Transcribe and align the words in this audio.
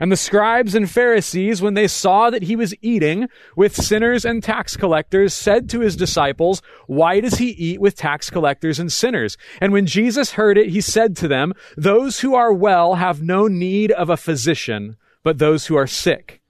And 0.00 0.12
the 0.12 0.16
scribes 0.16 0.74
and 0.74 0.90
Pharisees, 0.90 1.60
when 1.60 1.74
they 1.74 1.88
saw 1.88 2.30
that 2.30 2.44
he 2.44 2.56
was 2.56 2.74
eating 2.82 3.28
with 3.56 3.74
sinners 3.74 4.24
and 4.24 4.42
tax 4.42 4.76
collectors, 4.76 5.34
said 5.34 5.68
to 5.70 5.80
his 5.80 5.96
disciples, 5.96 6.62
Why 6.86 7.20
does 7.20 7.38
he 7.38 7.50
eat 7.50 7.80
with 7.80 7.96
tax 7.96 8.30
collectors 8.30 8.78
and 8.78 8.92
sinners? 8.92 9.36
And 9.60 9.72
when 9.72 9.86
Jesus 9.86 10.32
heard 10.32 10.56
it, 10.56 10.70
he 10.70 10.80
said 10.80 11.16
to 11.16 11.28
them, 11.28 11.52
Those 11.76 12.20
who 12.20 12.34
are 12.34 12.52
well 12.52 12.94
have 12.94 13.22
no 13.22 13.48
need 13.48 13.90
of 13.92 14.08
a 14.08 14.16
physician, 14.16 14.96
but 15.22 15.38
those 15.38 15.66
who 15.66 15.76
are 15.76 15.86
sick. 15.86 16.40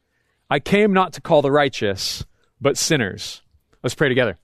I 0.50 0.60
came 0.60 0.92
not 0.92 1.12
to 1.14 1.20
call 1.20 1.42
the 1.42 1.52
righteous, 1.52 2.24
but 2.60 2.76
sinners. 2.76 3.42
Let's 3.82 3.94
pray 3.94 4.08
together. 4.08 4.38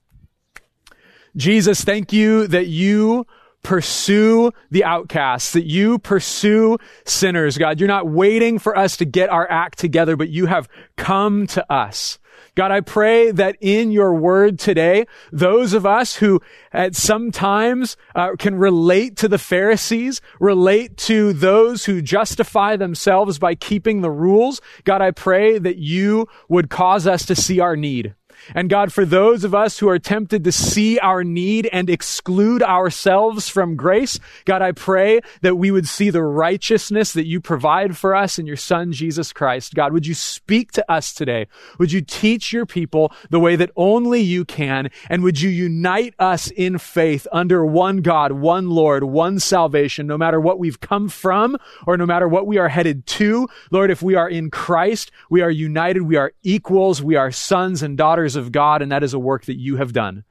Jesus, 1.36 1.82
thank 1.82 2.12
you 2.12 2.46
that 2.46 2.68
you 2.68 3.26
pursue 3.64 4.52
the 4.70 4.84
outcasts, 4.84 5.52
that 5.54 5.66
you 5.66 5.98
pursue 5.98 6.78
sinners, 7.04 7.58
God. 7.58 7.80
You're 7.80 7.88
not 7.88 8.08
waiting 8.08 8.60
for 8.60 8.78
us 8.78 8.96
to 8.98 9.04
get 9.04 9.30
our 9.30 9.50
act 9.50 9.80
together, 9.80 10.16
but 10.16 10.28
you 10.28 10.46
have 10.46 10.68
come 10.96 11.48
to 11.48 11.72
us. 11.72 12.20
God, 12.54 12.70
I 12.70 12.82
pray 12.82 13.32
that 13.32 13.56
in 13.60 13.90
your 13.90 14.14
word 14.14 14.60
today, 14.60 15.06
those 15.32 15.72
of 15.72 15.84
us 15.84 16.16
who 16.16 16.40
at 16.72 16.94
some 16.94 17.32
times 17.32 17.96
uh, 18.14 18.36
can 18.38 18.54
relate 18.54 19.16
to 19.16 19.28
the 19.28 19.38
Pharisees, 19.38 20.20
relate 20.38 20.96
to 20.98 21.32
those 21.32 21.86
who 21.86 22.00
justify 22.00 22.76
themselves 22.76 23.40
by 23.40 23.56
keeping 23.56 24.02
the 24.02 24.10
rules, 24.10 24.60
God, 24.84 25.02
I 25.02 25.10
pray 25.10 25.58
that 25.58 25.78
you 25.78 26.28
would 26.48 26.70
cause 26.70 27.08
us 27.08 27.26
to 27.26 27.34
see 27.34 27.58
our 27.58 27.74
need. 27.74 28.14
And 28.54 28.68
God, 28.68 28.92
for 28.92 29.04
those 29.04 29.44
of 29.44 29.54
us 29.54 29.78
who 29.78 29.88
are 29.88 29.98
tempted 29.98 30.44
to 30.44 30.52
see 30.52 30.98
our 30.98 31.24
need 31.24 31.68
and 31.72 31.88
exclude 31.88 32.62
ourselves 32.62 33.48
from 33.48 33.76
grace, 33.76 34.18
God, 34.44 34.62
I 34.62 34.72
pray 34.72 35.20
that 35.42 35.56
we 35.56 35.70
would 35.70 35.86
see 35.88 36.10
the 36.10 36.22
righteousness 36.22 37.12
that 37.12 37.26
you 37.26 37.40
provide 37.40 37.96
for 37.96 38.14
us 38.14 38.38
in 38.38 38.46
your 38.46 38.56
Son, 38.56 38.92
Jesus 38.92 39.32
Christ. 39.32 39.74
God, 39.74 39.92
would 39.92 40.06
you 40.06 40.14
speak 40.14 40.72
to 40.72 40.90
us 40.90 41.14
today? 41.14 41.46
Would 41.78 41.92
you 41.92 42.00
teach 42.00 42.52
your 42.52 42.66
people 42.66 43.12
the 43.30 43.40
way 43.40 43.56
that 43.56 43.70
only 43.76 44.20
you 44.20 44.44
can? 44.44 44.90
And 45.08 45.22
would 45.22 45.40
you 45.40 45.50
unite 45.50 46.14
us 46.18 46.50
in 46.50 46.78
faith 46.78 47.26
under 47.32 47.64
one 47.64 47.98
God, 47.98 48.32
one 48.32 48.70
Lord, 48.70 49.04
one 49.04 49.38
salvation, 49.38 50.06
no 50.06 50.18
matter 50.18 50.40
what 50.40 50.58
we've 50.58 50.80
come 50.80 51.08
from 51.08 51.56
or 51.86 51.96
no 51.96 52.06
matter 52.06 52.28
what 52.28 52.46
we 52.46 52.58
are 52.58 52.68
headed 52.68 53.06
to? 53.06 53.48
Lord, 53.70 53.90
if 53.90 54.02
we 54.02 54.14
are 54.14 54.28
in 54.28 54.50
Christ, 54.50 55.10
we 55.30 55.40
are 55.42 55.50
united, 55.50 56.02
we 56.02 56.16
are 56.16 56.32
equals, 56.42 57.02
we 57.02 57.16
are 57.16 57.30
sons 57.30 57.82
and 57.82 57.96
daughters 57.96 58.33
of 58.36 58.52
God, 58.52 58.82
and 58.82 58.90
that 58.92 59.02
is 59.02 59.14
a 59.14 59.18
work 59.18 59.44
that 59.46 59.58
you 59.58 59.76
have 59.76 59.92
done. 59.92 60.24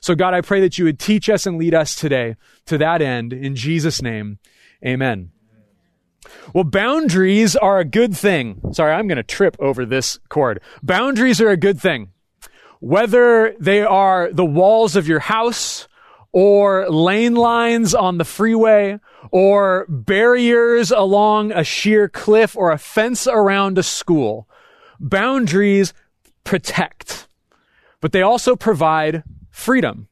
So, 0.00 0.14
God, 0.14 0.34
I 0.34 0.40
pray 0.40 0.60
that 0.60 0.78
you 0.78 0.84
would 0.84 0.98
teach 0.98 1.28
us 1.28 1.46
and 1.46 1.58
lead 1.58 1.74
us 1.74 1.94
today 1.94 2.36
to 2.66 2.76
that 2.78 3.00
end. 3.00 3.32
In 3.32 3.54
Jesus' 3.54 4.02
name, 4.02 4.38
amen. 4.84 5.30
Well, 6.52 6.64
boundaries 6.64 7.54
are 7.56 7.78
a 7.78 7.84
good 7.84 8.16
thing. 8.16 8.60
Sorry, 8.72 8.92
I'm 8.92 9.06
going 9.06 9.16
to 9.16 9.22
trip 9.22 9.56
over 9.60 9.84
this 9.84 10.18
cord. 10.28 10.60
Boundaries 10.82 11.40
are 11.40 11.50
a 11.50 11.56
good 11.56 11.80
thing. 11.80 12.08
Whether 12.80 13.54
they 13.60 13.82
are 13.82 14.32
the 14.32 14.44
walls 14.44 14.96
of 14.96 15.06
your 15.06 15.20
house, 15.20 15.86
or 16.32 16.88
lane 16.88 17.34
lines 17.34 17.94
on 17.94 18.18
the 18.18 18.24
freeway, 18.24 18.98
or 19.30 19.86
barriers 19.88 20.90
along 20.90 21.52
a 21.52 21.62
sheer 21.62 22.08
cliff, 22.08 22.56
or 22.56 22.72
a 22.72 22.78
fence 22.78 23.26
around 23.26 23.78
a 23.78 23.82
school, 23.82 24.48
boundaries 24.98 25.92
protect 26.42 27.28
but 28.02 28.12
they 28.12 28.20
also 28.20 28.54
provide 28.54 29.22
freedom. 29.50 30.08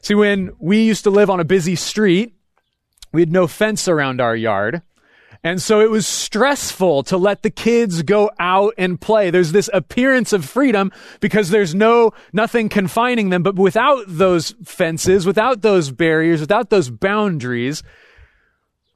See, 0.00 0.14
when 0.14 0.52
we 0.58 0.84
used 0.84 1.04
to 1.04 1.10
live 1.10 1.28
on 1.28 1.40
a 1.40 1.44
busy 1.44 1.74
street, 1.74 2.34
we 3.12 3.20
had 3.20 3.32
no 3.32 3.46
fence 3.46 3.88
around 3.88 4.20
our 4.20 4.36
yard. 4.36 4.80
And 5.42 5.60
so 5.60 5.80
it 5.80 5.90
was 5.90 6.06
stressful 6.06 7.02
to 7.04 7.16
let 7.16 7.42
the 7.42 7.50
kids 7.50 8.02
go 8.02 8.30
out 8.38 8.74
and 8.78 9.00
play. 9.00 9.30
There's 9.30 9.52
this 9.52 9.68
appearance 9.74 10.32
of 10.32 10.44
freedom 10.44 10.92
because 11.20 11.50
there's 11.50 11.74
no, 11.74 12.12
nothing 12.32 12.68
confining 12.68 13.30
them. 13.30 13.42
But 13.42 13.56
without 13.56 14.04
those 14.06 14.54
fences, 14.64 15.26
without 15.26 15.62
those 15.62 15.90
barriers, 15.90 16.40
without 16.40 16.70
those 16.70 16.90
boundaries, 16.90 17.82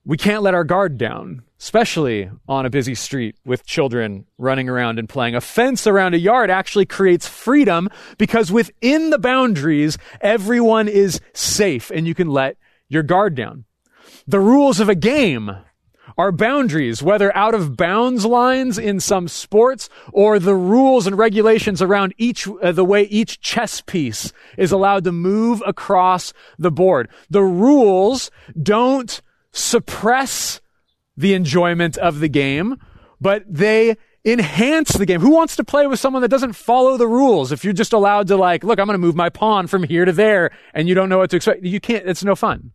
we 0.04 0.16
can't 0.16 0.42
let 0.42 0.54
our 0.54 0.64
guard 0.64 0.98
down, 0.98 1.42
especially 1.60 2.30
on 2.48 2.64
a 2.64 2.70
busy 2.70 2.94
street 2.94 3.36
with 3.44 3.66
children 3.66 4.24
running 4.38 4.68
around 4.68 4.98
and 4.98 5.08
playing. 5.08 5.34
A 5.34 5.40
fence 5.40 5.86
around 5.86 6.14
a 6.14 6.18
yard 6.18 6.50
actually 6.50 6.86
creates 6.86 7.28
freedom 7.28 7.88
because 8.16 8.50
within 8.50 9.10
the 9.10 9.18
boundaries, 9.18 9.98
everyone 10.22 10.88
is 10.88 11.20
safe 11.34 11.90
and 11.90 12.06
you 12.06 12.14
can 12.14 12.28
let 12.28 12.56
your 12.88 13.02
guard 13.02 13.34
down. 13.34 13.64
The 14.26 14.40
rules 14.40 14.80
of 14.80 14.88
a 14.88 14.94
game 14.94 15.54
are 16.16 16.32
boundaries, 16.32 17.02
whether 17.02 17.34
out 17.36 17.54
of 17.54 17.76
bounds 17.76 18.24
lines 18.24 18.78
in 18.78 18.98
some 18.98 19.28
sports 19.28 19.90
or 20.12 20.38
the 20.38 20.54
rules 20.54 21.06
and 21.06 21.16
regulations 21.16 21.82
around 21.82 22.14
each, 22.16 22.48
uh, 22.48 22.72
the 22.72 22.84
way 22.84 23.02
each 23.04 23.40
chess 23.40 23.82
piece 23.82 24.32
is 24.56 24.72
allowed 24.72 25.04
to 25.04 25.12
move 25.12 25.62
across 25.66 26.32
the 26.58 26.70
board. 26.70 27.08
The 27.28 27.42
rules 27.42 28.30
don't 28.60 29.20
suppress 29.52 30.60
the 31.20 31.34
enjoyment 31.34 31.98
of 31.98 32.20
the 32.20 32.28
game, 32.28 32.76
but 33.20 33.44
they 33.46 33.96
enhance 34.24 34.92
the 34.92 35.06
game. 35.06 35.20
Who 35.20 35.30
wants 35.30 35.56
to 35.56 35.64
play 35.64 35.86
with 35.86 36.00
someone 36.00 36.22
that 36.22 36.28
doesn't 36.28 36.54
follow 36.54 36.96
the 36.96 37.06
rules? 37.06 37.52
If 37.52 37.64
you're 37.64 37.72
just 37.72 37.92
allowed 37.92 38.28
to 38.28 38.36
like, 38.36 38.64
look, 38.64 38.78
I'm 38.78 38.86
going 38.86 38.94
to 38.94 38.98
move 38.98 39.16
my 39.16 39.28
pawn 39.28 39.66
from 39.66 39.82
here 39.82 40.04
to 40.04 40.12
there 40.12 40.50
and 40.74 40.88
you 40.88 40.94
don't 40.94 41.08
know 41.08 41.18
what 41.18 41.30
to 41.30 41.36
expect, 41.36 41.62
you 41.62 41.80
can't, 41.80 42.08
it's 42.08 42.24
no 42.24 42.34
fun. 42.34 42.72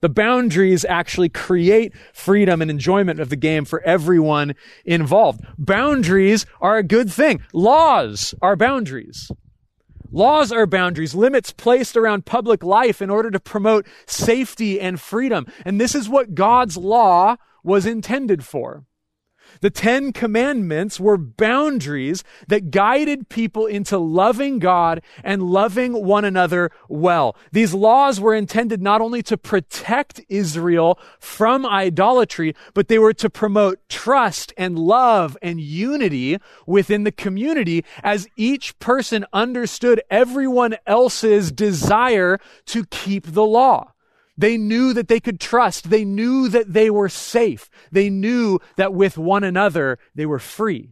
The 0.00 0.08
boundaries 0.08 0.84
actually 0.84 1.28
create 1.30 1.94
freedom 2.12 2.60
and 2.60 2.70
enjoyment 2.70 3.20
of 3.20 3.30
the 3.30 3.36
game 3.36 3.64
for 3.64 3.80
everyone 3.82 4.54
involved. 4.84 5.40
Boundaries 5.56 6.46
are 6.60 6.76
a 6.76 6.82
good 6.82 7.10
thing. 7.10 7.42
Laws 7.52 8.34
are 8.42 8.56
boundaries. 8.56 9.30
Laws 10.14 10.52
are 10.52 10.66
boundaries, 10.66 11.14
limits 11.14 11.50
placed 11.50 11.96
around 11.96 12.24
public 12.24 12.62
life 12.62 13.02
in 13.02 13.10
order 13.10 13.32
to 13.32 13.40
promote 13.40 13.84
safety 14.06 14.80
and 14.80 15.00
freedom. 15.00 15.44
And 15.64 15.80
this 15.80 15.94
is 15.96 16.08
what 16.08 16.36
God's 16.36 16.76
law 16.76 17.36
was 17.64 17.86
intended 17.86 18.44
for. 18.44 18.84
The 19.60 19.70
Ten 19.70 20.12
Commandments 20.12 20.98
were 20.98 21.16
boundaries 21.16 22.24
that 22.48 22.70
guided 22.70 23.28
people 23.28 23.66
into 23.66 23.98
loving 23.98 24.58
God 24.58 25.02
and 25.22 25.42
loving 25.42 26.04
one 26.04 26.24
another 26.24 26.70
well. 26.88 27.36
These 27.52 27.74
laws 27.74 28.20
were 28.20 28.34
intended 28.34 28.82
not 28.82 29.00
only 29.00 29.22
to 29.24 29.36
protect 29.36 30.20
Israel 30.28 30.98
from 31.18 31.64
idolatry, 31.64 32.54
but 32.74 32.88
they 32.88 32.98
were 32.98 33.14
to 33.14 33.30
promote 33.30 33.88
trust 33.88 34.52
and 34.56 34.78
love 34.78 35.36
and 35.40 35.60
unity 35.60 36.38
within 36.66 37.04
the 37.04 37.12
community 37.12 37.84
as 38.02 38.26
each 38.36 38.78
person 38.78 39.24
understood 39.32 40.02
everyone 40.10 40.76
else's 40.86 41.52
desire 41.52 42.38
to 42.66 42.84
keep 42.86 43.26
the 43.26 43.44
law. 43.44 43.93
They 44.36 44.56
knew 44.56 44.92
that 44.92 45.08
they 45.08 45.20
could 45.20 45.40
trust. 45.40 45.90
They 45.90 46.04
knew 46.04 46.48
that 46.48 46.72
they 46.72 46.90
were 46.90 47.08
safe. 47.08 47.70
They 47.92 48.10
knew 48.10 48.58
that 48.76 48.92
with 48.92 49.16
one 49.16 49.44
another 49.44 49.98
they 50.14 50.26
were 50.26 50.38
free. 50.38 50.90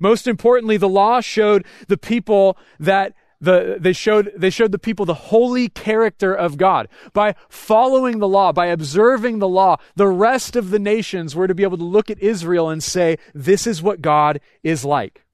Most 0.00 0.26
importantly, 0.26 0.76
the 0.76 0.88
law 0.88 1.20
showed 1.20 1.64
the 1.88 1.96
people 1.96 2.58
that 2.80 3.14
the, 3.40 3.76
they 3.78 3.92
showed, 3.92 4.32
they 4.36 4.50
showed 4.50 4.72
the 4.72 4.78
people 4.78 5.04
the 5.04 5.14
holy 5.14 5.68
character 5.68 6.32
of 6.34 6.56
God. 6.56 6.88
By 7.12 7.34
following 7.48 8.18
the 8.18 8.28
law, 8.28 8.52
by 8.52 8.66
observing 8.66 9.38
the 9.38 9.48
law, 9.48 9.76
the 9.96 10.08
rest 10.08 10.56
of 10.56 10.70
the 10.70 10.78
nations 10.78 11.36
were 11.36 11.46
to 11.46 11.54
be 11.54 11.62
able 11.62 11.76
to 11.76 11.84
look 11.84 12.10
at 12.10 12.18
Israel 12.20 12.70
and 12.70 12.82
say, 12.82 13.18
this 13.34 13.66
is 13.66 13.82
what 13.82 14.00
God 14.00 14.40
is 14.62 14.84
like. 14.84 15.24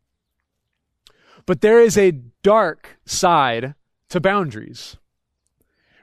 But 1.47 1.61
there 1.61 1.81
is 1.81 1.97
a 1.97 2.19
dark 2.43 2.99
side 3.05 3.75
to 4.09 4.21
boundaries. 4.21 4.97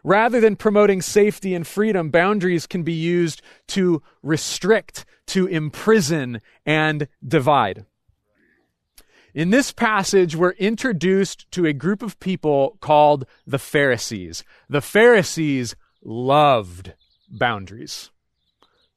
Rather 0.08 0.40
than 0.40 0.56
promoting 0.56 1.02
safety 1.02 1.54
and 1.54 1.68
freedom, 1.68 2.10
boundaries 2.10 2.66
can 2.66 2.82
be 2.82 2.94
used 2.94 3.42
to 3.68 4.02
restrict, 4.24 5.04
to 5.26 5.48
imprison, 5.48 6.40
and 6.66 7.10
divide. 7.28 7.86
In 9.34 9.50
this 9.50 9.74
passage, 9.74 10.34
we're 10.34 10.52
introduced 10.52 11.52
to 11.52 11.66
a 11.66 11.74
group 11.74 12.02
of 12.02 12.22
people 12.22 12.78
called 12.80 13.26
the 13.46 13.60
Pharisees. 13.60 14.46
The 14.70 14.80
Pharisees 14.80 15.76
loved 16.02 16.94
boundaries. 17.30 18.10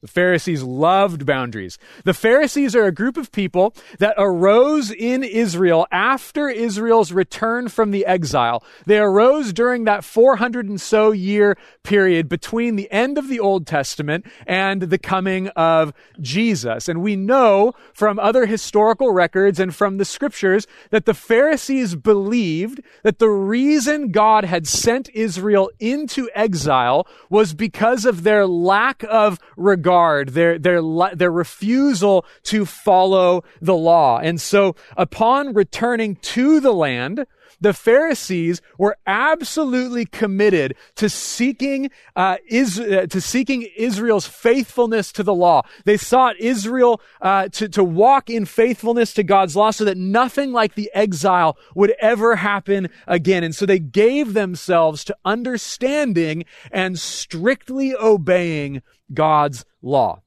The 0.02 0.08
Pharisees 0.08 0.62
loved 0.62 1.26
boundaries. 1.26 1.76
The 2.04 2.14
Pharisees 2.14 2.74
are 2.74 2.86
a 2.86 2.92
group 2.92 3.18
of 3.18 3.30
people 3.32 3.74
that 3.98 4.14
arose 4.16 4.90
in 4.90 5.22
Israel 5.22 5.86
after 5.92 6.48
Israel's 6.48 7.12
return 7.12 7.68
from 7.68 7.90
the 7.90 8.06
exile. 8.06 8.64
They 8.86 8.98
arose 8.98 9.52
during 9.52 9.84
that 9.84 10.02
400 10.02 10.66
and 10.66 10.80
so 10.80 11.12
year 11.12 11.58
period 11.82 12.30
between 12.30 12.76
the 12.76 12.90
end 12.90 13.18
of 13.18 13.28
the 13.28 13.40
Old 13.40 13.66
Testament 13.66 14.24
and 14.46 14.80
the 14.80 14.96
coming 14.96 15.48
of 15.48 15.92
Jesus. 16.18 16.88
And 16.88 17.02
we 17.02 17.14
know 17.14 17.74
from 17.92 18.18
other 18.18 18.46
historical 18.46 19.12
records 19.12 19.60
and 19.60 19.74
from 19.74 19.98
the 19.98 20.06
scriptures 20.06 20.66
that 20.88 21.04
the 21.04 21.12
Pharisees 21.12 21.94
believed 21.94 22.80
that 23.02 23.18
the 23.18 23.28
reason 23.28 24.12
God 24.12 24.46
had 24.46 24.66
sent 24.66 25.10
Israel 25.10 25.70
into 25.78 26.30
exile 26.34 27.06
was 27.28 27.52
because 27.52 28.06
of 28.06 28.22
their 28.22 28.46
lack 28.46 29.04
of 29.06 29.38
regard 29.58 29.89
their, 30.30 30.58
their, 30.58 30.80
their 31.14 31.32
refusal 31.32 32.24
to 32.44 32.64
follow 32.64 33.44
the 33.60 33.74
law. 33.74 34.18
And 34.18 34.40
so 34.40 34.76
upon 34.96 35.54
returning 35.54 36.16
to 36.16 36.60
the 36.60 36.72
land, 36.72 37.26
the 37.60 37.72
Pharisees 37.72 38.62
were 38.78 38.96
absolutely 39.06 40.06
committed 40.06 40.76
to 40.96 41.08
seeking 41.08 41.90
uh, 42.16 42.36
is, 42.48 42.80
uh, 42.80 43.06
to 43.10 43.20
seeking 43.20 43.68
Israel's 43.76 44.26
faithfulness 44.26 45.12
to 45.12 45.22
the 45.22 45.34
law. 45.34 45.62
They 45.84 45.96
sought 45.96 46.40
Israel 46.40 47.00
uh, 47.20 47.48
to 47.48 47.68
to 47.68 47.84
walk 47.84 48.30
in 48.30 48.44
faithfulness 48.44 49.14
to 49.14 49.22
God's 49.22 49.56
law, 49.56 49.70
so 49.70 49.84
that 49.84 49.96
nothing 49.96 50.52
like 50.52 50.74
the 50.74 50.90
exile 50.94 51.56
would 51.74 51.94
ever 52.00 52.36
happen 52.36 52.88
again. 53.06 53.44
And 53.44 53.54
so 53.54 53.66
they 53.66 53.78
gave 53.78 54.32
themselves 54.32 55.04
to 55.04 55.16
understanding 55.24 56.44
and 56.70 56.98
strictly 56.98 57.94
obeying 57.94 58.82
God's 59.12 59.64
law. 59.82 60.22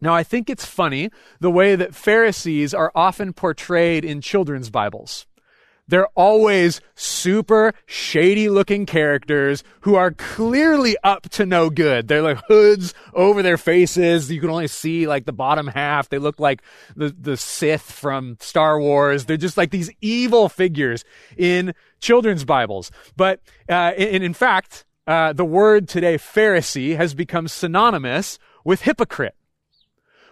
Now, 0.00 0.14
I 0.14 0.22
think 0.22 0.50
it's 0.50 0.66
funny 0.66 1.10
the 1.40 1.50
way 1.50 1.74
that 1.74 1.94
Pharisees 1.94 2.74
are 2.74 2.92
often 2.94 3.32
portrayed 3.32 4.04
in 4.04 4.20
children's 4.20 4.70
Bibles. 4.70 5.26
They're 5.88 6.08
always 6.16 6.80
super 6.96 7.72
shady 7.86 8.48
looking 8.48 8.86
characters 8.86 9.62
who 9.82 9.94
are 9.94 10.10
clearly 10.10 10.96
up 11.04 11.28
to 11.30 11.46
no 11.46 11.70
good. 11.70 12.08
They're 12.08 12.22
like 12.22 12.42
hoods 12.48 12.92
over 13.14 13.40
their 13.42 13.56
faces. 13.56 14.30
You 14.30 14.40
can 14.40 14.50
only 14.50 14.66
see 14.66 15.06
like 15.06 15.26
the 15.26 15.32
bottom 15.32 15.68
half. 15.68 16.08
They 16.08 16.18
look 16.18 16.40
like 16.40 16.62
the, 16.96 17.14
the 17.16 17.36
Sith 17.36 17.82
from 17.82 18.36
Star 18.40 18.80
Wars. 18.80 19.26
They're 19.26 19.36
just 19.36 19.56
like 19.56 19.70
these 19.70 19.90
evil 20.00 20.48
figures 20.48 21.04
in 21.36 21.72
children's 22.00 22.44
Bibles. 22.44 22.90
But, 23.16 23.40
uh, 23.68 23.92
in, 23.96 24.24
in 24.24 24.34
fact, 24.34 24.84
uh, 25.06 25.32
the 25.34 25.44
word 25.44 25.88
today, 25.88 26.18
Pharisee, 26.18 26.96
has 26.96 27.14
become 27.14 27.46
synonymous 27.46 28.40
with 28.64 28.82
hypocrite. 28.82 29.36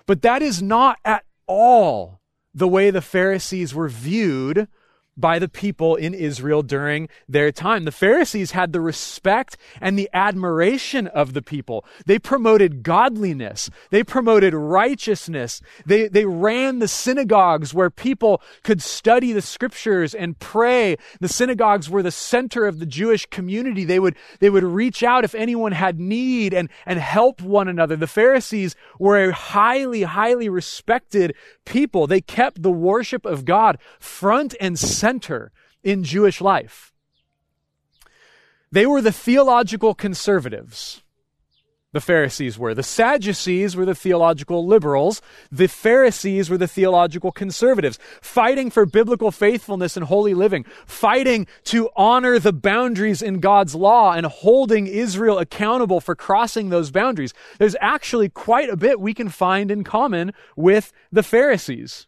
But 0.07 0.23
that 0.23 0.43
is 0.43 0.61
not 0.61 0.99
at 1.05 1.25
all 1.47 2.21
the 2.53 2.69
way 2.69 2.91
the 2.91 3.01
Pharisees 3.01 3.73
were 3.73 3.89
viewed 3.89 4.67
by 5.17 5.39
the 5.39 5.49
people 5.49 5.95
in 5.97 6.15
Israel 6.15 6.63
during 6.63 7.09
their 7.29 7.53
time. 7.53 7.85
The 7.85 7.93
Pharisees 7.93 8.51
had 8.51 8.73
the 8.73 8.81
respect 8.81 9.57
and 9.81 9.99
the 9.99 10.11
admiration 10.13 11.07
of 11.09 11.35
the 11.35 11.43
people. 11.43 11.85
They 12.07 12.19
promoted 12.19 12.83
godliness. 12.83 13.71
They 13.91 14.03
promoted 14.03 14.55
righteousness. 14.55 15.61
They, 15.87 16.09
they 16.09 16.25
ran 16.25 16.79
the 16.79 16.89
synagogues 16.89 17.73
where 17.73 17.91
people 17.91 18.43
could 18.63 18.83
study 18.83 19.33
the 19.33 19.43
scriptures 19.43 20.15
and 20.15 20.39
pray. 20.39 20.97
The 21.21 21.29
synagogues 21.29 21.89
were 21.89 22.03
the 22.03 22.11
center 22.11 22.67
of 22.67 22.79
the 22.79 22.87
Jewish 22.87 23.27
community. 23.27 23.85
They 23.85 24.01
would, 24.01 24.17
they 24.41 24.51
would 24.51 24.65
reach 24.65 25.03
out 25.03 25.25
if 25.25 25.35
anyone 25.35 25.73
had 25.73 26.01
need 26.01 26.53
and, 26.53 26.69
and 26.87 26.99
help 26.99 27.41
one 27.41 27.69
another. 27.69 27.97
The 27.97 28.07
Pharisees 28.07 28.75
were 28.99 29.25
a 29.25 29.33
highly, 29.33 30.03
highly 30.03 30.49
respected 30.49 31.35
people. 31.65 32.07
They 32.07 32.21
kept 32.21 32.63
the 32.63 32.71
worship 32.71 33.25
of 33.25 33.45
God 33.45 33.79
front 33.99 34.55
and 34.61 34.79
center 34.79 35.04
center 35.05 35.53
in 35.83 36.03
Jewish 36.03 36.41
life. 36.41 36.91
They 38.73 38.87
were 38.87 39.03
the 39.03 39.13
theological 39.13 39.95
conservatives. 39.95 41.03
The 41.93 42.01
Pharisees 42.01 42.59
were. 42.59 42.73
The 42.75 42.83
Sadducees 42.83 43.77
were 43.77 43.85
the 43.85 43.95
theological 43.95 44.67
liberals. 44.67 45.21
The 45.53 45.69
Pharisees 45.69 46.49
were 46.49 46.57
the 46.57 46.67
theological 46.67 47.33
conservatives, 47.33 47.99
fighting 48.23 48.71
for 48.71 48.87
biblical 48.87 49.31
faithfulness 49.31 49.95
and 49.95 50.07
holy 50.07 50.33
living, 50.33 50.65
fighting 50.87 51.47
to 51.65 51.91
honor 51.95 52.39
the 52.39 52.55
boundaries 52.55 53.21
in 53.21 53.41
God's 53.41 53.75
law 53.75 54.15
and 54.15 54.25
holding 54.25 54.87
Israel 54.87 55.39
accountable 55.39 56.01
for 56.01 56.17
crossing 56.17 56.71
those 56.71 56.91
boundaries. 56.91 57.35
There's 57.59 57.77
actually 57.79 58.31
quite 58.31 58.71
a 58.71 58.77
bit 58.77 58.99
we 58.99 59.13
can 59.13 59.29
find 59.29 59.71
in 59.71 59.85
common 59.85 60.33
with 60.57 60.93
the 61.13 61.23
Pharisees. 61.23 62.07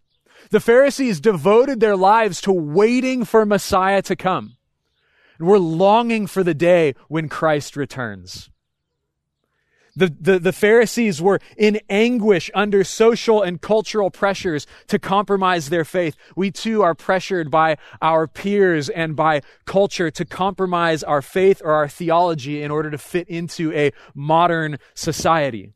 The 0.50 0.60
Pharisees 0.60 1.20
devoted 1.20 1.80
their 1.80 1.96
lives 1.96 2.40
to 2.42 2.52
waiting 2.52 3.24
for 3.24 3.44
Messiah 3.44 4.02
to 4.02 4.16
come. 4.16 4.56
And 5.38 5.48
we're 5.48 5.58
longing 5.58 6.26
for 6.26 6.42
the 6.42 6.54
day 6.54 6.94
when 7.08 7.28
Christ 7.28 7.76
returns. 7.76 8.50
The, 9.96 10.14
the, 10.20 10.38
the, 10.38 10.52
Pharisees 10.52 11.22
were 11.22 11.40
in 11.56 11.80
anguish 11.88 12.50
under 12.54 12.84
social 12.84 13.42
and 13.42 13.62
cultural 13.62 14.10
pressures 14.10 14.66
to 14.88 14.98
compromise 14.98 15.70
their 15.70 15.86
faith. 15.86 16.16
We 16.36 16.50
too 16.50 16.82
are 16.82 16.94
pressured 16.94 17.50
by 17.50 17.78
our 18.02 18.28
peers 18.28 18.90
and 18.90 19.16
by 19.16 19.40
culture 19.64 20.10
to 20.10 20.24
compromise 20.26 21.02
our 21.02 21.22
faith 21.22 21.62
or 21.64 21.72
our 21.72 21.88
theology 21.88 22.62
in 22.62 22.70
order 22.70 22.90
to 22.90 22.98
fit 22.98 23.26
into 23.28 23.72
a 23.72 23.92
modern 24.14 24.78
society. 24.94 25.72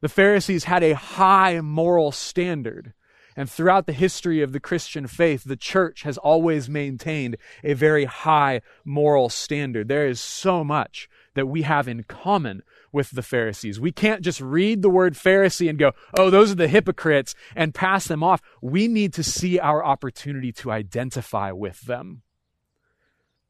The 0.00 0.08
Pharisees 0.08 0.64
had 0.64 0.82
a 0.82 0.96
high 0.96 1.60
moral 1.60 2.10
standard 2.10 2.94
and 3.40 3.50
throughout 3.50 3.86
the 3.86 3.94
history 3.94 4.42
of 4.42 4.52
the 4.52 4.60
Christian 4.60 5.06
faith, 5.06 5.44
the 5.44 5.56
church 5.56 6.02
has 6.02 6.18
always 6.18 6.68
maintained 6.68 7.38
a 7.64 7.72
very 7.72 8.04
high 8.04 8.60
moral 8.84 9.30
standard. 9.30 9.88
There 9.88 10.06
is 10.06 10.20
so 10.20 10.62
much 10.62 11.08
that 11.32 11.46
we 11.46 11.62
have 11.62 11.88
in 11.88 12.02
common 12.02 12.62
with 12.92 13.12
the 13.12 13.22
Pharisees. 13.22 13.80
We 13.80 13.92
can't 13.92 14.20
just 14.20 14.42
read 14.42 14.82
the 14.82 14.90
word 14.90 15.14
Pharisee 15.14 15.70
and 15.70 15.78
go, 15.78 15.92
oh, 16.18 16.28
those 16.28 16.52
are 16.52 16.56
the 16.56 16.68
hypocrites 16.68 17.34
and 17.56 17.72
pass 17.72 18.06
them 18.08 18.22
off. 18.22 18.42
We 18.60 18.88
need 18.88 19.14
to 19.14 19.22
see 19.22 19.58
our 19.58 19.82
opportunity 19.82 20.52
to 20.52 20.70
identify 20.70 21.50
with 21.50 21.80
them. 21.86 22.20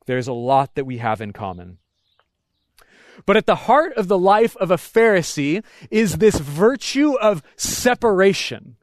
There's 0.07 0.29
a 0.29 0.33
lot 0.33 0.77
that 0.77 0.87
we 0.87 0.99
have 0.99 1.21
in 1.21 1.33
common. 1.33 1.79
But 3.27 3.37
at 3.37 3.47
the 3.47 3.57
heart 3.57 3.95
of 3.95 4.07
the 4.07 4.17
life 4.17 4.57
of 4.59 4.71
a 4.71 4.77
Pharisee 4.77 5.65
is 5.91 6.19
this 6.19 6.39
virtue 6.39 7.15
of 7.15 7.43
separation. 7.57 8.77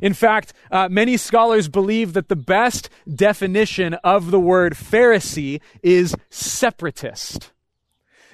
In 0.00 0.14
fact, 0.14 0.52
uh, 0.70 0.88
many 0.90 1.16
scholars 1.16 1.68
believe 1.68 2.12
that 2.14 2.28
the 2.28 2.36
best 2.36 2.88
definition 3.12 3.94
of 4.04 4.30
the 4.30 4.40
word 4.40 4.74
Pharisee 4.74 5.60
is 5.82 6.16
separatist. 6.30 7.52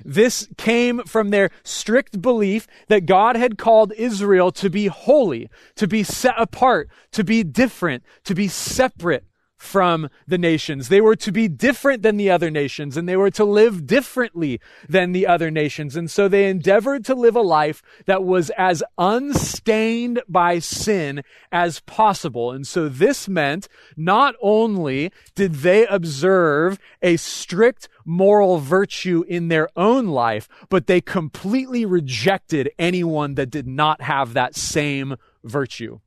This 0.05 0.49
came 0.57 1.03
from 1.05 1.31
their 1.31 1.51
strict 1.65 2.23
belief 2.23 2.67
that 2.89 3.07
God 3.07 3.37
had 3.37 3.59
called 3.59 3.93
Israel 3.97 4.53
to 4.53 4.71
be 4.71 4.87
holy, 4.87 5.51
to 5.75 5.89
be 5.89 6.03
set 6.03 6.35
apart, 6.39 6.89
to 7.13 7.25
be 7.25 7.43
different, 7.43 8.05
to 8.25 8.35
be 8.35 8.49
separate 8.49 9.25
from 9.59 10.09
the 10.27 10.39
nations. 10.39 10.89
They 10.89 11.01
were 11.01 11.17
to 11.17 11.33
be 11.33 11.49
different 11.49 12.03
than 12.03 12.17
the 12.17 12.31
other 12.31 12.49
nations 12.49 12.97
and 12.97 13.09
they 13.09 13.17
were 13.17 13.31
to 13.33 13.45
live 13.45 13.87
differently 13.87 14.61
than 14.89 15.13
the 15.13 15.27
other 15.27 15.51
nations. 15.51 15.97
And 15.97 16.09
so 16.11 16.29
they 16.29 16.49
endeavored 16.49 17.05
to 17.07 17.15
live 17.15 17.35
a 17.35 17.43
life 17.43 17.83
that 18.07 18.23
was 18.23 18.51
as 18.57 18.83
unstained 18.97 20.23
by 20.29 20.61
sin 20.61 21.23
as 21.51 21.81
possible. 21.81 22.53
And 22.53 22.67
so 22.67 22.89
this 22.89 23.29
meant 23.29 23.69
not 23.97 24.37
only 24.41 25.13
did 25.35 25.57
they 25.57 25.87
observe 25.87 26.79
a 27.03 27.17
strict 27.17 27.89
moral 28.05 28.59
virtue 28.59 29.25
in 29.29 29.49
their 29.49 29.69
own 29.77 30.07
life, 30.07 30.49
but 30.69 30.87
they 30.87 31.01
completely 31.01 31.85
rejected 31.85 32.71
anyone 32.79 33.35
that 33.35 33.51
did 33.51 33.67
not 33.67 34.03
have 34.03 34.35
that 34.35 34.55
same 34.55 35.17
virtue. 35.43 35.99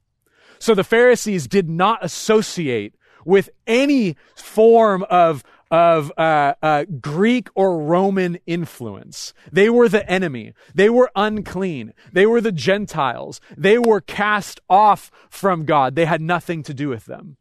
So 0.58 0.75
the 0.75 0.84
Pharisees 0.84 1.48
did 1.48 1.67
not 1.70 2.05
associate 2.05 2.96
with 3.25 3.50
any 3.68 4.16
form 4.36 5.04
of 5.10 5.44
of 5.72 6.12
uh, 6.18 6.54
uh, 6.62 6.84
Greek 7.00 7.48
or 7.56 7.82
Roman 7.82 8.38
influence. 8.46 9.34
They 9.54 9.70
were 9.70 9.88
the 9.88 10.08
enemy. 10.10 10.54
They 10.75 10.90
were 10.90 11.10
unclean. 11.16 11.94
They 12.12 12.25
were 12.25 12.42
the 12.42 12.51
Gentiles. 12.51 13.40
They 13.58 13.78
were 13.78 14.01
cast 14.01 14.60
off 14.70 15.10
from 15.30 15.63
God. 15.63 15.96
They 15.96 16.06
had 16.06 16.22
nothing 16.22 16.62
to 16.63 16.74
do 16.74 16.90
with 16.90 17.06
them. 17.06 17.38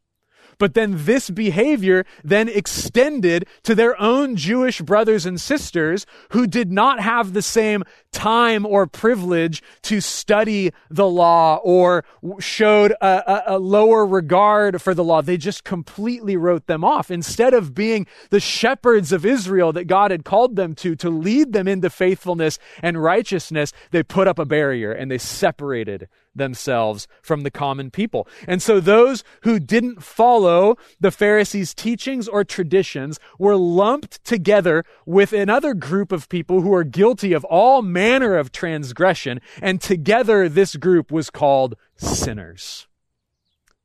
But 0.60 0.74
then 0.74 1.06
this 1.06 1.30
behavior 1.30 2.04
then 2.22 2.48
extended 2.48 3.48
to 3.64 3.74
their 3.74 4.00
own 4.00 4.36
Jewish 4.36 4.82
brothers 4.82 5.24
and 5.24 5.40
sisters 5.40 6.04
who 6.32 6.46
did 6.46 6.70
not 6.70 7.00
have 7.00 7.32
the 7.32 7.42
same 7.42 7.82
time 8.12 8.66
or 8.66 8.86
privilege 8.86 9.62
to 9.82 10.02
study 10.02 10.70
the 10.90 11.08
law 11.08 11.56
or 11.64 12.04
showed 12.40 12.92
a, 13.00 13.06
a, 13.06 13.42
a, 13.56 13.58
lower 13.58 14.04
regard 14.04 14.82
for 14.82 14.94
the 14.94 15.04
law. 15.04 15.22
They 15.22 15.38
just 15.38 15.64
completely 15.64 16.36
wrote 16.36 16.66
them 16.66 16.84
off. 16.84 17.10
Instead 17.10 17.54
of 17.54 17.74
being 17.74 18.06
the 18.28 18.40
shepherds 18.40 19.12
of 19.12 19.24
Israel 19.24 19.72
that 19.72 19.84
God 19.84 20.10
had 20.10 20.24
called 20.24 20.56
them 20.56 20.74
to, 20.76 20.94
to 20.96 21.08
lead 21.08 21.54
them 21.54 21.66
into 21.66 21.88
faithfulness 21.88 22.58
and 22.82 23.02
righteousness, 23.02 23.72
they 23.92 24.02
put 24.02 24.28
up 24.28 24.38
a 24.38 24.44
barrier 24.44 24.92
and 24.92 25.10
they 25.10 25.18
separated 25.18 26.08
themselves 26.34 27.08
from 27.22 27.42
the 27.42 27.50
common 27.50 27.90
people. 27.90 28.26
And 28.46 28.62
so 28.62 28.80
those 28.80 29.24
who 29.42 29.58
didn't 29.58 30.02
follow 30.02 30.76
the 30.98 31.10
Pharisees' 31.10 31.74
teachings 31.74 32.28
or 32.28 32.44
traditions 32.44 33.18
were 33.38 33.56
lumped 33.56 34.24
together 34.24 34.84
with 35.06 35.32
another 35.32 35.74
group 35.74 36.12
of 36.12 36.28
people 36.28 36.60
who 36.60 36.74
are 36.74 36.84
guilty 36.84 37.32
of 37.32 37.44
all 37.44 37.82
manner 37.82 38.36
of 38.36 38.52
transgression. 38.52 39.40
And 39.60 39.80
together 39.80 40.48
this 40.48 40.76
group 40.76 41.10
was 41.10 41.30
called 41.30 41.74
sinners. 41.96 42.86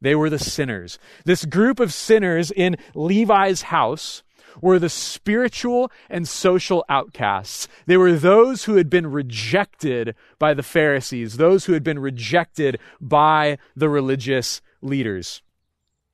They 0.02 0.16
were 0.16 0.30
the 0.30 0.40
sinners. 0.40 1.00
This 1.24 1.46
group 1.46 1.80
of 1.80 1.94
sinners 1.94 2.52
in 2.52 2.78
Levi's 2.94 3.64
house 3.64 4.24
were 4.62 4.80
the 4.80 4.90
spiritual 4.90 5.92
and 6.10 6.28
social 6.28 6.86
outcasts. 6.90 7.68
They 7.86 7.98
were 7.98 8.14
those 8.14 8.66
who 8.66 8.76
had 8.76 8.90
been 8.90 9.08
rejected 9.08 10.16
by 10.40 10.54
the 10.54 10.64
Pharisees, 10.64 11.38
those 11.38 11.66
who 11.66 11.74
had 11.74 11.84
been 11.84 12.00
rejected 12.00 12.80
by 13.00 13.58
the 13.76 13.90
religious 13.90 14.62
leaders. 14.82 15.42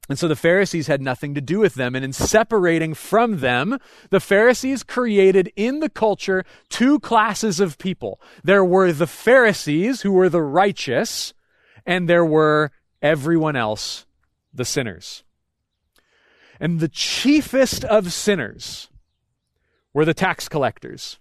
And 0.10 0.19
so 0.19 0.27
the 0.27 0.36
Pharisees 0.36 0.88
had 0.88 1.01
nothing 1.01 1.36
to 1.36 1.41
do 1.41 1.60
with 1.60 1.75
them. 1.75 1.95
And 1.95 2.03
in 2.03 2.12
separating 2.12 2.93
from 2.93 3.39
them, 3.39 3.77
the 4.10 4.19
Pharisees 4.19 4.83
created 4.83 5.53
in 5.55 5.79
the 5.79 5.89
culture 5.89 6.43
two 6.69 7.00
classes 7.00 7.60
of 7.62 7.77
people. 7.77 8.19
There 8.43 8.65
were 8.65 8.91
the 8.91 9.07
Pharisees, 9.07 10.01
who 10.01 10.12
were 10.12 10.27
the 10.27 10.41
righteous, 10.41 11.33
and 11.86 12.10
there 12.10 12.25
were 12.25 12.71
everyone 13.01 13.55
else, 13.55 14.05
the 14.53 14.65
sinners. 14.65 15.24
And 16.62 16.80
the 16.80 16.88
chiefest 16.88 17.84
of 17.86 18.13
sinners 18.13 18.89
were 19.96 20.06
the 20.06 20.13
tax 20.13 20.48
collectors. 20.48 21.18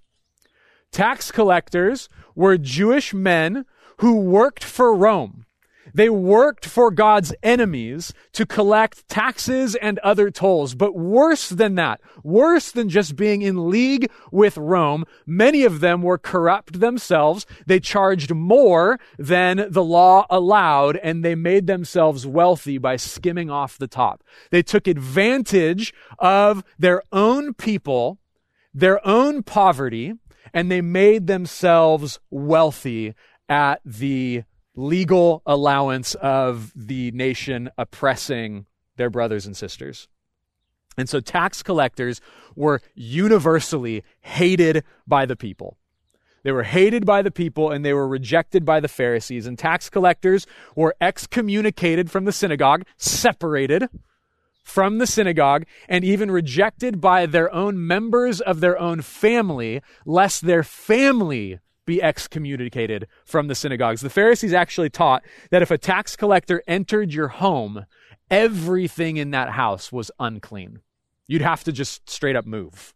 Tax 0.92 1.32
collectors 1.32 2.10
were 2.34 2.58
Jewish 2.58 3.14
men 3.14 3.64
who 4.00 4.20
worked 4.20 4.62
for 4.62 4.94
Rome. 4.94 5.46
They 5.94 6.10
worked 6.10 6.66
for 6.66 6.90
God's 6.90 7.34
enemies 7.42 8.12
to 8.32 8.46
collect 8.46 9.08
taxes 9.08 9.74
and 9.76 9.98
other 10.00 10.30
tolls. 10.30 10.74
But 10.74 10.94
worse 10.94 11.48
than 11.48 11.74
that, 11.76 12.00
worse 12.22 12.70
than 12.70 12.88
just 12.88 13.16
being 13.16 13.42
in 13.42 13.70
league 13.70 14.10
with 14.30 14.56
Rome, 14.56 15.04
many 15.26 15.64
of 15.64 15.80
them 15.80 16.02
were 16.02 16.18
corrupt 16.18 16.80
themselves. 16.80 17.46
They 17.66 17.80
charged 17.80 18.34
more 18.34 18.98
than 19.18 19.66
the 19.68 19.84
law 19.84 20.26
allowed, 20.30 20.96
and 20.96 21.24
they 21.24 21.34
made 21.34 21.66
themselves 21.66 22.26
wealthy 22.26 22.78
by 22.78 22.96
skimming 22.96 23.50
off 23.50 23.78
the 23.78 23.88
top. 23.88 24.22
They 24.50 24.62
took 24.62 24.86
advantage 24.86 25.92
of 26.18 26.64
their 26.78 27.02
own 27.12 27.54
people, 27.54 28.18
their 28.72 29.06
own 29.06 29.42
poverty, 29.42 30.14
and 30.52 30.70
they 30.70 30.80
made 30.80 31.26
themselves 31.26 32.18
wealthy 32.30 33.14
at 33.48 33.80
the 33.84 34.44
legal 34.74 35.42
allowance 35.46 36.14
of 36.16 36.72
the 36.74 37.10
nation 37.12 37.70
oppressing 37.76 38.66
their 38.96 39.10
brothers 39.10 39.46
and 39.46 39.56
sisters. 39.56 40.08
And 40.96 41.08
so 41.08 41.20
tax 41.20 41.62
collectors 41.62 42.20
were 42.56 42.80
universally 42.94 44.04
hated 44.20 44.84
by 45.06 45.26
the 45.26 45.36
people. 45.36 45.76
They 46.42 46.52
were 46.52 46.62
hated 46.62 47.04
by 47.04 47.22
the 47.22 47.30
people 47.30 47.70
and 47.70 47.84
they 47.84 47.92
were 47.92 48.08
rejected 48.08 48.64
by 48.64 48.80
the 48.80 48.88
Pharisees. 48.88 49.46
And 49.46 49.58
tax 49.58 49.90
collectors 49.90 50.46
were 50.74 50.94
excommunicated 51.00 52.10
from 52.10 52.24
the 52.24 52.32
synagogue, 52.32 52.84
separated 52.96 53.88
from 54.62 54.98
the 54.98 55.06
synagogue, 55.06 55.64
and 55.88 56.04
even 56.04 56.30
rejected 56.30 57.00
by 57.00 57.26
their 57.26 57.52
own 57.52 57.86
members 57.86 58.40
of 58.40 58.60
their 58.60 58.78
own 58.78 59.02
family, 59.02 59.82
lest 60.06 60.42
their 60.42 60.62
family 60.62 61.58
be 61.90 62.00
excommunicated 62.00 63.08
from 63.24 63.48
the 63.48 63.54
synagogues. 63.56 64.00
The 64.00 64.10
Pharisees 64.10 64.52
actually 64.52 64.90
taught 64.90 65.24
that 65.50 65.60
if 65.60 65.72
a 65.72 65.78
tax 65.78 66.14
collector 66.14 66.62
entered 66.68 67.12
your 67.12 67.26
home, 67.26 67.84
everything 68.30 69.16
in 69.16 69.32
that 69.32 69.50
house 69.50 69.90
was 69.90 70.12
unclean. 70.20 70.82
You'd 71.26 71.42
have 71.42 71.64
to 71.64 71.72
just 71.72 72.08
straight 72.08 72.36
up 72.36 72.46
move. 72.46 72.94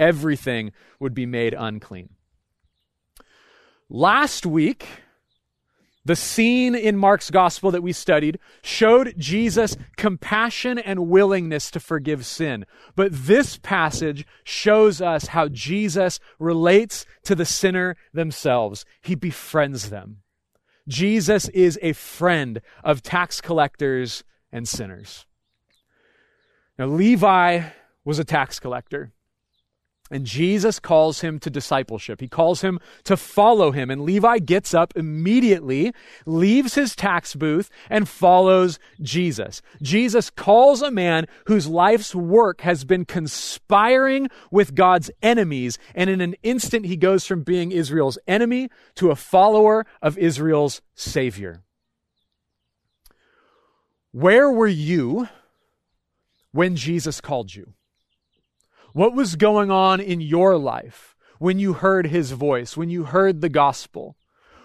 Everything 0.00 0.72
would 0.98 1.14
be 1.14 1.26
made 1.26 1.54
unclean. 1.56 2.10
Last 3.88 4.44
week, 4.44 4.88
the 6.06 6.14
scene 6.14 6.76
in 6.76 6.96
Mark's 6.96 7.30
gospel 7.32 7.72
that 7.72 7.82
we 7.82 7.92
studied 7.92 8.38
showed 8.62 9.14
Jesus' 9.18 9.76
compassion 9.96 10.78
and 10.78 11.08
willingness 11.08 11.68
to 11.72 11.80
forgive 11.80 12.24
sin. 12.24 12.64
But 12.94 13.10
this 13.12 13.58
passage 13.58 14.24
shows 14.44 15.02
us 15.02 15.26
how 15.26 15.48
Jesus 15.48 16.20
relates 16.38 17.06
to 17.24 17.34
the 17.34 17.44
sinner 17.44 17.96
themselves. 18.14 18.84
He 19.02 19.16
befriends 19.16 19.90
them. 19.90 20.18
Jesus 20.86 21.48
is 21.48 21.76
a 21.82 21.92
friend 21.92 22.60
of 22.84 23.02
tax 23.02 23.40
collectors 23.40 24.22
and 24.52 24.68
sinners. 24.68 25.26
Now, 26.78 26.86
Levi 26.86 27.62
was 28.04 28.20
a 28.20 28.24
tax 28.24 28.60
collector. 28.60 29.12
And 30.10 30.24
Jesus 30.24 30.78
calls 30.78 31.20
him 31.20 31.40
to 31.40 31.50
discipleship. 31.50 32.20
He 32.20 32.28
calls 32.28 32.60
him 32.60 32.78
to 33.04 33.16
follow 33.16 33.72
him. 33.72 33.90
And 33.90 34.02
Levi 34.02 34.38
gets 34.38 34.72
up 34.72 34.92
immediately, 34.96 35.92
leaves 36.26 36.76
his 36.76 36.94
tax 36.94 37.34
booth, 37.34 37.70
and 37.90 38.08
follows 38.08 38.78
Jesus. 39.00 39.62
Jesus 39.82 40.30
calls 40.30 40.80
a 40.80 40.92
man 40.92 41.26
whose 41.46 41.66
life's 41.66 42.14
work 42.14 42.60
has 42.60 42.84
been 42.84 43.04
conspiring 43.04 44.28
with 44.52 44.76
God's 44.76 45.10
enemies. 45.22 45.76
And 45.94 46.08
in 46.08 46.20
an 46.20 46.36
instant, 46.44 46.86
he 46.86 46.96
goes 46.96 47.26
from 47.26 47.42
being 47.42 47.72
Israel's 47.72 48.18
enemy 48.28 48.68
to 48.94 49.10
a 49.10 49.16
follower 49.16 49.86
of 50.00 50.16
Israel's 50.18 50.82
Savior. 50.94 51.64
Where 54.12 54.50
were 54.50 54.68
you 54.68 55.28
when 56.52 56.76
Jesus 56.76 57.20
called 57.20 57.54
you? 57.54 57.74
What 58.96 59.12
was 59.12 59.36
going 59.36 59.70
on 59.70 60.00
in 60.00 60.22
your 60.22 60.56
life 60.56 61.14
when 61.38 61.58
you 61.58 61.74
heard 61.74 62.06
his 62.06 62.30
voice, 62.30 62.78
when 62.78 62.88
you 62.88 63.04
heard 63.04 63.42
the 63.42 63.50
gospel? 63.50 64.16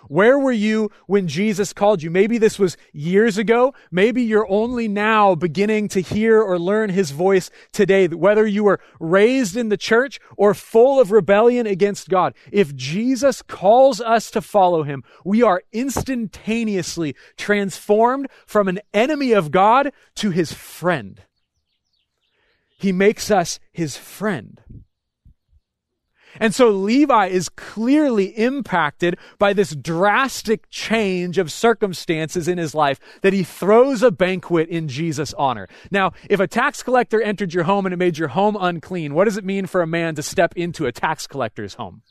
Where 0.08 0.40
were 0.40 0.54
you 0.54 0.90
when 1.06 1.28
Jesus 1.28 1.74
called 1.74 2.02
you? 2.02 2.10
Maybe 2.10 2.38
this 2.38 2.58
was 2.58 2.78
years 2.94 3.38
ago. 3.38 3.74
Maybe 3.92 4.24
you're 4.24 4.50
only 4.50 4.88
now 4.88 5.36
beginning 5.36 5.90
to 5.90 6.00
hear 6.00 6.42
or 6.42 6.58
learn 6.58 6.92
his 6.92 7.12
voice 7.12 7.50
today. 7.74 8.08
Whether 8.08 8.48
you 8.48 8.64
were 8.64 8.80
raised 9.02 9.58
in 9.58 9.68
the 9.68 9.76
church 9.76 10.18
or 10.38 10.54
full 10.54 11.02
of 11.02 11.12
rebellion 11.12 11.68
against 11.68 12.08
God, 12.08 12.34
if 12.54 12.74
Jesus 12.74 13.42
calls 13.42 14.00
us 14.00 14.32
to 14.32 14.40
follow 14.40 14.84
him, 14.84 15.04
we 15.26 15.44
are 15.44 15.62
instantaneously 15.74 17.18
transformed 17.36 18.30
from 18.46 18.70
an 18.70 18.80
enemy 18.94 19.34
of 19.34 19.52
God 19.52 19.92
to 20.16 20.30
his 20.30 20.54
friend. 20.54 21.22
He 22.82 22.92
makes 22.92 23.30
us 23.30 23.60
his 23.72 23.96
friend. 23.96 24.60
And 26.40 26.56
so 26.56 26.72
Levi 26.72 27.28
is 27.28 27.48
clearly 27.48 28.28
impacted 28.38 29.20
by 29.38 29.54
this 29.54 29.76
drastic 29.76 30.68
change 30.72 31.38
of 31.38 31.52
circumstances 31.52 32.48
in 32.48 32.58
his 32.58 32.74
life 32.74 33.00
that 33.22 33.34
he 33.34 33.44
throws 33.44 34.02
a 34.02 34.10
banquet 34.10 34.68
in 34.70 34.88
Jesus' 34.88 35.36
honor. 35.36 35.68
Now, 35.92 36.14
if 36.28 36.40
a 36.40 36.48
tax 36.48 36.82
collector 36.82 37.22
entered 37.22 37.54
your 37.54 37.66
home 37.66 37.86
and 37.86 37.94
it 37.94 37.98
made 37.98 38.18
your 38.18 38.30
home 38.30 38.58
unclean, 38.60 39.14
what 39.14 39.26
does 39.26 39.38
it 39.38 39.46
mean 39.46 39.68
for 39.68 39.84
a 39.84 39.88
man 39.88 40.16
to 40.16 40.24
step 40.24 40.56
into 40.56 40.88
a 40.88 40.92
tax 40.92 41.28
collector's 41.28 41.76
home? 41.76 42.02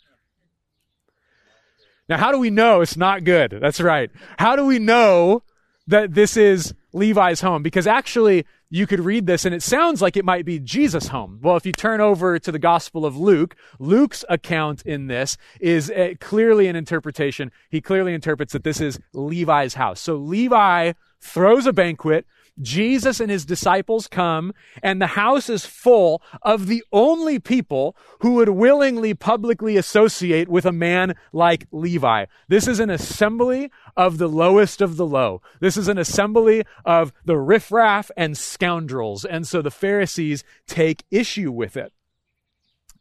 Now, 2.09 2.19
how 2.19 2.31
do 2.31 2.39
we 2.39 2.51
know 2.51 2.81
it's 2.81 2.97
not 2.97 3.25
good? 3.25 3.59
That's 3.61 3.81
right. 3.81 4.09
How 4.39 4.55
do 4.55 4.67
we 4.67 4.79
know 4.79 5.43
that 5.89 6.15
this 6.15 6.37
is 6.37 6.75
Levi's 6.93 7.41
home? 7.41 7.65
Because 7.65 7.89
actually, 7.89 8.47
you 8.71 8.87
could 8.87 9.01
read 9.01 9.27
this 9.27 9.45
and 9.45 9.55
it 9.55 9.63
sounds 9.63 10.01
like 10.01 10.17
it 10.17 10.25
might 10.25 10.45
be 10.45 10.61
Jesus' 10.61 11.09
home. 11.09 11.41
Well, 11.43 11.57
if 11.57 11.67
you 11.67 11.73
turn 11.73 12.01
over 12.01 12.39
to 12.39 12.53
the 12.53 12.59
Gospel 12.59 13.05
of 13.05 13.17
Luke, 13.17 13.57
Luke's 13.81 14.25
account 14.29 14.83
in 14.83 15.09
this 15.09 15.37
is 15.61 15.91
a, 15.91 16.15
clearly 16.15 16.69
an 16.69 16.77
interpretation. 16.77 17.51
He 17.69 17.81
clearly 17.81 18.15
interprets 18.15 18.53
that 18.53 18.63
this 18.63 18.81
is 18.81 19.01
Levi's 19.13 19.75
house. 19.75 20.01
So 20.01 20.15
Levi 20.15 20.93
throws 21.21 21.67
a 21.67 21.73
banquet. 21.73 22.27
Jesus 22.61 23.21
and 23.21 23.31
his 23.31 23.45
disciples 23.45 24.07
come 24.07 24.53
and 24.83 25.01
the 25.01 25.09
house 25.09 25.49
is 25.49 25.65
full 25.65 26.23
of 26.43 26.67
the 26.67 26.85
only 26.93 27.39
people 27.39 27.97
who 28.21 28.35
would 28.35 28.51
willingly 28.51 29.15
publicly 29.15 29.77
associate 29.77 30.49
with 30.49 30.67
a 30.67 30.73
man 30.73 31.15
like 31.33 31.67
Levi. 31.73 32.27
This 32.49 32.69
is 32.69 32.81
an 32.81 32.91
assembly 32.91 33.71
of 33.97 34.19
the 34.19 34.29
lowest 34.29 34.81
of 34.81 34.97
the 34.97 35.07
low. 35.07 35.43
This 35.61 35.77
is 35.77 35.89
an 35.89 35.99
assembly 35.99 36.65
of 36.85 37.13
the 37.25 37.39
riffraff 37.39 38.11
and 38.17 38.37
scoundrels. 38.37 39.25
And 39.25 39.47
so 39.47 39.63
the 39.63 39.71
Pharisees 39.71 40.45
take 40.67 41.05
issue 41.11 41.51
with 41.51 41.77
it. 41.77 41.93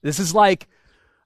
This 0.02 0.20
is 0.20 0.34
like 0.34 0.68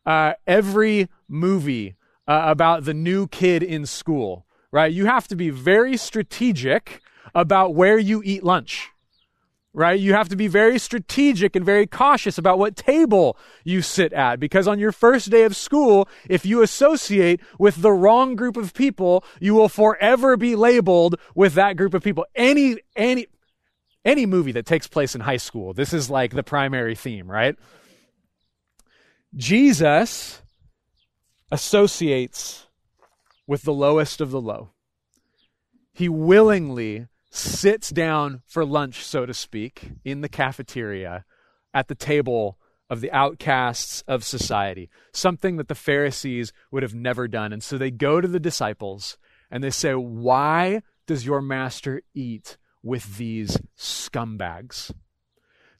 uh, 0.05 0.33
every 0.47 1.09
movie 1.27 1.95
uh, 2.27 2.41
about 2.45 2.85
the 2.85 2.93
new 2.93 3.27
kid 3.27 3.63
in 3.63 3.85
school, 3.85 4.45
right? 4.71 4.91
You 4.91 5.05
have 5.05 5.27
to 5.27 5.35
be 5.35 5.49
very 5.49 5.97
strategic 5.97 7.01
about 7.33 7.75
where 7.75 7.97
you 7.97 8.21
eat 8.23 8.43
lunch. 8.43 8.89
Right? 9.75 9.99
You 9.99 10.13
have 10.13 10.29
to 10.29 10.35
be 10.35 10.45
very 10.45 10.77
strategic 10.77 11.55
and 11.55 11.65
very 11.65 11.87
cautious 11.87 12.37
about 12.37 12.59
what 12.59 12.75
table 12.75 13.35
you 13.63 13.81
sit 13.81 14.13
at 14.13 14.39
because 14.39 14.67
on 14.67 14.77
your 14.77 14.91
first 14.91 15.31
day 15.31 15.43
of 15.43 15.55
school, 15.55 16.07
if 16.29 16.45
you 16.45 16.61
associate 16.61 17.41
with 17.57 17.81
the 17.81 17.91
wrong 17.91 18.35
group 18.35 18.55
of 18.55 18.75
people, 18.75 19.25
you 19.39 19.55
will 19.55 19.69
forever 19.69 20.37
be 20.37 20.55
labeled 20.55 21.15
with 21.33 21.55
that 21.55 21.75
group 21.75 21.95
of 21.95 22.03
people. 22.03 22.23
Any, 22.35 22.77
any, 22.95 23.25
any 24.05 24.27
movie 24.27 24.51
that 24.51 24.67
takes 24.67 24.87
place 24.87 25.15
in 25.15 25.21
high 25.21 25.37
school, 25.37 25.73
this 25.73 25.91
is 25.91 26.07
like 26.07 26.33
the 26.35 26.43
primary 26.43 26.93
theme, 26.93 27.29
right? 27.29 27.55
Jesus 29.35 30.43
associates 31.51 32.67
with 33.47 33.63
the 33.63 33.73
lowest 33.73 34.21
of 34.21 34.31
the 34.31 34.41
low. 34.41 34.69
He 35.93 36.09
willingly 36.09 37.07
sits 37.33 37.89
down 37.89 38.43
for 38.45 38.63
lunch, 38.63 39.03
so 39.03 39.25
to 39.25 39.33
speak, 39.33 39.91
in 40.05 40.21
the 40.21 40.29
cafeteria 40.29 41.25
at 41.73 41.87
the 41.87 41.95
table 41.95 42.59
of 42.91 43.01
the 43.01 43.11
outcasts 43.11 44.03
of 44.07 44.23
society, 44.23 44.87
something 45.13 45.57
that 45.57 45.67
the 45.67 45.73
Pharisees 45.73 46.53
would 46.69 46.83
have 46.83 46.93
never 46.93 47.27
done. 47.27 47.51
And 47.51 47.63
so 47.63 47.77
they 47.77 47.89
go 47.89 48.21
to 48.21 48.27
the 48.27 48.39
disciples 48.39 49.17
and 49.49 49.63
they 49.63 49.71
say, 49.71 49.93
Why 49.93 50.83
does 51.07 51.25
your 51.25 51.41
master 51.41 52.03
eat 52.13 52.57
with 52.83 53.17
these 53.17 53.57
scumbags? 53.75 54.93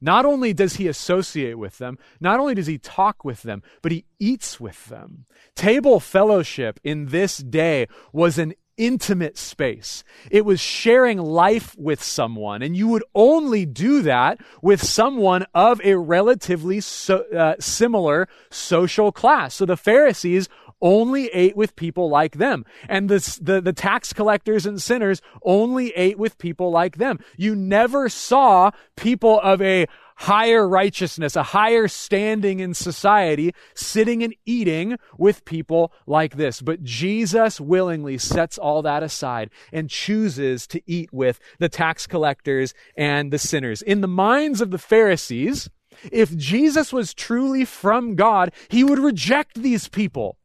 Not 0.01 0.25
only 0.25 0.53
does 0.53 0.75
he 0.75 0.88
associate 0.88 1.57
with 1.57 1.77
them, 1.77 1.98
not 2.19 2.39
only 2.39 2.55
does 2.55 2.67
he 2.67 2.77
talk 2.77 3.24
with 3.24 3.43
them, 3.43 3.62
but 3.81 3.91
he 3.91 4.05
eats 4.19 4.60
with 4.60 4.88
them. 4.88 5.25
Table 5.55 6.01
fellowship 6.01 6.79
in 6.83 7.05
this 7.05 7.38
day 7.38 7.88
was 8.12 8.38
an 8.38 8.53
intimate 8.77 9.38
space. 9.38 10.03
It 10.32 10.46
was 10.46 10.60
sharing 10.60 11.20
life 11.20 11.75
with 11.77 12.03
someone, 12.03 12.62
and 12.62 12.75
you 12.75 12.88
would 12.88 13.03
only 13.15 13.65
do 13.65 14.01
that 14.03 14.39
with 14.62 14.84
someone 14.84 15.46
of 15.53 15.82
a 15.84 15.96
relatively 15.96 16.80
so, 16.80 17.24
uh, 17.32 17.56
similar 17.60 18.27
social 18.50 19.12
class. 19.12 19.56
So 19.56 19.65
the 19.65 19.77
Pharisees 19.77 20.50
only 20.84 21.27
ate 21.27 21.56
with 21.56 21.75
people 21.75 22.10
like 22.10 22.38
them. 22.38 22.65
And 22.88 23.10
the, 23.10 23.39
the, 23.42 23.62
the, 23.62 23.74
tax 23.74 24.13
collectors 24.13 24.65
and 24.65 24.82
sinners 24.82 25.22
only 25.44 25.92
ate 25.92 26.20
with 26.20 26.38
people 26.38 26.70
like 26.72 26.98
them. 26.98 27.20
You 27.38 27.56
never 27.56 28.10
saw 28.10 28.72
people 28.98 29.39
of 29.39 29.62
a 29.62 29.88
higher 30.17 30.67
righteousness, 30.67 31.36
a 31.36 31.43
higher 31.43 31.88
standing 31.88 32.60
in 32.60 32.74
society, 32.74 33.53
sitting 33.74 34.24
and 34.24 34.36
eating 34.46 34.98
with 35.17 35.46
people 35.46 35.91
like 36.05 36.36
this. 36.36 36.62
But 36.62 36.84
Jesus 36.84 37.60
willingly 37.60 38.17
sets 38.17 38.58
all 38.58 38.82
that 38.82 39.03
aside 39.03 39.50
and 39.72 39.89
chooses 39.89 40.67
to 40.67 40.82
eat 40.86 41.12
with 41.12 41.39
the 41.60 41.70
tax 41.70 42.08
collectors 42.08 42.74
and 42.96 43.32
the 43.32 43.39
sinners. 43.39 43.82
In 43.82 44.01
the 44.01 44.08
minds 44.08 44.62
of 44.62 44.72
the 44.72 44.77
Pharisees, 44.77 45.70
if 46.12 46.36
Jesus 46.36 46.91
was 46.91 47.13
truly 47.13 47.65
from 47.65 48.15
God, 48.15 48.51
he 48.67 48.84
would 48.84 49.00
reject 49.00 49.62
these 49.62 49.88
people, 49.88 50.38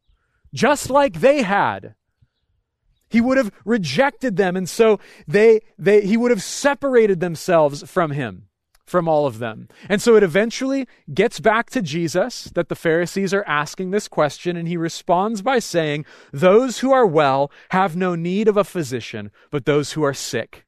just 0.53 0.91
like 0.91 1.21
they 1.21 1.43
had. 1.43 1.95
He 3.11 3.23
would 3.23 3.39
have 3.39 3.51
rejected 3.65 4.37
them, 4.37 4.55
and 4.55 4.69
so 4.69 5.01
they, 5.27 5.61
they, 5.79 6.03
he 6.03 6.19
would 6.19 6.31
have 6.31 6.43
separated 6.43 7.21
themselves 7.21 7.83
from 7.91 8.11
him 8.11 8.49
from 8.88 9.09
all 9.09 9.26
of 9.26 9.38
them. 9.38 9.68
And 9.88 10.00
so 10.00 10.16
it 10.16 10.23
eventually 10.23 10.87
gets 11.12 11.40
back 11.40 11.71
to 11.71 11.83
Jesus 11.83 12.45
that 12.54 12.68
the 12.68 12.75
Pharisees 12.75 13.35
are 13.35 13.45
asking 13.47 13.90
this 13.90 14.09
question, 14.09 14.57
and 14.57 14.66
he 14.66 14.76
responds 14.76 15.42
by 15.42 15.59
saying, 15.59 16.04
Those 16.33 16.78
who 16.78 16.92
are 16.92 17.07
well 17.07 17.50
have 17.71 17.97
no 17.97 18.14
need 18.14 18.49
of 18.49 18.57
a 18.57 18.64
physician, 18.64 19.30
but 19.50 19.66
those 19.66 19.92
who 19.92 20.02
are 20.02 20.14
sick. 20.14 20.64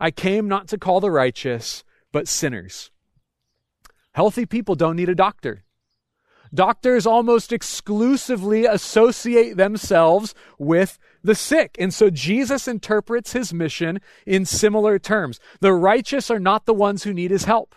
I 0.00 0.10
came 0.10 0.48
not 0.48 0.68
to 0.68 0.78
call 0.78 1.00
the 1.00 1.10
righteous, 1.10 1.84
but 2.12 2.28
sinners. 2.28 2.90
Healthy 4.12 4.46
people 4.46 4.74
don't 4.74 4.96
need 4.96 5.08
a 5.08 5.14
doctor. 5.14 5.64
Doctors 6.52 7.06
almost 7.06 7.52
exclusively 7.52 8.64
associate 8.64 9.56
themselves 9.56 10.34
with 10.58 10.98
the 11.22 11.34
sick. 11.34 11.76
And 11.78 11.94
so 11.94 12.10
Jesus 12.10 12.66
interprets 12.66 13.32
his 13.32 13.52
mission 13.52 14.00
in 14.26 14.44
similar 14.44 14.98
terms. 14.98 15.38
The 15.60 15.72
righteous 15.72 16.30
are 16.30 16.40
not 16.40 16.66
the 16.66 16.74
ones 16.74 17.04
who 17.04 17.12
need 17.12 17.30
his 17.30 17.44
help. 17.44 17.74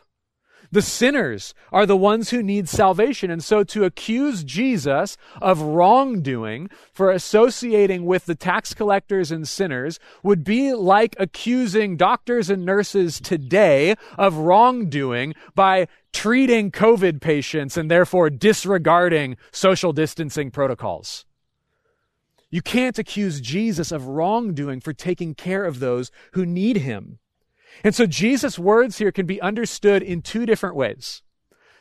The 0.74 0.82
sinners 0.82 1.54
are 1.72 1.86
the 1.86 1.96
ones 1.96 2.32
who 2.32 2.42
need 2.42 2.68
salvation. 2.68 3.30
And 3.30 3.44
so 3.44 3.64
to 3.64 3.84
accuse 3.84 4.44
Jesus 4.44 5.18
of 5.40 5.62
wrongdoing 5.62 6.68
for 6.92 7.12
associating 7.12 8.06
with 8.06 8.26
the 8.26 8.34
tax 8.34 8.74
collectors 8.74 9.30
and 9.30 9.48
sinners 9.48 10.00
would 10.24 10.44
be 10.44 10.74
like 10.74 11.16
accusing 11.20 11.96
doctors 11.96 12.50
and 12.50 12.66
nurses 12.66 13.22
today 13.22 13.94
of 14.18 14.38
wrongdoing 14.38 15.36
by 15.54 15.88
treating 16.12 16.72
COVID 16.72 17.22
patients 17.22 17.78
and 17.78 17.92
therefore 17.92 18.32
disregarding 18.32 19.38
social 19.52 19.94
distancing 19.94 20.50
protocols. 20.50 21.24
You 22.50 22.64
can't 22.64 22.98
accuse 22.98 23.42
Jesus 23.42 23.92
of 23.92 24.08
wrongdoing 24.08 24.80
for 24.80 24.92
taking 24.92 25.36
care 25.36 25.66
of 25.66 25.80
those 25.80 26.10
who 26.32 26.48
need 26.48 26.78
him. 26.78 27.20
And 27.84 27.96
so 27.96 28.06
Jesus' 28.06 28.60
words 28.60 28.98
here 28.98 29.12
can 29.12 29.26
be 29.26 29.42
understood 29.42 30.04
in 30.04 30.22
two 30.22 30.46
different 30.46 30.76
ways. 30.76 31.22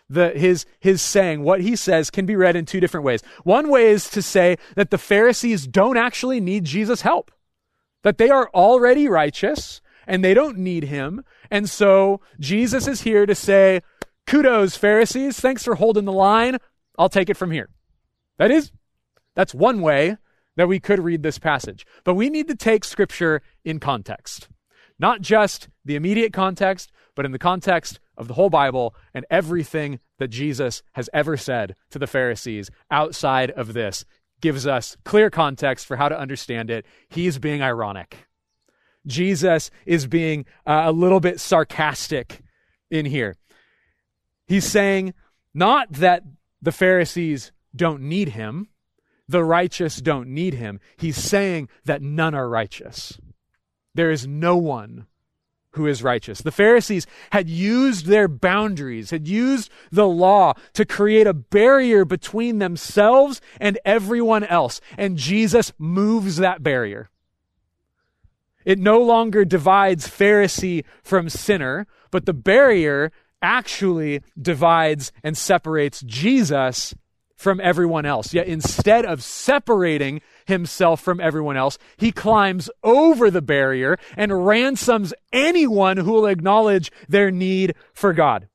The, 0.09 0.31
his, 0.31 0.67
his 0.79 1.01
saying, 1.01 1.43
what 1.43 1.63
he 1.63 1.75
says, 1.75 2.11
can 2.11 2.27
be 2.27 2.37
read 2.37 2.55
in 2.55 2.67
two 2.67 2.81
different 2.81 3.05
ways. 3.05 3.23
One 3.45 3.71
way 3.71 3.91
is 3.91 4.11
to 4.11 4.21
say 4.21 4.59
that 4.77 4.91
the 4.91 4.99
Pharisees 4.99 5.67
don't 5.67 5.97
actually 5.97 6.41
need 6.41 6.65
Jesus' 6.65 7.01
help, 7.01 7.31
that 8.03 8.19
they 8.19 8.29
are 8.29 8.51
already 8.53 9.09
righteous 9.09 9.81
and 10.07 10.25
they 10.25 10.35
don't 10.35 10.59
need 10.59 10.85
him. 10.85 11.25
And 11.51 11.71
so 11.71 12.21
Jesus 12.39 12.87
is 12.87 13.03
here 13.03 13.25
to 13.25 13.35
say, 13.35 13.81
kudos, 14.27 14.77
Pharisees. 14.77 15.41
Thanks 15.41 15.65
for 15.65 15.77
holding 15.77 16.05
the 16.05 16.13
line. 16.13 16.59
I'll 16.99 17.09
take 17.09 17.31
it 17.31 17.37
from 17.37 17.51
here. 17.51 17.71
That 18.39 18.51
is, 18.51 18.73
that's 19.35 19.55
one 19.55 19.81
way 19.81 20.17
that 20.57 20.69
we 20.69 20.81
could 20.81 20.99
read 20.99 21.23
this 21.23 21.39
passage. 21.39 21.87
But 22.05 22.15
we 22.15 22.29
need 22.29 22.49
to 22.49 22.55
take 22.55 22.85
scripture 22.85 23.41
in 23.65 23.81
context. 23.81 24.49
Not 24.99 25.23
just 25.23 25.69
the 25.85 25.97
immediate 25.97 26.33
context, 26.33 26.93
but 27.15 27.25
in 27.25 27.33
the 27.33 27.39
context 27.39 28.01
of 28.17 28.29
the 28.29 28.35
whole 28.35 28.51
Bible 28.51 28.95
and 29.15 29.27
everything 29.31 30.01
that 30.19 30.29
Jesus 30.29 30.83
has 30.93 31.11
ever 31.13 31.37
said 31.37 31.75
to 31.91 31.99
the 31.99 32.07
Pharisees 32.07 32.71
outside 32.91 33.51
of 33.51 33.73
this 33.73 34.05
gives 34.41 34.67
us 34.67 34.97
clear 35.05 35.31
context 35.31 35.87
for 35.87 35.97
how 35.97 36.09
to 36.09 36.19
understand 36.19 36.71
it. 36.71 36.85
He's 37.09 37.39
being 37.39 37.63
ironic. 37.63 38.27
Jesus 39.07 39.71
is 39.87 40.07
being 40.07 40.45
uh, 40.67 40.83
a 40.87 40.93
little 40.93 41.21
bit 41.21 41.41
sarcastic 41.41 42.41
in 42.91 43.07
here. 43.07 43.37
He's 44.47 44.65
saying 44.65 45.15
not 45.55 45.93
that 45.93 46.23
the 46.61 46.73
Pharisees 46.73 47.53
don't 47.75 48.03
need 48.03 48.31
him, 48.31 48.69
the 49.29 49.45
righteous 49.45 49.97
don't 49.97 50.29
need 50.29 50.55
him. 50.55 50.79
He's 50.97 51.17
saying 51.17 51.69
that 51.85 52.03
none 52.03 52.35
are 52.35 52.49
righteous. 52.49 53.19
There 53.95 54.11
is 54.11 54.27
no 54.27 54.57
one 54.57 55.07
who 55.73 55.87
is 55.87 56.03
righteous. 56.03 56.41
The 56.41 56.51
Pharisees 56.51 57.07
had 57.31 57.49
used 57.49 58.07
their 58.07 58.29
boundaries, 58.29 59.11
had 59.11 59.27
used 59.27 59.71
the 59.91 60.07
law 60.07 60.55
to 60.75 60.85
create 60.85 61.27
a 61.27 61.35
barrier 61.35 62.05
between 62.05 62.59
themselves 62.59 63.41
and 63.61 63.79
everyone 63.85 64.45
else. 64.45 64.81
And 64.97 65.17
Jesus 65.17 65.73
moves 65.79 66.37
that 66.37 66.63
barrier. 66.63 67.09
It 68.65 68.79
no 68.79 69.01
longer 69.01 69.45
divides 69.45 70.07
Pharisee 70.07 70.85
from 71.03 71.29
sinner, 71.29 71.87
but 72.11 72.27
the 72.27 72.35
barrier 72.35 73.11
actually 73.41 74.23
divides 74.41 75.11
and 75.25 75.37
separates 75.37 76.01
Jesus 76.03 76.95
from 77.43 77.61
everyone 77.61 78.07
else. 78.07 78.33
Yet 78.33 78.47
instead 78.47 79.05
of 79.05 79.23
separating 79.23 80.21
himself 80.47 81.01
from 81.01 81.21
everyone 81.21 81.57
else. 81.57 81.79
He 81.97 82.13
climbs 82.13 82.71
over 82.83 83.31
the 83.31 83.43
barrier 83.43 83.99
and 84.17 84.47
ransoms 84.47 85.15
anyone 85.33 85.97
who 85.99 86.13
will 86.13 86.27
acknowledge 86.27 86.91
their 87.09 87.31
need 87.31 87.75
for 87.93 88.13
God. 88.13 88.49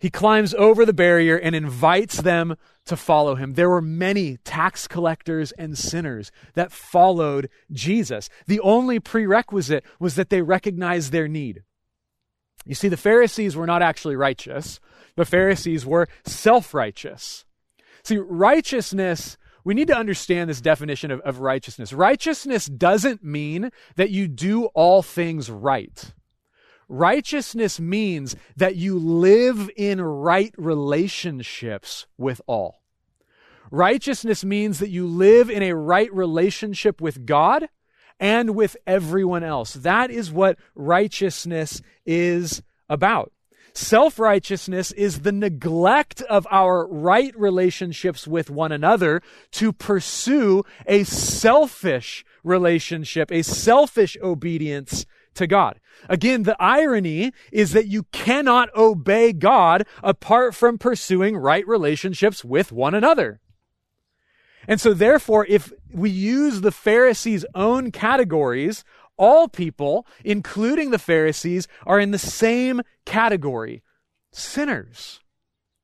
He 0.00 0.10
climbs 0.10 0.54
over 0.54 0.86
the 0.86 0.92
barrier 0.92 1.36
and 1.36 1.56
invites 1.56 2.20
them 2.22 2.56
to 2.86 2.96
follow 2.96 3.34
him. 3.34 3.54
There 3.54 3.68
were 3.68 3.82
many 3.82 4.36
tax 4.38 4.86
collectors 4.86 5.50
and 5.52 5.76
sinners 5.76 6.30
that 6.54 6.70
followed 6.70 7.50
Jesus. 7.72 8.28
The 8.46 8.60
only 8.60 9.00
prerequisite 9.00 9.84
was 9.98 10.14
that 10.14 10.30
they 10.30 10.40
recognized 10.40 11.10
their 11.10 11.26
need. 11.26 11.64
You 12.64 12.76
see, 12.76 12.88
the 12.88 12.96
Pharisees 12.96 13.56
were 13.56 13.66
not 13.66 13.82
actually 13.82 14.14
righteous, 14.14 14.78
the 15.18 15.24
Pharisees 15.24 15.84
were 15.84 16.08
self 16.24 16.72
righteous. 16.72 17.44
See, 18.04 18.16
righteousness, 18.16 19.36
we 19.64 19.74
need 19.74 19.88
to 19.88 19.96
understand 19.96 20.48
this 20.48 20.60
definition 20.60 21.10
of, 21.10 21.20
of 21.22 21.40
righteousness. 21.40 21.92
Righteousness 21.92 22.66
doesn't 22.66 23.24
mean 23.24 23.70
that 23.96 24.10
you 24.10 24.28
do 24.28 24.66
all 24.66 25.02
things 25.02 25.50
right. 25.50 26.14
Righteousness 26.88 27.80
means 27.80 28.36
that 28.56 28.76
you 28.76 28.96
live 28.96 29.68
in 29.76 30.00
right 30.00 30.54
relationships 30.56 32.06
with 32.16 32.40
all. 32.46 32.80
Righteousness 33.72 34.44
means 34.44 34.78
that 34.78 34.88
you 34.88 35.06
live 35.06 35.50
in 35.50 35.64
a 35.64 35.74
right 35.74 36.14
relationship 36.14 37.00
with 37.00 37.26
God 37.26 37.68
and 38.20 38.54
with 38.54 38.76
everyone 38.86 39.42
else. 39.42 39.74
That 39.74 40.12
is 40.12 40.30
what 40.30 40.58
righteousness 40.76 41.82
is 42.06 42.62
about. 42.88 43.32
Self 43.72 44.18
righteousness 44.18 44.92
is 44.92 45.20
the 45.20 45.32
neglect 45.32 46.22
of 46.22 46.46
our 46.50 46.86
right 46.88 47.32
relationships 47.38 48.26
with 48.26 48.50
one 48.50 48.72
another 48.72 49.22
to 49.52 49.72
pursue 49.72 50.64
a 50.86 51.04
selfish 51.04 52.24
relationship, 52.42 53.30
a 53.30 53.42
selfish 53.42 54.16
obedience 54.22 55.06
to 55.34 55.46
God. 55.46 55.80
Again, 56.08 56.42
the 56.42 56.56
irony 56.60 57.32
is 57.52 57.72
that 57.72 57.86
you 57.86 58.04
cannot 58.12 58.74
obey 58.76 59.32
God 59.32 59.86
apart 60.02 60.54
from 60.54 60.78
pursuing 60.78 61.36
right 61.36 61.66
relationships 61.66 62.44
with 62.44 62.72
one 62.72 62.94
another. 62.94 63.40
And 64.66 64.80
so, 64.80 64.92
therefore, 64.92 65.46
if 65.48 65.72
we 65.92 66.10
use 66.10 66.60
the 66.60 66.72
Pharisees' 66.72 67.46
own 67.54 67.90
categories, 67.90 68.84
all 69.18 69.48
people, 69.48 70.06
including 70.24 70.90
the 70.90 70.98
Pharisees, 70.98 71.68
are 71.86 72.00
in 72.00 72.10
the 72.10 72.18
same 72.18 72.82
category 73.04 73.82
sinners. 74.32 75.20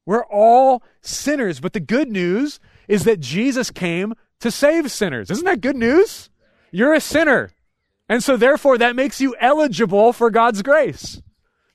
We're 0.07 0.25
all 0.25 0.83
sinners. 1.01 1.61
But 1.61 1.73
the 1.73 1.81
good 1.81 2.11
news 2.11 2.61
is 2.89 3.05
that 3.05 3.21
Jesus 3.21 3.71
came 3.71 4.15
to 4.41 4.51
save 4.51 4.91
sinners. 4.91 5.31
Isn't 5.31 5.45
that 5.45 5.61
good 5.61 5.77
news? 5.77 6.31
You're 6.71 6.95
a 6.95 7.01
sinner. 7.01 7.51
And 8.09 8.23
so, 8.23 8.37
therefore, 8.37 8.77
that 8.79 8.97
makes 8.97 9.21
you 9.21 9.35
eligible 9.41 10.13
for 10.13 10.31
God's 10.31 10.63
grace. 10.63 11.23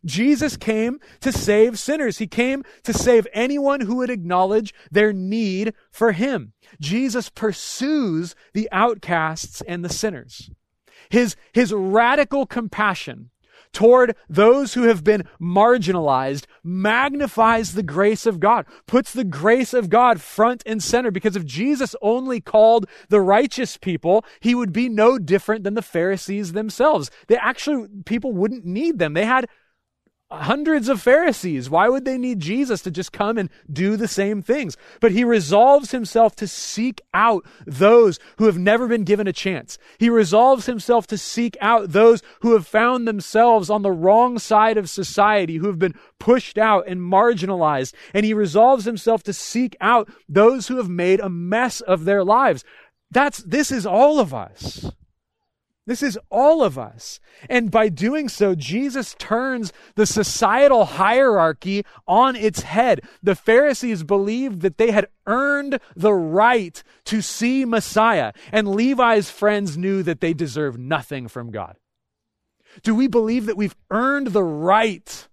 Jesus 0.06 0.56
came 0.56 1.00
to 1.22 1.32
save 1.32 1.78
sinners. 1.78 2.20
He 2.20 2.28
came 2.28 2.64
to 2.84 2.94
save 2.94 3.28
anyone 3.34 3.82
who 3.82 3.98
would 3.98 4.10
acknowledge 4.10 4.74
their 4.92 5.12
need 5.12 5.74
for 5.92 6.12
Him. 6.12 6.54
Jesus 6.80 7.30
pursues 7.30 8.36
the 8.54 8.70
outcasts 8.72 9.62
and 9.62 9.84
the 9.84 9.90
sinners. 9.90 10.52
His, 11.10 11.36
his 11.54 11.74
radical 11.74 12.46
compassion 12.46 13.32
toward 13.72 14.16
those 14.28 14.74
who 14.74 14.84
have 14.84 15.04
been 15.04 15.24
marginalized 15.40 16.46
magnifies 16.64 17.74
the 17.74 17.84
grace 17.84 18.26
of 18.26 18.40
God, 18.40 18.66
puts 18.88 19.14
the 19.14 19.24
grace 19.24 19.74
of 19.74 19.90
God 19.90 20.22
front 20.22 20.64
and 20.66 20.82
center. 20.82 21.12
Because 21.12 21.36
if 21.36 21.46
Jesus 21.46 21.96
only 22.02 22.42
called 22.42 22.88
the 23.10 23.22
righteous 23.22 23.78
people, 23.78 24.26
he 24.40 24.56
would 24.56 24.74
be 24.74 24.90
no 24.90 25.18
different 25.18 25.64
than 25.64 25.76
the 25.76 25.82
Pharisees 25.82 26.54
themselves. 26.54 27.12
They 27.28 27.38
actually, 27.38 27.88
people 28.06 28.34
wouldn't 28.34 28.66
need 28.66 29.00
them. 29.00 29.14
They 29.14 29.26
had 29.26 29.48
hundreds 30.32 30.88
of 30.90 31.02
Pharisees. 31.02 31.70
Why 31.70 31.90
would 31.90 32.06
they 32.06 32.18
need 32.18 32.40
Jesus 32.40 32.82
to 32.84 32.92
just 32.92 33.12
come 33.12 33.38
and 33.38 33.50
do 33.72 33.98
the 33.98 34.08
same 34.08 34.42
things? 34.42 34.78
But 35.00 35.12
he 35.12 35.24
resolves 35.24 35.92
himself 35.92 36.36
to 36.38 36.48
seek 36.48 37.02
out 37.14 37.46
those 37.66 38.20
who 38.38 38.46
have 38.46 38.58
never 38.58 38.88
been 38.88 39.04
given 39.04 39.28
a 39.28 39.34
chance. 39.34 39.78
He 39.98 40.10
resolves 40.10 40.68
himself 40.68 41.08
to 41.08 41.18
seek 41.18 41.58
out 41.62 41.90
those 41.90 42.22
who 42.42 42.54
have 42.54 42.68
found 42.68 43.08
themselves 43.08 43.70
on 43.70 43.82
the 43.82 43.92
wrong 43.92 44.38
side 44.38 44.78
of 44.78 44.90
society, 44.90 45.58
who 45.58 45.68
have 45.68 45.80
been 45.80 45.96
pushed 46.20 46.58
out 46.58 46.88
and 46.88 47.02
marginalized. 47.02 47.94
And 48.14 48.26
he 48.26 48.34
resolves 48.34 48.86
himself 48.86 49.24
to 49.24 49.34
seek 49.34 49.76
out 49.82 50.10
those 50.28 50.68
who 50.68 50.78
have 50.78 50.90
made 50.90 51.20
a 51.20 51.30
mess 51.30 51.82
of 51.82 52.06
their 52.06 52.24
lives. 52.24 52.64
That's, 53.12 53.40
this 53.40 53.72
is 53.72 53.86
all 53.86 54.20
of 54.20 54.34
us. 54.34 54.92
This 55.90 56.04
is 56.04 56.20
all 56.30 56.62
of 56.64 56.78
us. 56.78 57.20
And 57.50 57.72
by 57.72 57.90
doing 57.90 58.30
so, 58.30 58.54
Jesus 58.54 59.16
turns 59.18 59.74
the 59.96 60.06
societal 60.06 60.86
hierarchy 60.86 61.84
on 62.08 62.36
its 62.36 62.62
head. 62.62 63.02
The 63.24 63.34
Pharisees 63.34 64.04
believed 64.04 64.62
that 64.62 64.78
they 64.78 64.92
had 64.92 65.08
earned 65.26 65.80
the 65.96 66.14
right 66.14 66.84
to 67.06 67.24
see 67.24 67.66
Messiah, 67.66 68.34
and 68.52 68.68
Levi's 68.68 69.32
friends 69.32 69.80
knew 69.80 70.04
that 70.04 70.22
they 70.22 70.32
deserved 70.32 70.78
nothing 70.78 71.28
from 71.28 71.50
God. 71.50 71.76
Do 72.84 72.94
we 72.94 73.08
believe 73.08 73.48
that 73.48 73.58
we've 73.58 73.76
earned 73.90 74.28
the 74.28 74.44
right 74.44 75.28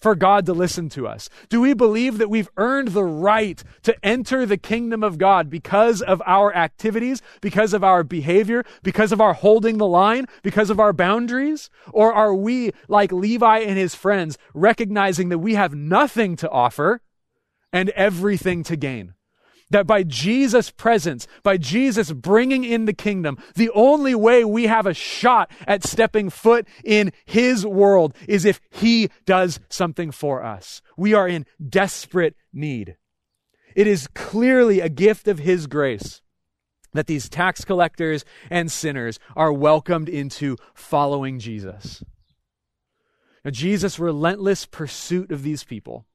for 0.00 0.14
God 0.14 0.46
to 0.46 0.52
listen 0.52 0.88
to 0.90 1.06
us? 1.06 1.28
Do 1.48 1.60
we 1.60 1.74
believe 1.74 2.18
that 2.18 2.30
we've 2.30 2.48
earned 2.56 2.88
the 2.88 3.04
right 3.04 3.62
to 3.82 3.96
enter 4.04 4.46
the 4.46 4.56
kingdom 4.56 5.02
of 5.02 5.18
God 5.18 5.50
because 5.50 6.02
of 6.02 6.22
our 6.26 6.54
activities, 6.54 7.20
because 7.40 7.72
of 7.74 7.82
our 7.82 8.02
behavior, 8.02 8.64
because 8.82 9.12
of 9.12 9.20
our 9.20 9.34
holding 9.34 9.78
the 9.78 9.86
line, 9.86 10.26
because 10.42 10.70
of 10.70 10.80
our 10.80 10.92
boundaries? 10.92 11.70
Or 11.92 12.12
are 12.12 12.34
we, 12.34 12.72
like 12.88 13.12
Levi 13.12 13.58
and 13.58 13.76
his 13.76 13.94
friends, 13.94 14.38
recognizing 14.54 15.28
that 15.30 15.38
we 15.38 15.54
have 15.54 15.74
nothing 15.74 16.36
to 16.36 16.50
offer 16.50 17.00
and 17.72 17.90
everything 17.90 18.62
to 18.64 18.76
gain? 18.76 19.14
That 19.70 19.86
by 19.86 20.02
Jesus' 20.02 20.70
presence, 20.70 21.26
by 21.42 21.56
Jesus 21.56 22.12
bringing 22.12 22.64
in 22.64 22.86
the 22.86 22.92
kingdom, 22.92 23.38
the 23.54 23.70
only 23.70 24.14
way 24.14 24.44
we 24.44 24.66
have 24.66 24.86
a 24.86 24.94
shot 24.94 25.50
at 25.66 25.84
stepping 25.84 26.30
foot 26.30 26.66
in 26.84 27.12
His 27.26 27.66
world 27.66 28.14
is 28.26 28.44
if 28.44 28.60
He 28.70 29.10
does 29.26 29.60
something 29.68 30.10
for 30.10 30.42
us. 30.42 30.80
We 30.96 31.14
are 31.14 31.28
in 31.28 31.46
desperate 31.66 32.34
need. 32.52 32.96
It 33.74 33.86
is 33.86 34.08
clearly 34.14 34.80
a 34.80 34.88
gift 34.88 35.28
of 35.28 35.40
His 35.40 35.66
grace 35.66 36.22
that 36.94 37.06
these 37.06 37.28
tax 37.28 37.64
collectors 37.64 38.24
and 38.50 38.72
sinners 38.72 39.18
are 39.36 39.52
welcomed 39.52 40.08
into 40.08 40.56
following 40.74 41.38
Jesus. 41.38 42.02
Now, 43.44 43.50
Jesus' 43.50 43.98
relentless 43.98 44.66
pursuit 44.66 45.30
of 45.30 45.42
these 45.42 45.64
people 45.64 46.06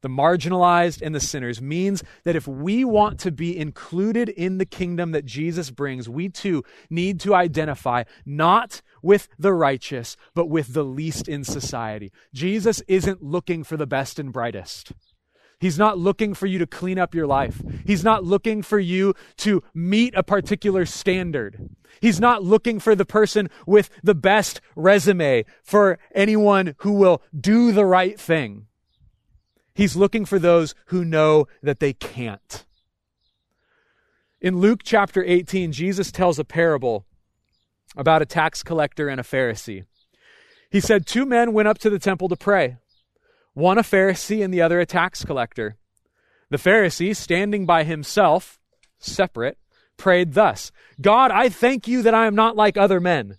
the 0.00 0.08
marginalized, 0.08 1.02
and 1.02 1.14
the 1.14 1.20
sinners 1.20 1.60
means 1.60 2.02
that 2.24 2.36
if 2.36 2.46
we 2.46 2.84
want 2.84 3.18
to 3.20 3.30
be 3.30 3.56
included 3.56 4.28
in 4.28 4.58
the 4.58 4.66
kingdom 4.66 5.12
that 5.12 5.24
Jesus 5.24 5.70
brings, 5.70 6.08
we 6.08 6.28
too 6.28 6.62
need 6.90 7.20
to 7.20 7.34
identify 7.34 8.04
not 8.24 8.82
with 9.02 9.28
the 9.38 9.52
righteous, 9.52 10.16
but 10.34 10.48
with 10.48 10.72
the 10.72 10.84
least 10.84 11.28
in 11.28 11.44
society. 11.44 12.10
Jesus 12.32 12.82
isn't 12.88 13.22
looking 13.22 13.64
for 13.64 13.76
the 13.76 13.86
best 13.86 14.18
and 14.18 14.32
brightest. 14.32 14.92
He's 15.60 15.78
not 15.78 15.98
looking 15.98 16.34
for 16.34 16.46
you 16.46 16.58
to 16.58 16.66
clean 16.66 16.98
up 16.98 17.14
your 17.14 17.26
life. 17.26 17.62
He's 17.86 18.04
not 18.04 18.24
looking 18.24 18.62
for 18.62 18.78
you 18.78 19.14
to 19.38 19.62
meet 19.72 20.14
a 20.14 20.22
particular 20.22 20.84
standard. 20.84 21.70
He's 22.00 22.20
not 22.20 22.42
looking 22.42 22.80
for 22.80 22.94
the 22.94 23.04
person 23.06 23.48
with 23.66 23.88
the 24.02 24.14
best 24.14 24.60
resume, 24.76 25.44
for 25.62 25.98
anyone 26.14 26.74
who 26.78 26.92
will 26.92 27.22
do 27.38 27.72
the 27.72 27.86
right 27.86 28.18
thing. 28.18 28.66
He's 29.74 29.96
looking 29.96 30.24
for 30.24 30.38
those 30.38 30.74
who 30.86 31.04
know 31.04 31.46
that 31.62 31.80
they 31.80 31.92
can't. 31.92 32.64
In 34.40 34.58
Luke 34.58 34.80
chapter 34.84 35.24
18, 35.24 35.72
Jesus 35.72 36.12
tells 36.12 36.38
a 36.38 36.44
parable 36.44 37.06
about 37.96 38.22
a 38.22 38.26
tax 38.26 38.62
collector 38.62 39.08
and 39.08 39.20
a 39.20 39.24
Pharisee. 39.24 39.84
He 40.70 40.80
said, 40.80 41.06
Two 41.06 41.24
men 41.24 41.52
went 41.52 41.68
up 41.68 41.78
to 41.78 41.90
the 41.90 41.98
temple 41.98 42.28
to 42.28 42.36
pray, 42.36 42.76
one 43.52 43.78
a 43.78 43.82
Pharisee 43.82 44.44
and 44.44 44.52
the 44.52 44.62
other 44.62 44.80
a 44.80 44.86
tax 44.86 45.24
collector. 45.24 45.76
The 46.50 46.56
Pharisee, 46.56 47.16
standing 47.16 47.66
by 47.66 47.84
himself, 47.84 48.60
separate, 48.98 49.58
prayed 49.96 50.34
thus 50.34 50.72
God, 51.00 51.30
I 51.30 51.48
thank 51.48 51.88
you 51.88 52.02
that 52.02 52.14
I 52.14 52.26
am 52.26 52.34
not 52.34 52.56
like 52.56 52.76
other 52.76 53.00
men 53.00 53.38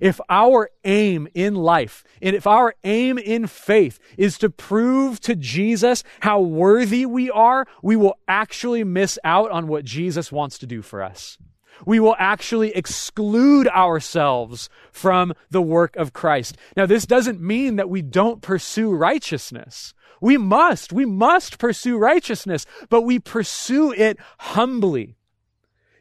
If 0.00 0.20
our 0.28 0.70
aim 0.84 1.28
in 1.34 1.54
life, 1.54 2.04
and 2.20 2.34
if 2.34 2.46
our 2.46 2.74
aim 2.84 3.18
in 3.18 3.46
faith 3.46 3.98
is 4.16 4.38
to 4.38 4.50
prove 4.50 5.20
to 5.20 5.34
Jesus 5.36 6.04
how 6.20 6.40
worthy 6.40 7.06
we 7.06 7.30
are, 7.30 7.66
we 7.82 7.96
will 7.96 8.18
actually 8.26 8.84
miss 8.84 9.18
out 9.24 9.50
on 9.50 9.68
what 9.68 9.84
Jesus 9.84 10.32
wants 10.32 10.58
to 10.58 10.66
do 10.66 10.82
for 10.82 11.02
us. 11.02 11.38
We 11.86 12.00
will 12.00 12.16
actually 12.18 12.70
exclude 12.76 13.66
ourselves 13.68 14.68
from 14.92 15.32
the 15.50 15.62
work 15.62 15.96
of 15.96 16.12
Christ. 16.12 16.56
Now, 16.76 16.86
this 16.86 17.06
doesn't 17.06 17.40
mean 17.40 17.76
that 17.76 17.90
we 17.90 18.02
don't 18.02 18.40
pursue 18.40 18.92
righteousness. 18.92 19.94
We 20.20 20.36
must, 20.36 20.92
we 20.92 21.04
must 21.04 21.58
pursue 21.58 21.98
righteousness, 21.98 22.66
but 22.88 23.02
we 23.02 23.18
pursue 23.18 23.92
it 23.92 24.18
humbly 24.38 25.16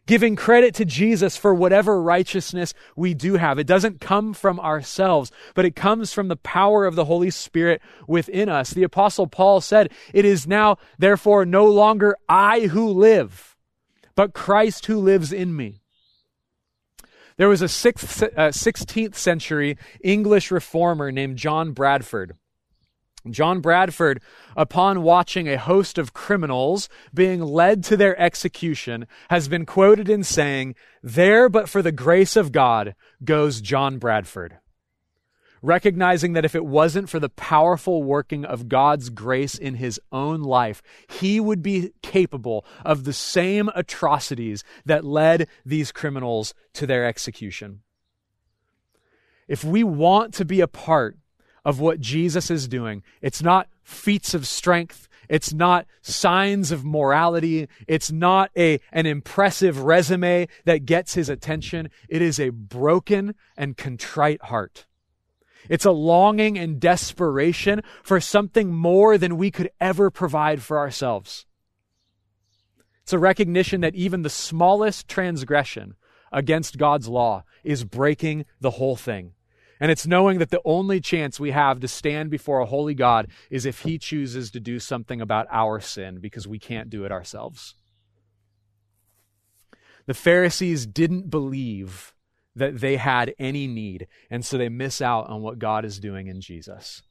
giving 0.06 0.36
credit 0.36 0.76
to 0.76 0.86
Jesus 0.86 1.38
for 1.38 1.54
whatever 1.54 2.02
righteousness 2.02 2.74
we 2.96 3.14
do 3.14 3.36
have. 3.36 3.60
It 3.60 3.68
doesn't 3.68 4.02
come 4.02 4.34
from 4.34 4.60
ourselves, 4.60 5.32
but 5.54 5.66
it 5.66 5.76
comes 5.76 6.14
from 6.14 6.28
the 6.28 6.36
power 6.36 6.86
of 6.86 6.96
the 6.96 7.06
Holy 7.06 7.30
Spirit 7.30 7.82
within 8.08 8.50
us. 8.50 8.72
The 8.72 8.84
Apostle 8.84 9.28
Paul 9.28 9.62
said, 9.62 9.92
It 10.14 10.26
is 10.26 10.48
now, 10.48 10.78
therefore, 10.98 11.46
no 11.46 11.66
longer 11.66 12.16
I 12.28 12.62
who 12.62 12.88
live, 12.90 13.56
but 14.16 14.34
Christ 14.34 14.88
who 14.88 15.00
lives 15.00 15.32
in 15.32 15.56
me. 15.56 15.82
There 17.38 17.50
was 17.50 17.62
a 17.62 17.68
sixth, 17.68 18.22
uh, 18.22 18.50
16th 18.50 19.16
century 19.16 19.78
English 20.04 20.52
reformer 20.52 21.12
named 21.12 21.38
John 21.38 21.72
Bradford. 21.72 22.36
John 23.30 23.62
Bradford, 23.62 24.22
upon 24.56 25.04
watching 25.04 25.48
a 25.48 25.58
host 25.58 25.98
of 25.98 26.14
criminals 26.14 26.90
being 27.14 27.42
led 27.42 27.84
to 27.86 27.98
their 27.98 28.20
execution, 28.20 29.08
has 29.30 29.48
been 29.48 29.66
quoted 29.66 30.10
in 30.10 30.24
saying, 30.24 30.76
There 31.04 31.50
but 31.50 31.70
for 31.70 31.82
the 31.82 31.92
grace 31.92 32.36
of 32.36 32.52
God 32.52 32.96
goes 33.24 33.62
John 33.62 34.00
Bradford. 34.00 34.58
Recognizing 35.64 36.34
that 36.34 36.46
if 36.46 36.56
it 36.56 36.66
wasn't 36.66 37.08
for 37.08 37.20
the 37.20 37.30
powerful 37.30 38.02
working 38.02 38.44
of 38.44 38.68
God's 38.68 39.12
grace 39.12 39.54
in 39.54 39.76
his 39.76 40.00
own 40.12 40.42
life, 40.42 40.82
he 41.08 41.40
would 41.40 41.62
be 41.62 41.92
capable 42.02 42.66
of 42.84 43.04
the 43.04 43.14
same 43.14 43.70
atrocities 43.76 44.64
that 44.86 45.06
led 45.06 45.48
these 45.64 45.92
criminals 45.92 46.56
to 46.74 46.88
their 46.88 47.06
execution. 47.06 47.82
If 49.48 49.64
we 49.64 49.84
want 49.84 50.34
to 50.36 50.46
be 50.46 50.62
a 50.62 50.68
part 50.68 51.18
of 51.64 51.80
what 51.80 52.00
Jesus 52.00 52.50
is 52.50 52.68
doing. 52.68 53.04
It's 53.22 53.42
not 53.42 53.68
feats 53.84 54.34
of 54.34 54.48
strength. 54.48 55.08
It's 55.30 55.54
not 55.54 55.86
signs 56.02 56.72
of 56.72 56.84
morality. 56.84 57.70
It's 57.88 58.12
not 58.12 58.52
a, 58.58 58.80
an 58.92 59.06
impressive 59.06 59.80
resume 59.80 60.48
that 60.66 60.86
gets 60.86 61.14
his 61.14 61.30
attention. 61.30 61.90
It 62.10 62.22
is 62.22 62.40
a 62.40 62.50
broken 62.50 63.36
and 63.56 63.78
contrite 63.78 64.44
heart. 64.44 64.86
It's 65.70 65.86
a 65.86 65.92
longing 65.92 66.58
and 66.58 66.80
desperation 66.80 67.82
for 68.04 68.20
something 68.20 68.74
more 68.74 69.18
than 69.18 69.38
we 69.38 69.52
could 69.52 69.70
ever 69.80 70.10
provide 70.10 70.62
for 70.62 70.78
ourselves. 70.80 71.46
It's 73.04 73.14
a 73.14 73.20
recognition 73.20 73.82
that 73.82 73.96
even 73.96 74.24
the 74.24 74.30
smallest 74.30 75.08
transgression 75.08 75.96
against 76.32 76.78
God's 76.78 77.08
law 77.08 77.44
is 77.64 77.84
breaking 77.84 78.46
the 78.60 78.72
whole 78.72 78.96
thing. 78.96 79.34
And 79.82 79.90
it's 79.90 80.06
knowing 80.06 80.38
that 80.38 80.52
the 80.52 80.62
only 80.64 81.02
chance 81.02 81.40
we 81.40 81.50
have 81.52 81.80
to 81.80 81.88
stand 81.88 82.30
before 82.30 82.60
a 82.60 82.68
holy 82.68 82.94
God 82.94 83.28
is 83.50 83.66
if 83.66 83.80
He 83.80 83.98
chooses 83.98 84.52
to 84.52 84.60
do 84.60 84.78
something 84.78 85.20
about 85.20 85.48
our 85.50 85.80
sin 85.80 86.20
because 86.20 86.48
we 86.48 86.60
can't 86.60 86.92
do 86.92 87.04
it 87.04 87.12
ourselves. 87.12 87.74
The 90.06 90.14
Pharisees 90.14 90.86
didn't 90.86 91.32
believe 91.32 92.14
that 92.56 92.80
they 92.80 92.98
had 92.98 93.34
any 93.40 93.66
need, 93.66 94.08
and 94.30 94.46
so 94.46 94.56
they 94.56 94.70
miss 94.70 95.02
out 95.02 95.28
on 95.28 95.42
what 95.42 95.58
God 95.58 95.84
is 95.84 96.00
doing 96.00 96.28
in 96.28 96.42
Jesus. 96.42 97.02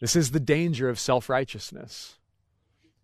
This 0.00 0.14
is 0.14 0.32
the 0.32 0.40
danger 0.40 0.90
of 0.90 0.98
self 0.98 1.30
righteousness. 1.30 2.18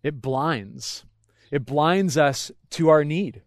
It 0.03 0.21
blinds. 0.21 1.03
It 1.49 1.65
blinds 1.65 2.15
us 2.15 2.51
to 2.71 2.89
our 2.89 3.03
need. 3.03 3.41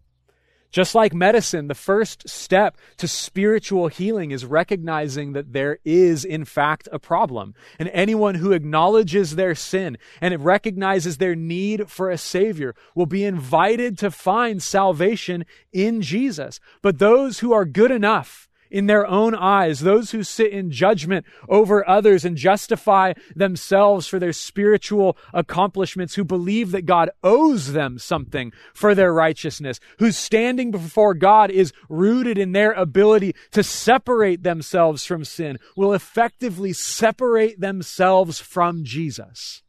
Just 0.74 0.96
like 0.96 1.14
medicine, 1.14 1.68
the 1.68 1.74
first 1.76 2.28
step 2.28 2.76
to 2.96 3.06
spiritual 3.06 3.86
healing 3.86 4.32
is 4.32 4.44
recognizing 4.44 5.32
that 5.34 5.52
there 5.52 5.78
is, 5.84 6.24
in 6.24 6.44
fact, 6.44 6.88
a 6.90 6.98
problem. 6.98 7.54
And 7.78 7.88
anyone 7.90 8.34
who 8.34 8.50
acknowledges 8.50 9.36
their 9.36 9.54
sin 9.54 9.98
and 10.20 10.44
recognizes 10.44 11.18
their 11.18 11.36
need 11.36 11.88
for 11.88 12.10
a 12.10 12.18
Savior 12.18 12.74
will 12.92 13.06
be 13.06 13.22
invited 13.22 13.96
to 13.98 14.10
find 14.10 14.60
salvation 14.60 15.46
in 15.72 16.02
Jesus. 16.02 16.58
But 16.82 16.98
those 16.98 17.38
who 17.38 17.52
are 17.52 17.64
good 17.64 17.92
enough 17.92 18.48
in 18.74 18.86
their 18.86 19.06
own 19.06 19.36
eyes, 19.36 19.78
those 19.78 20.10
who 20.10 20.24
sit 20.24 20.50
in 20.50 20.68
judgment 20.72 21.24
over 21.48 21.88
others 21.88 22.24
and 22.24 22.36
justify 22.36 23.12
themselves 23.36 24.08
for 24.08 24.18
their 24.18 24.32
spiritual 24.32 25.16
accomplishments, 25.32 26.16
who 26.16 26.24
believe 26.24 26.72
that 26.72 26.84
God 26.84 27.08
owes 27.22 27.72
them 27.72 28.00
something 28.00 28.52
for 28.74 28.92
their 28.92 29.14
righteousness, 29.14 29.78
whose 30.00 30.16
standing 30.16 30.72
before 30.72 31.14
God 31.14 31.52
is 31.52 31.72
rooted 31.88 32.36
in 32.36 32.50
their 32.50 32.72
ability 32.72 33.36
to 33.52 33.62
separate 33.62 34.42
themselves 34.42 35.04
from 35.04 35.24
sin, 35.24 35.60
will 35.76 35.92
effectively 35.92 36.72
separate 36.72 37.60
themselves 37.60 38.40
from 38.40 38.82
Jesus 38.82 39.62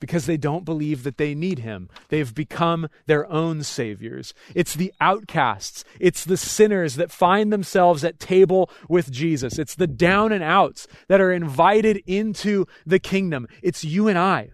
because 0.00 0.26
they 0.26 0.36
don't 0.36 0.64
believe 0.64 1.02
that 1.04 1.18
they 1.18 1.34
need 1.34 1.60
him. 1.60 1.88
They've 2.08 2.34
become 2.34 2.88
their 3.06 3.30
own 3.30 3.62
saviors. 3.62 4.34
It's 4.54 4.74
the 4.74 4.92
outcasts, 5.00 5.84
it's 6.00 6.24
the 6.24 6.36
sinners 6.36 6.96
that 6.96 7.12
find 7.12 7.52
themselves 7.52 8.02
at 8.02 8.18
table 8.18 8.70
with 8.88 9.12
Jesus. 9.12 9.58
It's 9.58 9.74
the 9.74 9.86
down 9.86 10.32
and 10.32 10.42
outs 10.42 10.88
that 11.08 11.20
are 11.20 11.32
invited 11.32 12.02
into 12.06 12.66
the 12.84 12.98
kingdom. 12.98 13.46
It's 13.62 13.84
you 13.84 14.08
and 14.08 14.18
I. 14.18 14.50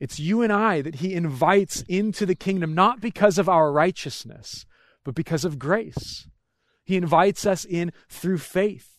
It's 0.00 0.18
you 0.18 0.42
and 0.42 0.52
I 0.52 0.82
that 0.82 0.96
he 0.96 1.14
invites 1.14 1.82
into 1.82 2.26
the 2.26 2.34
kingdom, 2.34 2.74
not 2.74 3.00
because 3.00 3.38
of 3.38 3.48
our 3.48 3.70
righteousness, 3.70 4.66
but 5.04 5.14
because 5.14 5.44
of 5.44 5.60
grace. 5.60 6.26
He 6.84 6.96
invites 6.96 7.46
us 7.46 7.64
in 7.64 7.92
through 8.08 8.38
faith. 8.38 8.91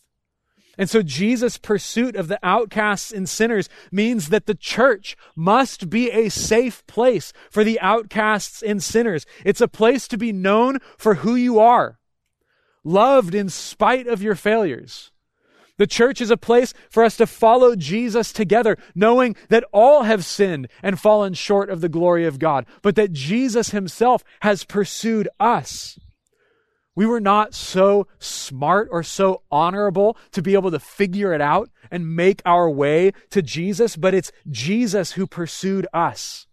And 0.78 0.90
so 0.90 1.04
Jesus' 1.04 1.58
pursuit 1.58 2.16
of 2.16 2.28
the 2.28 2.40
outcasts 2.42 3.12
and 3.12 3.30
sinners 3.30 3.70
means 3.92 4.30
that 4.30 4.48
the 4.48 4.56
church 4.56 5.16
must 5.36 5.90
be 5.90 6.10
a 6.10 6.30
safe 6.30 6.86
place 6.88 7.32
for 7.52 7.64
the 7.64 7.80
outcasts 7.80 8.64
and 8.64 8.82
sinners. 8.82 9.26
It's 9.46 9.62
a 9.62 9.68
place 9.68 10.08
to 10.08 10.18
be 10.18 10.32
known 10.32 10.80
for 10.98 11.16
who 11.16 11.36
you 11.36 11.60
are, 11.60 12.00
loved 12.84 13.36
in 13.36 13.50
spite 13.50 14.08
of 14.08 14.24
your 14.24 14.36
failures. 14.36 15.12
The 15.78 15.88
church 15.88 16.22
is 16.22 16.32
a 16.32 16.38
place 16.38 16.74
for 16.90 17.04
us 17.04 17.18
to 17.18 17.28
follow 17.28 17.76
Jesus 17.76 18.32
together, 18.32 18.78
knowing 18.94 19.36
that 19.50 19.66
all 19.72 20.04
have 20.04 20.26
sinned 20.26 20.68
and 20.82 21.00
fallen 21.00 21.34
short 21.34 21.70
of 21.70 21.82
the 21.82 21.90
glory 21.90 22.26
of 22.26 22.40
God, 22.40 22.66
but 22.82 22.96
that 22.96 23.12
Jesus 23.12 23.72
himself 23.72 24.24
has 24.42 24.64
pursued 24.64 25.28
us. 25.40 26.00
We 26.96 27.06
were 27.06 27.20
not 27.20 27.56
so 27.56 28.08
smart 28.20 28.88
or 28.92 29.02
so 29.02 29.42
honorable 29.52 30.16
to 30.32 30.42
be 30.42 30.54
able 30.54 30.72
to 30.72 30.80
figure 30.80 31.34
it 31.34 31.42
out 31.42 31.70
and 31.90 32.16
make 32.16 32.42
our 32.46 32.70
way 32.70 33.14
to 33.32 33.42
Jesus, 33.42 33.96
but 33.96 34.14
it's 34.14 34.32
Jesus 34.50 35.14
who 35.14 35.26
pursued 35.26 35.88
us. 35.94 36.48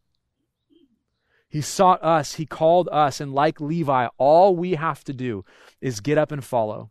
He 1.49 1.61
sought 1.61 2.03
us, 2.03 2.35
He 2.35 2.47
called 2.47 2.89
us, 2.91 3.21
and 3.21 3.35
like 3.35 3.61
Levi, 3.61 4.07
all 4.17 4.57
we 4.57 4.75
have 4.75 5.05
to 5.05 5.13
do 5.13 5.45
is 5.81 6.01
get 6.01 6.17
up 6.17 6.33
and 6.33 6.45
follow. 6.45 6.91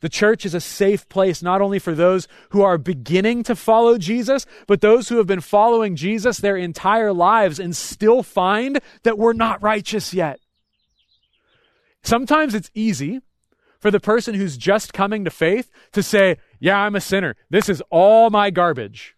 The 0.00 0.08
church 0.08 0.44
is 0.44 0.54
a 0.54 0.60
safe 0.60 1.08
place 1.08 1.42
not 1.42 1.60
only 1.60 1.78
for 1.78 1.94
those 1.94 2.26
who 2.50 2.62
are 2.62 2.76
beginning 2.76 3.44
to 3.44 3.54
follow 3.54 3.98
Jesus, 3.98 4.46
but 4.66 4.80
those 4.80 5.08
who 5.08 5.18
have 5.18 5.28
been 5.28 5.40
following 5.40 5.94
Jesus 5.94 6.38
their 6.38 6.56
entire 6.56 7.12
lives 7.12 7.60
and 7.60 7.76
still 7.76 8.24
find 8.24 8.80
that 9.04 9.16
we're 9.16 9.32
not 9.32 9.62
righteous 9.62 10.12
yet. 10.12 10.40
Sometimes 12.02 12.54
it's 12.54 12.70
easy 12.74 13.20
for 13.78 13.90
the 13.90 14.00
person 14.00 14.34
who's 14.34 14.56
just 14.56 14.92
coming 14.92 15.24
to 15.24 15.30
faith 15.30 15.70
to 15.92 16.02
say, 16.02 16.38
Yeah, 16.60 16.78
I'm 16.78 16.96
a 16.96 17.00
sinner. 17.00 17.36
This 17.50 17.68
is 17.68 17.82
all 17.90 18.30
my 18.30 18.50
garbage. 18.50 19.16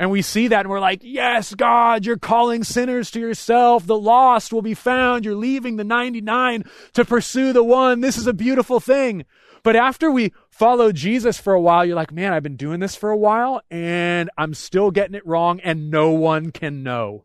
And 0.00 0.12
we 0.12 0.22
see 0.22 0.46
that 0.48 0.60
and 0.60 0.70
we're 0.70 0.80
like, 0.80 1.00
Yes, 1.02 1.54
God, 1.54 2.04
you're 2.04 2.18
calling 2.18 2.64
sinners 2.64 3.10
to 3.12 3.20
yourself. 3.20 3.86
The 3.86 3.98
lost 3.98 4.52
will 4.52 4.62
be 4.62 4.74
found. 4.74 5.24
You're 5.24 5.34
leaving 5.34 5.76
the 5.76 5.84
99 5.84 6.64
to 6.94 7.04
pursue 7.04 7.52
the 7.52 7.64
one. 7.64 8.00
This 8.00 8.18
is 8.18 8.26
a 8.26 8.32
beautiful 8.32 8.80
thing. 8.80 9.24
But 9.64 9.76
after 9.76 10.10
we 10.10 10.32
follow 10.50 10.92
Jesus 10.92 11.38
for 11.38 11.52
a 11.52 11.60
while, 11.60 11.84
you're 11.84 11.96
like, 11.96 12.12
Man, 12.12 12.32
I've 12.32 12.42
been 12.42 12.56
doing 12.56 12.80
this 12.80 12.96
for 12.96 13.10
a 13.10 13.16
while 13.16 13.60
and 13.70 14.28
I'm 14.36 14.54
still 14.54 14.90
getting 14.90 15.14
it 15.14 15.26
wrong 15.26 15.60
and 15.60 15.90
no 15.90 16.10
one 16.10 16.50
can 16.50 16.82
know. 16.82 17.24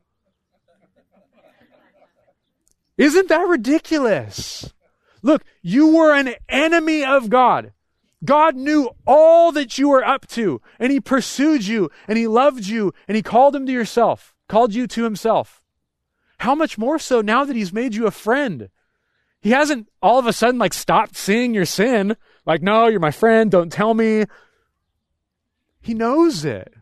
Isn't 2.98 3.30
that 3.30 3.48
ridiculous? 3.48 4.74
Look, 5.22 5.44
you 5.62 5.96
were 5.96 6.14
an 6.14 6.36
enemy 6.48 7.04
of 7.04 7.30
God. 7.30 7.74
God 8.24 8.56
knew 8.56 8.90
all 9.06 9.52
that 9.52 9.78
you 9.78 9.90
were 9.90 10.06
up 10.06 10.28
to, 10.30 10.62
and 10.80 10.92
He 10.92 11.00
pursued 11.00 11.66
you, 11.66 11.90
and 12.08 12.18
He 12.18 12.28
loved 12.28 12.66
you, 12.66 12.94
and 13.08 13.16
He 13.16 13.24
called 13.24 13.56
him 13.56 13.66
to 13.66 13.72
yourself, 13.72 14.34
called 14.48 14.74
you 14.74 14.88
to 14.88 15.04
Himself. 15.04 15.62
How 16.40 16.56
much 16.56 16.78
more 16.78 17.00
so 17.00 17.22
now 17.22 17.44
that 17.44 17.56
He's 17.56 17.74
made 17.74 17.96
you 17.96 18.06
a 18.06 18.12
friend? 18.12 18.70
He 19.42 19.52
hasn't 19.52 19.90
all 20.02 20.20
of 20.20 20.26
a 20.26 20.34
sudden 20.34 20.58
like 20.58 20.74
stopped 20.74 21.18
seeing 21.18 21.54
your 21.54 21.66
sin. 21.66 22.16
Like, 22.46 22.62
no, 22.62 22.88
you're 22.88 23.00
my 23.00 23.12
friend. 23.12 23.52
Don't 23.52 23.72
tell 23.72 23.94
me. 23.94 24.26
He 25.82 25.94
knows 25.94 26.46
it. 26.46 26.74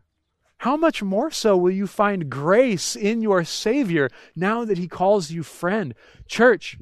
How 0.62 0.78
much 0.78 1.02
more 1.02 1.32
so 1.32 1.58
will 1.58 1.72
you 1.72 1.88
find 1.88 2.30
grace 2.30 2.96
in 2.96 3.24
your 3.24 3.44
Savior 3.44 4.12
now 4.36 4.64
that 4.64 4.78
He 4.78 4.88
calls 4.88 5.32
you 5.32 5.42
friend? 5.42 5.96
Church, 6.28 6.78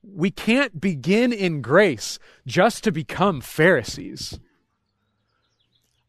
we 0.00 0.30
can't 0.30 0.80
begin 0.80 1.32
in 1.32 1.60
grace 1.60 2.20
just 2.46 2.84
to 2.84 2.92
become 2.92 3.40
Pharisees. 3.40 4.38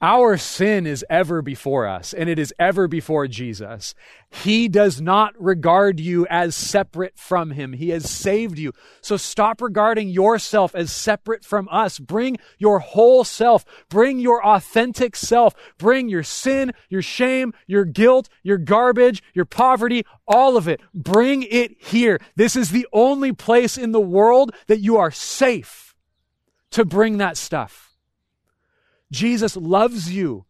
Our 0.02 0.38
sin 0.38 0.88
is 0.88 1.04
ever 1.10 1.42
before 1.42 1.86
us, 1.86 2.14
and 2.14 2.30
it 2.30 2.40
is 2.40 2.54
ever 2.58 2.88
before 2.88 3.28
Jesus. 3.28 3.94
He 4.30 4.70
does 4.70 5.02
not 5.02 5.34
regard 5.38 6.00
you 6.00 6.26
as 6.30 6.56
separate 6.56 7.20
from 7.20 7.52
Him. 7.52 7.74
He 7.74 7.90
has 7.90 8.10
saved 8.10 8.58
you. 8.58 8.72
So 9.02 9.18
stop 9.18 9.62
regarding 9.62 10.08
yourself 10.08 10.74
as 10.74 10.94
separate 10.94 11.44
from 11.44 11.68
us. 11.70 12.00
Bring 12.00 12.38
your 12.58 12.80
whole 12.80 13.26
self. 13.26 13.66
Bring 13.90 14.20
your 14.20 14.46
authentic 14.46 15.18
self. 15.18 15.54
Bring 15.78 16.08
your 16.08 16.24
sin, 16.24 16.72
your 16.88 17.02
shame, 17.02 17.54
your 17.68 17.84
guilt, 17.84 18.30
your 18.42 18.58
garbage, 18.58 19.22
your 19.34 19.46
poverty, 19.46 20.06
all 20.26 20.56
of 20.56 20.70
it. 20.70 20.80
Bring 20.94 21.44
it 21.44 21.76
here. 21.78 22.22
This 22.38 22.56
is 22.56 22.70
the 22.70 22.88
only 22.94 23.34
place 23.34 23.78
in 23.78 23.92
the 23.92 24.00
world 24.00 24.54
that 24.68 24.80
you 24.80 24.96
are 24.96 25.12
safe 25.12 25.94
to 26.72 26.86
bring 26.86 27.18
that 27.18 27.36
stuff. 27.36 27.88
Jesus 29.12 29.56
loves 29.56 30.12
you. 30.12 30.45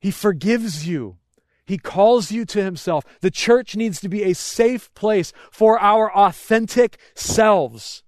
He 0.00 0.10
forgives 0.10 0.86
you. 0.86 1.18
He 1.66 1.78
calls 1.78 2.32
you 2.32 2.44
to 2.46 2.64
himself. 2.64 3.04
The 3.20 3.30
church 3.30 3.76
needs 3.76 4.00
to 4.00 4.08
be 4.08 4.24
a 4.24 4.34
safe 4.34 4.92
place 4.94 5.32
for 5.52 5.78
our 5.78 6.10
authentic 6.12 6.98
selves. 7.14 8.02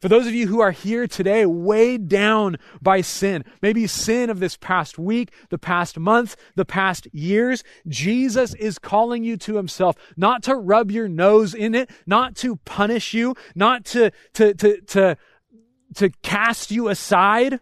For 0.00 0.08
those 0.08 0.26
of 0.26 0.34
you 0.34 0.46
who 0.46 0.60
are 0.60 0.70
here 0.70 1.06
today, 1.06 1.46
weighed 1.46 2.08
down 2.08 2.58
by 2.80 3.00
sin, 3.00 3.44
maybe 3.62 3.86
sin 3.86 4.30
of 4.30 4.40
this 4.40 4.56
past 4.56 4.98
week, 4.98 5.32
the 5.48 5.58
past 5.58 5.98
month, 5.98 6.36
the 6.54 6.64
past 6.64 7.08
years, 7.12 7.64
Jesus 7.88 8.54
is 8.54 8.78
calling 8.78 9.24
you 9.24 9.36
to 9.38 9.56
himself, 9.56 9.96
not 10.16 10.42
to 10.44 10.54
rub 10.54 10.90
your 10.90 11.08
nose 11.08 11.54
in 11.54 11.74
it, 11.74 11.90
not 12.06 12.36
to 12.36 12.56
punish 12.56 13.14
you, 13.14 13.34
not 13.54 13.84
to, 13.86 14.10
to, 14.34 14.54
to, 14.54 14.80
to, 14.82 15.16
to 15.94 16.10
cast 16.22 16.70
you 16.70 16.88
aside, 16.88 17.60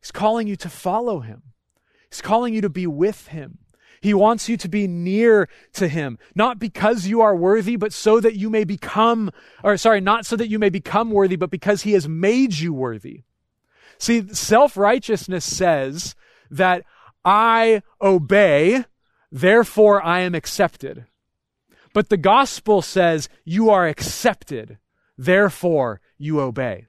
He's 0.00 0.10
calling 0.12 0.46
you 0.46 0.56
to 0.56 0.68
follow 0.68 1.20
him. 1.20 1.42
He's 2.10 2.20
calling 2.20 2.54
you 2.54 2.60
to 2.60 2.68
be 2.68 2.86
with 2.86 3.28
him. 3.28 3.58
He 4.00 4.14
wants 4.14 4.48
you 4.48 4.56
to 4.58 4.68
be 4.68 4.86
near 4.86 5.48
to 5.72 5.88
him, 5.88 6.18
not 6.34 6.58
because 6.58 7.06
you 7.06 7.20
are 7.20 7.34
worthy, 7.34 7.76
but 7.76 7.92
so 7.92 8.20
that 8.20 8.36
you 8.36 8.48
may 8.48 8.64
become, 8.64 9.30
or 9.64 9.76
sorry, 9.76 10.00
not 10.00 10.24
so 10.24 10.36
that 10.36 10.48
you 10.48 10.58
may 10.58 10.68
become 10.68 11.10
worthy, 11.10 11.36
but 11.36 11.50
because 11.50 11.82
he 11.82 11.92
has 11.92 12.08
made 12.08 12.58
you 12.58 12.72
worthy. 12.72 13.24
See, 13.98 14.32
self-righteousness 14.32 15.44
says 15.44 16.14
that 16.50 16.84
I 17.24 17.82
obey, 18.00 18.84
therefore 19.32 20.00
I 20.02 20.20
am 20.20 20.34
accepted. 20.34 21.06
But 21.92 22.08
the 22.08 22.16
gospel 22.16 22.82
says 22.82 23.28
you 23.44 23.70
are 23.70 23.88
accepted, 23.88 24.78
therefore 25.16 26.00
you 26.16 26.40
obey. 26.40 26.86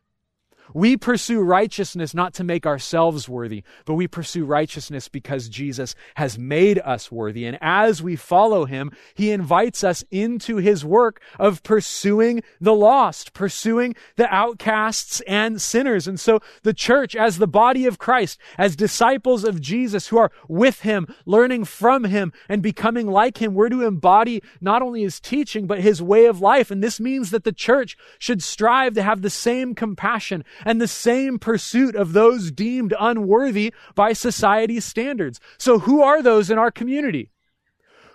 We 0.74 0.98
pursue 0.98 1.42
righteousness 1.42 2.14
not 2.14 2.34
to 2.36 2.44
make 2.44 2.66
ourselves 2.66 3.28
worthy, 3.28 3.64
but 3.86 3.96
we 3.96 4.08
pursue 4.08 4.46
righteousness 4.46 5.08
because 5.08 5.50
Jesus 5.50 5.96
has 6.16 6.38
made 6.38 6.80
us 6.80 7.12
worthy. 7.12 7.46
And 7.46 7.58
as 7.62 8.04
we 8.04 8.16
follow 8.16 8.66
him, 8.66 8.92
he 9.14 9.32
invites 9.32 9.84
us 9.84 10.04
into 10.12 10.58
his 10.58 10.86
work 10.86 11.22
of 11.40 11.64
pursuing 11.64 12.44
the 12.62 12.74
lost, 12.74 13.34
pursuing 13.34 13.96
the 14.16 14.34
outcasts 14.34 15.22
and 15.22 15.62
sinners. 15.62 16.08
And 16.08 16.20
so 16.20 16.40
the 16.64 16.74
church, 16.74 17.16
as 17.16 17.38
the 17.38 17.48
body 17.48 17.86
of 17.86 17.98
Christ, 17.98 18.40
as 18.58 18.76
disciples 18.76 19.44
of 19.44 19.62
Jesus 19.62 20.08
who 20.08 20.18
are 20.18 20.32
with 20.48 20.82
him, 20.82 21.08
learning 21.26 21.66
from 21.66 22.04
him 22.06 22.32
and 22.48 22.62
becoming 22.62 23.08
like 23.08 23.42
him, 23.42 23.54
we're 23.54 23.70
to 23.70 23.86
embody 23.86 24.42
not 24.62 24.82
only 24.82 25.02
his 25.02 25.20
teaching, 25.20 25.68
but 25.68 25.82
his 25.82 26.02
way 26.02 26.26
of 26.26 26.42
life. 26.42 26.72
And 26.72 26.84
this 26.84 27.00
means 27.00 27.32
that 27.32 27.44
the 27.44 27.52
church 27.52 27.98
should 28.18 28.44
strive 28.44 28.94
to 28.96 29.04
have 29.04 29.22
the 29.22 29.30
same 29.30 29.76
compassion 29.76 30.44
and 30.66 30.80
the 30.80 30.88
same 30.88 31.40
pursuit 31.40 31.96
of 31.96 32.14
those 32.14 32.52
deemed 32.52 32.94
unworthy 33.00 33.74
by 33.96 34.14
society's 34.14 34.86
standards. 34.86 35.40
So 35.58 35.80
who 35.80 36.02
are 36.02 36.22
those 36.22 36.50
in 36.50 36.58
our 36.58 36.72
community? 36.72 37.32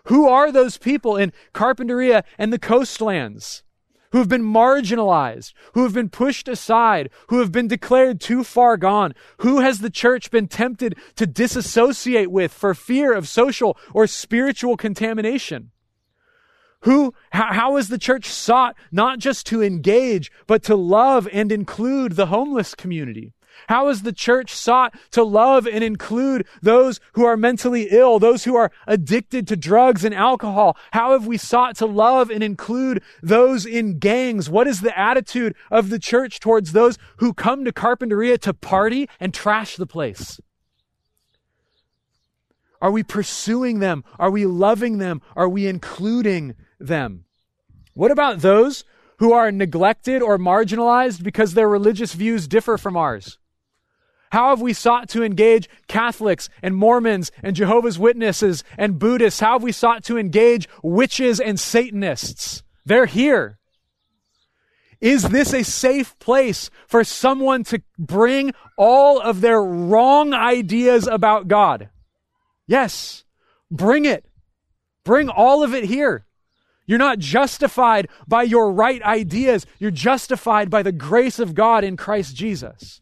Who 0.04 0.28
are 0.28 0.52
those 0.52 0.76
people 0.76 1.16
in 1.16 1.32
Carpinteria 1.54 2.24
and 2.38 2.52
the 2.52 2.58
coastlands? 2.58 3.62
who 4.14 4.18
have 4.18 4.28
been 4.28 4.44
marginalized, 4.44 5.52
who 5.72 5.82
have 5.82 5.92
been 5.92 6.08
pushed 6.08 6.46
aside, 6.46 7.10
who 7.30 7.40
have 7.40 7.50
been 7.50 7.66
declared 7.66 8.20
too 8.20 8.44
far 8.44 8.76
gone? 8.76 9.12
Who 9.38 9.58
has 9.58 9.80
the 9.80 9.90
church 9.90 10.30
been 10.30 10.46
tempted 10.46 10.96
to 11.16 11.26
disassociate 11.26 12.30
with 12.30 12.52
for 12.52 12.74
fear 12.74 13.12
of 13.12 13.26
social 13.26 13.76
or 13.92 14.06
spiritual 14.06 14.76
contamination? 14.76 15.72
Who, 16.84 17.14
how, 17.30 17.76
has 17.76 17.88
the 17.88 17.98
church 17.98 18.26
sought 18.26 18.76
not 18.92 19.18
just 19.18 19.46
to 19.46 19.62
engage, 19.62 20.30
but 20.46 20.62
to 20.64 20.76
love 20.76 21.26
and 21.32 21.50
include 21.50 22.12
the 22.12 22.26
homeless 22.26 22.74
community? 22.74 23.32
How 23.68 23.88
has 23.88 24.02
the 24.02 24.12
church 24.12 24.52
sought 24.52 24.94
to 25.12 25.24
love 25.24 25.66
and 25.66 25.82
include 25.82 26.46
those 26.60 27.00
who 27.14 27.24
are 27.24 27.38
mentally 27.38 27.88
ill, 27.90 28.18
those 28.18 28.44
who 28.44 28.54
are 28.54 28.70
addicted 28.86 29.46
to 29.48 29.56
drugs 29.56 30.04
and 30.04 30.14
alcohol? 30.14 30.76
How 30.90 31.12
have 31.12 31.26
we 31.26 31.38
sought 31.38 31.76
to 31.76 31.86
love 31.86 32.30
and 32.30 32.42
include 32.42 33.02
those 33.22 33.64
in 33.64 33.98
gangs? 33.98 34.50
What 34.50 34.66
is 34.66 34.82
the 34.82 34.98
attitude 34.98 35.54
of 35.70 35.88
the 35.88 35.98
church 35.98 36.38
towards 36.38 36.72
those 36.72 36.98
who 37.16 37.32
come 37.32 37.64
to 37.64 37.72
Carpinteria 37.72 38.38
to 38.40 38.52
party 38.52 39.08
and 39.18 39.32
trash 39.32 39.76
the 39.76 39.86
place? 39.86 40.38
Are 42.82 42.90
we 42.90 43.02
pursuing 43.02 43.78
them? 43.78 44.04
Are 44.18 44.30
we 44.30 44.44
loving 44.44 44.98
them? 44.98 45.22
Are 45.34 45.48
we 45.48 45.66
including 45.66 46.54
them. 46.78 47.24
What 47.94 48.10
about 48.10 48.40
those 48.40 48.84
who 49.18 49.32
are 49.32 49.52
neglected 49.52 50.22
or 50.22 50.38
marginalized 50.38 51.22
because 51.22 51.54
their 51.54 51.68
religious 51.68 52.14
views 52.14 52.48
differ 52.48 52.76
from 52.76 52.96
ours? 52.96 53.38
How 54.32 54.50
have 54.50 54.60
we 54.60 54.72
sought 54.72 55.08
to 55.10 55.22
engage 55.22 55.68
Catholics 55.86 56.48
and 56.60 56.74
Mormons 56.74 57.30
and 57.40 57.54
Jehovah's 57.54 58.00
Witnesses 58.00 58.64
and 58.76 58.98
Buddhists? 58.98 59.38
How 59.38 59.52
have 59.52 59.62
we 59.62 59.70
sought 59.70 60.02
to 60.04 60.18
engage 60.18 60.68
witches 60.82 61.38
and 61.38 61.58
Satanists? 61.58 62.64
They're 62.84 63.06
here. 63.06 63.60
Is 65.00 65.28
this 65.28 65.52
a 65.52 65.62
safe 65.62 66.18
place 66.18 66.70
for 66.88 67.04
someone 67.04 67.62
to 67.64 67.82
bring 67.96 68.54
all 68.76 69.20
of 69.20 69.40
their 69.40 69.62
wrong 69.62 70.34
ideas 70.34 71.06
about 71.06 71.46
God? 71.46 71.90
Yes. 72.66 73.22
Bring 73.70 74.04
it. 74.04 74.24
Bring 75.04 75.28
all 75.28 75.62
of 75.62 75.74
it 75.74 75.84
here. 75.84 76.26
You're 76.86 76.98
not 76.98 77.18
justified 77.18 78.08
by 78.28 78.42
your 78.42 78.72
right 78.72 79.02
ideas. 79.02 79.66
You're 79.78 79.90
justified 79.90 80.70
by 80.70 80.82
the 80.82 80.92
grace 80.92 81.38
of 81.38 81.54
God 81.54 81.84
in 81.84 81.96
Christ 81.96 82.36
Jesus. 82.36 83.00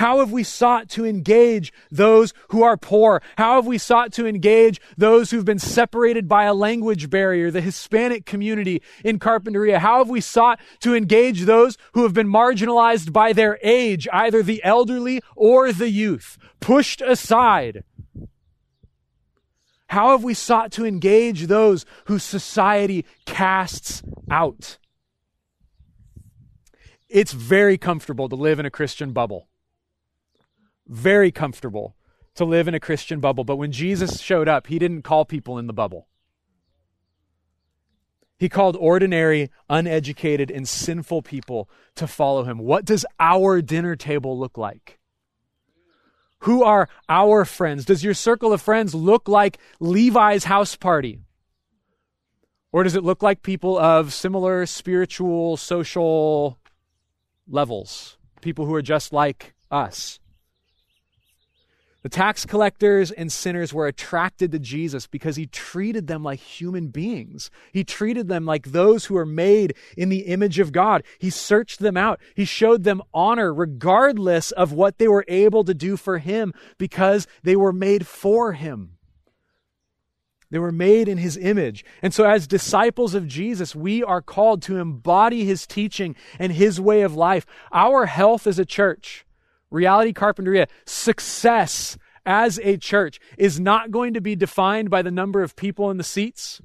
How 0.00 0.20
have 0.20 0.32
we 0.32 0.44
sought 0.44 0.88
to 0.90 1.04
engage 1.04 1.74
those 1.90 2.32
who 2.48 2.62
are 2.62 2.78
poor? 2.78 3.20
How 3.36 3.56
have 3.56 3.66
we 3.66 3.76
sought 3.76 4.14
to 4.14 4.26
engage 4.26 4.80
those 4.96 5.30
who've 5.30 5.44
been 5.44 5.58
separated 5.58 6.26
by 6.26 6.44
a 6.44 6.54
language 6.54 7.10
barrier, 7.10 7.50
the 7.50 7.60
Hispanic 7.60 8.24
community 8.24 8.80
in 9.04 9.18
Carpinteria? 9.18 9.76
How 9.76 9.98
have 9.98 10.08
we 10.08 10.22
sought 10.22 10.58
to 10.80 10.94
engage 10.94 11.42
those 11.42 11.76
who 11.92 12.04
have 12.04 12.14
been 12.14 12.28
marginalized 12.28 13.12
by 13.12 13.34
their 13.34 13.58
age, 13.62 14.08
either 14.10 14.42
the 14.42 14.64
elderly 14.64 15.20
or 15.36 15.70
the 15.70 15.90
youth, 15.90 16.38
pushed 16.60 17.02
aside? 17.02 17.84
How 19.90 20.12
have 20.12 20.22
we 20.22 20.34
sought 20.34 20.70
to 20.72 20.86
engage 20.86 21.48
those 21.48 21.84
whose 22.04 22.22
society 22.22 23.04
casts 23.26 24.04
out? 24.30 24.78
It's 27.08 27.32
very 27.32 27.76
comfortable 27.76 28.28
to 28.28 28.36
live 28.36 28.60
in 28.60 28.66
a 28.66 28.70
Christian 28.70 29.10
bubble. 29.10 29.48
Very 30.86 31.32
comfortable 31.32 31.96
to 32.36 32.44
live 32.44 32.68
in 32.68 32.74
a 32.74 32.78
Christian 32.78 33.18
bubble. 33.18 33.42
But 33.42 33.56
when 33.56 33.72
Jesus 33.72 34.20
showed 34.20 34.46
up, 34.46 34.68
he 34.68 34.78
didn't 34.78 35.02
call 35.02 35.24
people 35.24 35.58
in 35.58 35.66
the 35.66 35.72
bubble. 35.72 36.06
He 38.38 38.48
called 38.48 38.76
ordinary, 38.76 39.50
uneducated, 39.68 40.52
and 40.52 40.68
sinful 40.68 41.22
people 41.22 41.68
to 41.96 42.06
follow 42.06 42.44
him. 42.44 42.58
What 42.58 42.84
does 42.84 43.04
our 43.18 43.60
dinner 43.60 43.96
table 43.96 44.38
look 44.38 44.56
like? 44.56 44.99
Who 46.40 46.62
are 46.62 46.88
our 47.08 47.44
friends? 47.44 47.84
Does 47.84 48.02
your 48.02 48.14
circle 48.14 48.52
of 48.52 48.62
friends 48.62 48.94
look 48.94 49.28
like 49.28 49.58
Levi's 49.78 50.44
house 50.44 50.74
party? 50.76 51.20
Or 52.72 52.84
does 52.84 52.94
it 52.94 53.04
look 53.04 53.22
like 53.22 53.42
people 53.42 53.78
of 53.78 54.12
similar 54.12 54.64
spiritual, 54.64 55.56
social 55.56 56.58
levels? 57.48 58.16
People 58.40 58.64
who 58.64 58.74
are 58.74 58.82
just 58.82 59.12
like 59.12 59.54
us? 59.70 60.18
The 62.02 62.08
tax 62.08 62.46
collectors 62.46 63.10
and 63.10 63.30
sinners 63.30 63.74
were 63.74 63.86
attracted 63.86 64.52
to 64.52 64.58
Jesus 64.58 65.06
because 65.06 65.36
he 65.36 65.46
treated 65.46 66.06
them 66.06 66.22
like 66.22 66.40
human 66.40 66.88
beings. 66.88 67.50
He 67.72 67.84
treated 67.84 68.26
them 68.26 68.46
like 68.46 68.68
those 68.68 69.06
who 69.06 69.16
are 69.18 69.26
made 69.26 69.74
in 69.98 70.08
the 70.08 70.20
image 70.20 70.58
of 70.58 70.72
God. 70.72 71.04
He 71.18 71.28
searched 71.28 71.78
them 71.78 71.98
out. 71.98 72.18
He 72.34 72.46
showed 72.46 72.84
them 72.84 73.02
honor 73.12 73.52
regardless 73.52 74.50
of 74.52 74.72
what 74.72 74.96
they 74.96 75.08
were 75.08 75.26
able 75.28 75.62
to 75.64 75.74
do 75.74 75.98
for 75.98 76.18
him 76.18 76.54
because 76.78 77.26
they 77.42 77.54
were 77.54 77.72
made 77.72 78.06
for 78.06 78.52
him. 78.52 78.96
They 80.50 80.58
were 80.58 80.72
made 80.72 81.06
in 81.06 81.18
his 81.18 81.36
image. 81.36 81.84
And 82.02 82.12
so, 82.12 82.24
as 82.24 82.48
disciples 82.48 83.14
of 83.14 83.28
Jesus, 83.28 83.76
we 83.76 84.02
are 84.02 84.22
called 84.22 84.62
to 84.62 84.78
embody 84.78 85.44
his 85.44 85.64
teaching 85.64 86.16
and 86.40 86.50
his 86.50 86.80
way 86.80 87.02
of 87.02 87.14
life. 87.14 87.46
Our 87.72 88.06
health 88.06 88.48
as 88.48 88.58
a 88.58 88.64
church 88.64 89.24
Reality 89.70 90.12
Carpinteria, 90.12 90.68
success 90.84 91.96
as 92.26 92.58
a 92.62 92.76
church 92.76 93.20
is 93.38 93.58
not 93.58 93.90
going 93.90 94.14
to 94.14 94.20
be 94.20 94.36
defined 94.36 94.90
by 94.90 95.02
the 95.02 95.10
number 95.10 95.42
of 95.42 95.56
people 95.56 95.90
in 95.90 95.96
the 95.96 96.04
seats. 96.04 96.60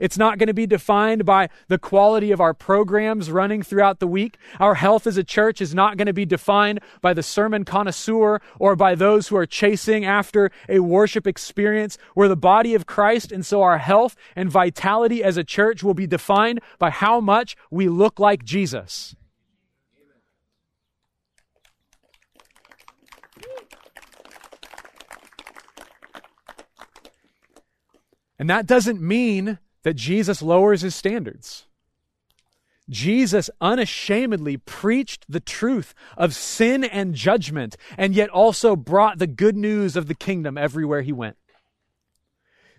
It's 0.00 0.18
not 0.18 0.38
going 0.38 0.48
to 0.48 0.54
be 0.54 0.66
defined 0.66 1.24
by 1.24 1.48
the 1.68 1.78
quality 1.78 2.32
of 2.32 2.40
our 2.40 2.54
programs 2.54 3.30
running 3.30 3.62
throughout 3.62 4.00
the 4.00 4.08
week. 4.08 4.38
Our 4.58 4.74
health 4.74 5.06
as 5.06 5.16
a 5.16 5.24
church 5.24 5.60
is 5.60 5.74
not 5.74 5.96
going 5.96 6.06
to 6.06 6.12
be 6.12 6.26
defined 6.26 6.80
by 7.00 7.14
the 7.14 7.22
sermon 7.22 7.64
connoisseur 7.64 8.40
or 8.58 8.76
by 8.76 8.94
those 8.94 9.28
who 9.28 9.36
are 9.36 9.46
chasing 9.46 10.04
after 10.04 10.50
a 10.68 10.80
worship 10.80 11.26
experience. 11.26 11.96
We're 12.14 12.28
the 12.28 12.36
body 12.36 12.74
of 12.74 12.86
Christ, 12.86 13.30
and 13.30 13.46
so 13.46 13.62
our 13.62 13.78
health 13.78 14.16
and 14.34 14.50
vitality 14.50 15.22
as 15.22 15.36
a 15.36 15.44
church 15.44 15.84
will 15.84 15.94
be 15.94 16.06
defined 16.06 16.60
by 16.78 16.90
how 16.90 17.20
much 17.20 17.56
we 17.70 17.88
look 17.88 18.18
like 18.18 18.44
Jesus. 18.44 19.14
And 28.44 28.50
that 28.50 28.66
doesn't 28.66 29.00
mean 29.00 29.58
that 29.84 29.94
Jesus 29.94 30.42
lowers 30.42 30.82
his 30.82 30.94
standards. 30.94 31.64
Jesus 32.90 33.48
unashamedly 33.58 34.58
preached 34.58 35.24
the 35.26 35.40
truth 35.40 35.94
of 36.18 36.34
sin 36.34 36.84
and 36.84 37.14
judgment, 37.14 37.78
and 37.96 38.14
yet 38.14 38.28
also 38.28 38.76
brought 38.76 39.18
the 39.18 39.26
good 39.26 39.56
news 39.56 39.96
of 39.96 40.08
the 40.08 40.14
kingdom 40.14 40.58
everywhere 40.58 41.00
he 41.00 41.10
went. 41.10 41.38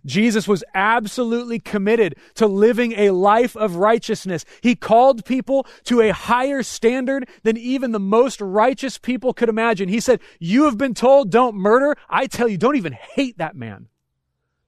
Jesus 0.05 0.47
was 0.47 0.63
absolutely 0.76 1.57
committed 1.57 2.16
to 2.36 2.45
living 2.45 2.91
a 2.91 3.09
life 3.09 3.57
of 3.57 3.78
righteousness. 3.78 4.45
He 4.61 4.76
called 4.76 5.26
people 5.26 5.66
to 5.86 5.99
a 5.99 6.13
higher 6.13 6.61
standard 6.61 7.28
than 7.41 7.57
even 7.57 7.91
the 7.91 7.99
most 7.99 8.39
righteous 8.39 8.99
people 8.99 9.34
could 9.34 9.49
imagine. 9.49 9.89
He 9.89 9.99
said, 9.99 10.20
You 10.38 10.66
have 10.66 10.78
been 10.78 10.93
told 10.93 11.32
don't 11.32 11.55
murder. 11.55 11.97
I 12.07 12.28
tell 12.28 12.47
you, 12.47 12.59
don't 12.59 12.78
even 12.78 12.93
hate 12.93 13.39
that 13.39 13.55
man 13.55 13.88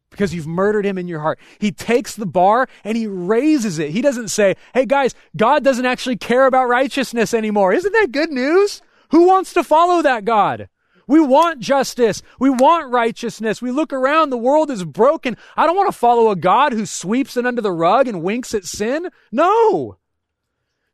because 0.10 0.34
you've 0.34 0.48
murdered 0.48 0.86
him 0.86 0.98
in 0.98 1.08
your 1.08 1.20
heart. 1.20 1.40
He 1.60 1.72
takes 1.72 2.16
the 2.16 2.26
bar 2.26 2.68
and 2.84 2.98
he 2.98 3.08
raises 3.08 3.80
it. 3.80 3.92
He 3.92 4.02
doesn't 4.02 4.30
say, 4.30 4.56
Hey 4.74 4.86
guys, 4.86 5.14
God 5.36 5.64
doesn't 5.64 5.86
actually 5.86 6.18
care 6.18 6.46
about 6.46 6.70
righteousness 6.70 7.34
anymore. 7.34 7.74
Isn't 7.74 7.94
that 7.94 8.12
good 8.12 8.32
news? 8.32 8.82
Who 9.12 9.28
wants 9.28 9.54
to 9.54 9.64
follow 9.64 10.02
that 10.02 10.26
God? 10.26 10.70
We 11.08 11.22
want 11.22 11.62
justice. 11.62 12.22
We 12.38 12.50
want 12.50 12.92
righteousness. 12.92 13.62
We 13.62 13.72
look 13.72 13.94
around. 13.94 14.30
The 14.30 14.38
world 14.38 14.70
is 14.70 14.84
broken. 14.84 15.38
I 15.56 15.66
don't 15.66 15.78
want 15.78 15.88
to 15.88 15.98
follow 15.98 16.30
a 16.30 16.36
God 16.36 16.74
who 16.74 16.86
sweeps 16.86 17.38
it 17.38 17.46
under 17.46 17.62
the 17.62 17.72
rug 17.72 18.10
and 18.10 18.24
winks 18.24 18.54
at 18.54 18.66
sin. 18.66 19.08
No. 19.32 19.98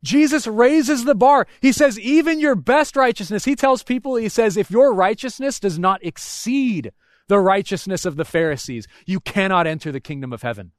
Jesus 0.03 0.45
raises 0.45 1.05
the 1.05 1.15
bar. 1.15 1.47
He 1.61 1.71
says, 1.71 1.97
even 1.99 2.39
your 2.39 2.55
best 2.55 2.95
righteousness, 2.95 3.45
he 3.45 3.55
tells 3.55 3.81
people, 3.81 4.15
he 4.15 4.29
says, 4.29 4.55
if 4.55 4.69
your 4.69 4.93
righteousness 4.93 5.59
does 5.59 5.79
not 5.79 6.03
exceed 6.03 6.91
the 7.27 7.39
righteousness 7.39 8.05
of 8.05 8.15
the 8.15 8.25
Pharisees, 8.25 8.87
you 9.05 9.19
cannot 9.19 9.67
enter 9.67 9.91
the 9.91 9.99
kingdom 9.99 10.33
of 10.33 10.41
heaven. 10.41 10.71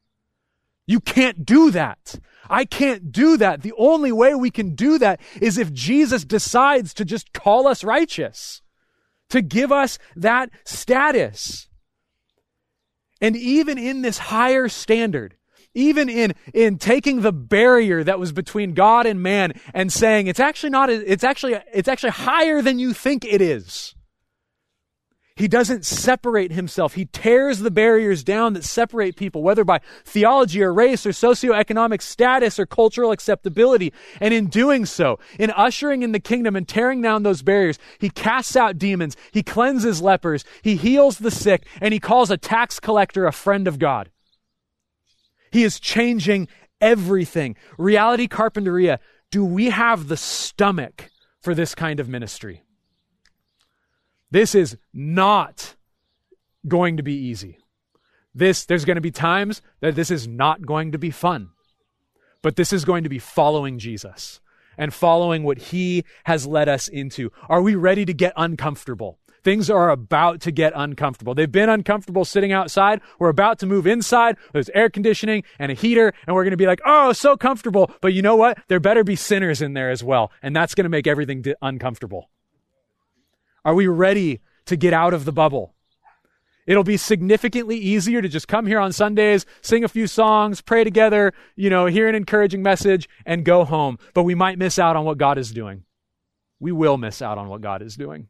You 0.86 1.00
can't 1.00 1.46
do 1.46 1.70
that. 1.70 2.20
I 2.48 2.64
can't 2.66 3.10
do 3.10 3.36
that. 3.38 3.62
The 3.62 3.72
only 3.78 4.12
way 4.12 4.34
we 4.34 4.50
can 4.50 4.74
do 4.74 4.98
that 4.98 5.20
is 5.40 5.56
if 5.56 5.72
Jesus 5.72 6.24
decides 6.24 6.92
to 6.94 7.04
just 7.04 7.32
call 7.32 7.66
us 7.66 7.82
righteous, 7.82 8.60
to 9.30 9.40
give 9.40 9.72
us 9.72 9.98
that 10.14 10.50
status. 10.64 11.68
And 13.20 13.34
even 13.36 13.78
in 13.78 14.02
this 14.02 14.18
higher 14.18 14.68
standard, 14.68 15.36
even 15.72 16.08
in, 16.08 16.34
in 16.52 16.76
taking 16.76 17.22
the 17.22 17.32
barrier 17.32 18.04
that 18.04 18.20
was 18.20 18.32
between 18.32 18.74
God 18.74 19.06
and 19.06 19.22
man 19.22 19.54
and 19.72 19.90
saying 19.92 20.26
it's 20.26 20.40
actually 20.40 20.70
not, 20.70 20.90
it's 20.90 21.24
actually, 21.24 21.56
it's 21.72 21.88
actually 21.88 22.10
higher 22.10 22.60
than 22.60 22.78
you 22.78 22.92
think 22.92 23.24
it 23.24 23.40
is. 23.40 23.94
He 25.36 25.48
doesn't 25.48 25.84
separate 25.84 26.52
himself. 26.52 26.94
He 26.94 27.06
tears 27.06 27.58
the 27.58 27.70
barriers 27.72 28.22
down 28.22 28.52
that 28.52 28.62
separate 28.62 29.16
people, 29.16 29.42
whether 29.42 29.64
by 29.64 29.80
theology 30.04 30.62
or 30.62 30.72
race 30.72 31.04
or 31.04 31.10
socioeconomic 31.10 32.02
status 32.02 32.60
or 32.60 32.66
cultural 32.66 33.10
acceptability. 33.10 33.92
And 34.20 34.32
in 34.32 34.46
doing 34.46 34.86
so, 34.86 35.18
in 35.36 35.50
ushering 35.50 36.04
in 36.04 36.12
the 36.12 36.20
kingdom 36.20 36.54
and 36.54 36.68
tearing 36.68 37.02
down 37.02 37.24
those 37.24 37.42
barriers, 37.42 37.80
he 37.98 38.10
casts 38.10 38.54
out 38.54 38.78
demons, 38.78 39.16
he 39.32 39.42
cleanses 39.42 40.00
lepers, 40.00 40.44
he 40.62 40.76
heals 40.76 41.18
the 41.18 41.32
sick, 41.32 41.66
and 41.80 41.92
he 41.92 41.98
calls 41.98 42.30
a 42.30 42.36
tax 42.36 42.78
collector 42.78 43.26
a 43.26 43.32
friend 43.32 43.66
of 43.66 43.80
God. 43.80 44.10
He 45.50 45.64
is 45.64 45.80
changing 45.80 46.46
everything. 46.80 47.56
Reality 47.76 48.28
Carpinteria, 48.28 48.98
do 49.32 49.44
we 49.44 49.70
have 49.70 50.06
the 50.06 50.16
stomach 50.16 51.10
for 51.42 51.56
this 51.56 51.74
kind 51.74 51.98
of 51.98 52.08
ministry? 52.08 52.62
This 54.34 54.56
is 54.56 54.76
not 54.92 55.76
going 56.66 56.96
to 56.96 57.04
be 57.04 57.14
easy. 57.14 57.60
This, 58.34 58.64
there's 58.64 58.84
going 58.84 58.96
to 58.96 59.00
be 59.00 59.12
times 59.12 59.62
that 59.78 59.94
this 59.94 60.10
is 60.10 60.26
not 60.26 60.66
going 60.66 60.90
to 60.90 60.98
be 60.98 61.12
fun. 61.12 61.50
But 62.42 62.56
this 62.56 62.72
is 62.72 62.84
going 62.84 63.04
to 63.04 63.08
be 63.08 63.20
following 63.20 63.78
Jesus 63.78 64.40
and 64.76 64.92
following 64.92 65.44
what 65.44 65.58
he 65.58 66.02
has 66.24 66.48
led 66.48 66.68
us 66.68 66.88
into. 66.88 67.30
Are 67.48 67.62
we 67.62 67.76
ready 67.76 68.04
to 68.06 68.12
get 68.12 68.32
uncomfortable? 68.36 69.20
Things 69.44 69.70
are 69.70 69.88
about 69.88 70.40
to 70.40 70.50
get 70.50 70.72
uncomfortable. 70.74 71.36
They've 71.36 71.52
been 71.52 71.68
uncomfortable 71.68 72.24
sitting 72.24 72.50
outside. 72.50 73.02
We're 73.20 73.28
about 73.28 73.60
to 73.60 73.66
move 73.66 73.86
inside. 73.86 74.36
There's 74.52 74.68
air 74.70 74.90
conditioning 74.90 75.44
and 75.60 75.70
a 75.70 75.76
heater, 75.76 76.12
and 76.26 76.34
we're 76.34 76.42
going 76.42 76.50
to 76.50 76.56
be 76.56 76.66
like, 76.66 76.80
oh, 76.84 77.12
so 77.12 77.36
comfortable. 77.36 77.88
But 78.00 78.14
you 78.14 78.22
know 78.22 78.34
what? 78.34 78.58
There 78.66 78.80
better 78.80 79.04
be 79.04 79.14
sinners 79.14 79.62
in 79.62 79.74
there 79.74 79.92
as 79.92 80.02
well. 80.02 80.32
And 80.42 80.56
that's 80.56 80.74
going 80.74 80.86
to 80.86 80.90
make 80.90 81.06
everything 81.06 81.44
uncomfortable. 81.62 82.30
Are 83.64 83.74
we 83.74 83.86
ready 83.86 84.40
to 84.66 84.76
get 84.76 84.92
out 84.92 85.14
of 85.14 85.24
the 85.24 85.32
bubble? 85.32 85.74
It'll 86.66 86.84
be 86.84 86.96
significantly 86.96 87.76
easier 87.76 88.22
to 88.22 88.28
just 88.28 88.48
come 88.48 88.66
here 88.66 88.78
on 88.78 88.92
Sundays, 88.92 89.44
sing 89.60 89.84
a 89.84 89.88
few 89.88 90.06
songs, 90.06 90.60
pray 90.62 90.82
together, 90.82 91.34
you 91.56 91.68
know, 91.68 91.86
hear 91.86 92.08
an 92.08 92.14
encouraging 92.14 92.62
message, 92.62 93.08
and 93.26 93.44
go 93.44 93.64
home. 93.64 93.98
But 94.14 94.22
we 94.22 94.34
might 94.34 94.58
miss 94.58 94.78
out 94.78 94.96
on 94.96 95.04
what 95.04 95.18
God 95.18 95.36
is 95.36 95.52
doing. 95.52 95.84
We 96.60 96.72
will 96.72 96.96
miss 96.96 97.20
out 97.20 97.36
on 97.36 97.48
what 97.48 97.60
God 97.60 97.82
is 97.82 97.96
doing. 97.96 98.28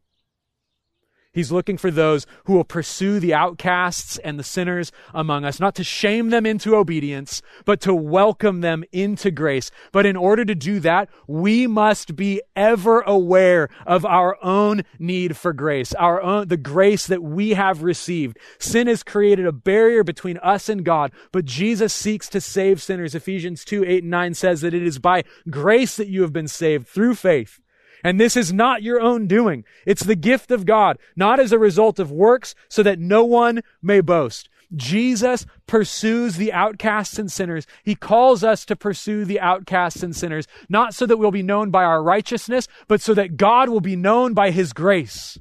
He's 1.35 1.51
looking 1.51 1.77
for 1.77 1.91
those 1.91 2.27
who 2.45 2.55
will 2.55 2.65
pursue 2.65 3.19
the 3.19 3.35
outcasts 3.35 4.19
and 4.19 4.39
the 4.39 4.45
sinners 4.45 4.93
among 5.13 5.45
us, 5.45 5.59
not 5.59 5.75
to 5.75 5.85
shame 5.85 6.31
them 6.31 6.47
into 6.47 6.77
obedience, 6.77 7.43
but 7.65 7.81
to 7.83 7.95
welcome 7.95 8.61
them 8.61 8.85
into 8.93 9.33
grace. 9.33 9.73
But 9.91 10.07
in 10.07 10.17
order 10.17 10.45
to 10.45 10.55
do 10.55 10.79
that, 10.81 11.09
we 11.27 11.67
must 11.67 12.15
be 12.15 12.41
ever 12.55 13.01
aware 13.01 13.69
of 13.85 14.05
our 14.05 14.39
own 14.45 14.83
need 15.01 15.37
for 15.37 15.53
grace, 15.53 15.93
our 15.95 16.23
own, 16.23 16.47
the 16.47 16.57
grace 16.57 17.07
that 17.09 17.23
we 17.23 17.51
have 17.51 17.83
received. 17.83 18.39
Sin 18.61 18.87
has 18.87 19.03
created 19.03 19.45
a 19.45 19.53
barrier 19.53 20.05
between 20.05 20.39
us 20.39 20.69
and 20.69 20.85
God, 20.85 21.11
but 21.33 21.45
Jesus 21.45 21.93
seeks 21.93 22.29
to 22.29 22.41
save 22.41 22.81
sinners. 22.81 23.15
Ephesians 23.15 23.65
2, 23.65 23.85
8 23.85 24.05
and 24.05 24.11
9 24.11 24.35
says 24.35 24.61
that 24.61 24.75
it 24.75 24.85
is 24.85 25.01
by 25.01 25.25
grace 25.51 25.97
that 25.97 26.09
you 26.09 26.23
have 26.23 26.33
been 26.33 26.49
saved 26.49 26.87
through 26.87 27.17
faith. 27.17 27.61
And 28.05 28.21
this 28.21 28.37
is 28.37 28.53
not 28.53 28.83
your 28.83 29.01
own 29.01 29.27
doing. 29.27 29.65
It's 29.87 30.05
the 30.05 30.15
gift 30.15 30.51
of 30.51 30.67
God, 30.67 30.99
not 31.17 31.41
as 31.41 31.51
a 31.51 31.59
result 31.59 31.99
of 31.99 32.13
works, 32.13 32.55
so 32.69 32.83
that 32.83 32.99
no 32.99 33.25
one 33.25 33.63
may 33.83 34.03
boast. 34.03 34.51
Jesus 34.77 35.47
pursues 35.67 36.37
the 36.37 36.53
outcasts 36.53 37.19
and 37.19 37.33
sinners. 37.33 37.67
He 37.83 37.95
calls 37.95 38.45
us 38.45 38.65
to 38.67 38.77
pursue 38.77 39.25
the 39.25 39.41
outcasts 39.41 40.03
and 40.03 40.15
sinners, 40.15 40.47
not 40.69 40.95
so 40.95 41.07
that 41.07 41.17
we'll 41.17 41.31
be 41.31 41.43
known 41.43 41.71
by 41.71 41.85
our 41.85 42.03
righteousness, 42.03 42.69
but 42.89 43.01
so 43.01 43.15
that 43.15 43.37
God 43.37 43.69
will 43.69 43.81
be 43.81 43.97
known 43.97 44.35
by 44.35 44.51
his 44.51 44.73
grace 44.73 45.39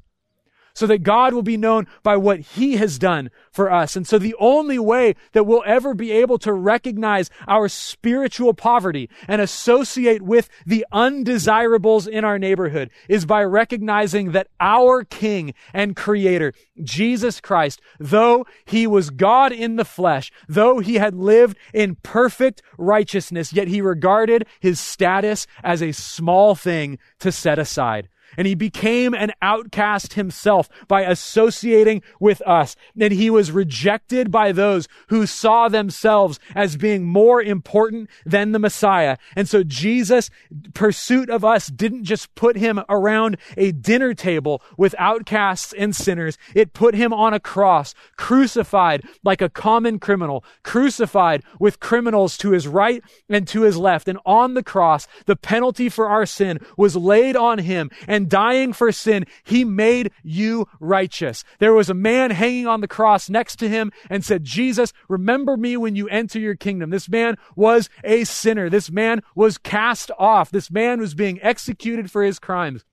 so 0.74 0.86
that 0.86 1.02
God 1.02 1.32
will 1.32 1.42
be 1.42 1.56
known 1.56 1.86
by 2.02 2.16
what 2.16 2.40
He 2.40 2.76
has 2.76 2.98
done 2.98 3.30
for 3.52 3.70
us. 3.70 3.96
And 3.96 4.06
so 4.06 4.18
the 4.18 4.34
only 4.38 4.78
way 4.78 5.14
that 5.32 5.44
we'll 5.44 5.62
ever 5.64 5.94
be 5.94 6.10
able 6.10 6.38
to 6.38 6.52
recognize 6.52 7.30
our 7.46 7.68
spiritual 7.68 8.54
poverty 8.54 9.08
and 9.28 9.40
associate 9.40 10.22
with 10.22 10.48
the 10.66 10.84
undesirables 10.92 12.06
in 12.06 12.24
our 12.24 12.38
neighborhood 12.38 12.90
is 13.08 13.24
by 13.24 13.42
recognizing 13.44 14.32
that 14.32 14.48
our 14.60 15.04
King 15.04 15.54
and 15.72 15.94
Creator, 15.94 16.52
Jesus 16.82 17.40
Christ, 17.40 17.80
though 18.00 18.44
He 18.64 18.86
was 18.86 19.10
God 19.10 19.52
in 19.52 19.76
the 19.76 19.84
flesh, 19.84 20.32
though 20.48 20.80
He 20.80 20.96
had 20.96 21.14
lived 21.14 21.56
in 21.72 21.96
perfect 22.02 22.62
righteousness, 22.78 23.52
yet 23.52 23.68
He 23.68 23.80
regarded 23.80 24.46
His 24.60 24.80
status 24.80 25.46
as 25.62 25.82
a 25.82 25.92
small 25.92 26.54
thing 26.54 26.98
to 27.20 27.30
set 27.30 27.58
aside. 27.58 28.08
And 28.36 28.46
he 28.46 28.54
became 28.54 29.14
an 29.14 29.32
outcast 29.42 30.14
himself 30.14 30.68
by 30.88 31.02
associating 31.02 32.02
with 32.20 32.40
us. 32.42 32.76
And 32.98 33.12
he 33.12 33.30
was 33.30 33.50
rejected 33.50 34.30
by 34.30 34.52
those 34.52 34.88
who 35.08 35.26
saw 35.26 35.68
themselves 35.68 36.38
as 36.54 36.76
being 36.76 37.04
more 37.04 37.42
important 37.42 38.08
than 38.24 38.52
the 38.52 38.58
Messiah. 38.58 39.16
And 39.36 39.48
so 39.48 39.62
Jesus' 39.62 40.30
pursuit 40.74 41.30
of 41.30 41.44
us 41.44 41.68
didn't 41.68 42.04
just 42.04 42.34
put 42.34 42.56
him 42.56 42.80
around 42.88 43.36
a 43.56 43.72
dinner 43.72 44.14
table 44.14 44.62
with 44.76 44.94
outcasts 44.98 45.72
and 45.72 45.94
sinners. 45.94 46.38
It 46.54 46.72
put 46.72 46.94
him 46.94 47.12
on 47.12 47.34
a 47.34 47.40
cross, 47.40 47.94
crucified 48.16 49.02
like 49.22 49.42
a 49.42 49.48
common 49.48 49.98
criminal, 49.98 50.44
crucified 50.62 51.42
with 51.58 51.80
criminals 51.80 52.36
to 52.38 52.50
his 52.50 52.66
right 52.66 53.02
and 53.28 53.46
to 53.48 53.62
his 53.62 53.76
left. 53.76 54.08
And 54.08 54.18
on 54.26 54.54
the 54.54 54.62
cross, 54.62 55.06
the 55.26 55.36
penalty 55.36 55.88
for 55.88 56.08
our 56.08 56.26
sin 56.26 56.58
was 56.76 56.96
laid 56.96 57.36
on 57.36 57.58
him 57.58 57.90
and 58.08 58.23
dying 58.28 58.72
for 58.72 58.92
sin, 58.92 59.26
he 59.44 59.64
made 59.64 60.10
you 60.22 60.66
righteous. 60.80 61.44
There 61.58 61.72
was 61.72 61.90
a 61.90 61.94
man 61.94 62.30
hanging 62.30 62.66
on 62.66 62.80
the 62.80 62.88
cross 62.88 63.28
next 63.30 63.56
to 63.56 63.68
him 63.68 63.92
and 64.10 64.24
said, 64.24 64.44
Jesus, 64.44 64.92
remember 65.08 65.56
me 65.56 65.76
when 65.76 65.96
you 65.96 66.08
enter 66.08 66.38
your 66.38 66.56
kingdom. 66.56 66.90
This 66.90 67.08
man 67.08 67.36
was 67.56 67.88
a 68.02 68.24
sinner. 68.24 68.68
This 68.68 68.90
man 68.90 69.22
was 69.34 69.58
cast 69.58 70.10
off. 70.18 70.50
This 70.50 70.70
man 70.70 71.00
was 71.00 71.14
being 71.14 71.42
executed 71.42 72.10
for 72.10 72.22
his 72.22 72.38
crimes. 72.38 72.84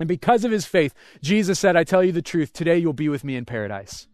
And 0.00 0.08
because 0.08 0.44
of 0.44 0.50
his 0.50 0.66
faith, 0.66 0.92
Jesus 1.22 1.58
said, 1.58 1.76
I 1.76 1.84
tell 1.84 2.02
you 2.02 2.12
the 2.12 2.22
truth, 2.22 2.52
today 2.52 2.78
you'll 2.78 2.92
be 2.92 3.08
with 3.08 3.24
me 3.24 3.36
in 3.36 3.44
paradise. 3.44 4.08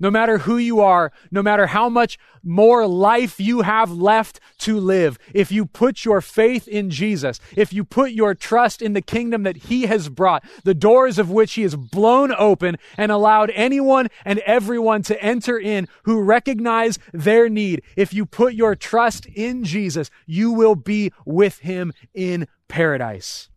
No 0.00 0.12
matter 0.12 0.38
who 0.38 0.58
you 0.58 0.80
are, 0.80 1.10
no 1.32 1.42
matter 1.42 1.66
how 1.66 1.88
much 1.88 2.18
more 2.44 2.86
life 2.86 3.40
you 3.40 3.62
have 3.62 3.90
left 3.90 4.38
to 4.58 4.78
live, 4.78 5.18
if 5.34 5.50
you 5.50 5.66
put 5.66 6.04
your 6.04 6.20
faith 6.20 6.68
in 6.68 6.88
Jesus, 6.88 7.40
if 7.56 7.72
you 7.72 7.84
put 7.84 8.12
your 8.12 8.34
trust 8.34 8.80
in 8.80 8.92
the 8.92 9.02
kingdom 9.02 9.42
that 9.42 9.56
he 9.56 9.86
has 9.86 10.08
brought, 10.08 10.44
the 10.62 10.74
doors 10.74 11.18
of 11.18 11.30
which 11.30 11.54
he 11.54 11.62
has 11.62 11.74
blown 11.74 12.32
open 12.32 12.76
and 12.96 13.10
allowed 13.10 13.50
anyone 13.50 14.06
and 14.24 14.38
everyone 14.40 15.02
to 15.02 15.20
enter 15.20 15.58
in 15.58 15.88
who 16.04 16.22
recognize 16.22 17.00
their 17.12 17.48
need, 17.48 17.82
if 17.96 18.14
you 18.14 18.24
put 18.24 18.54
your 18.54 18.76
trust 18.76 19.26
in 19.26 19.64
Jesus, 19.64 20.10
you 20.26 20.52
will 20.52 20.76
be 20.76 21.12
with 21.24 21.58
him 21.58 21.92
in 22.14 22.46
paradise. 22.68 23.48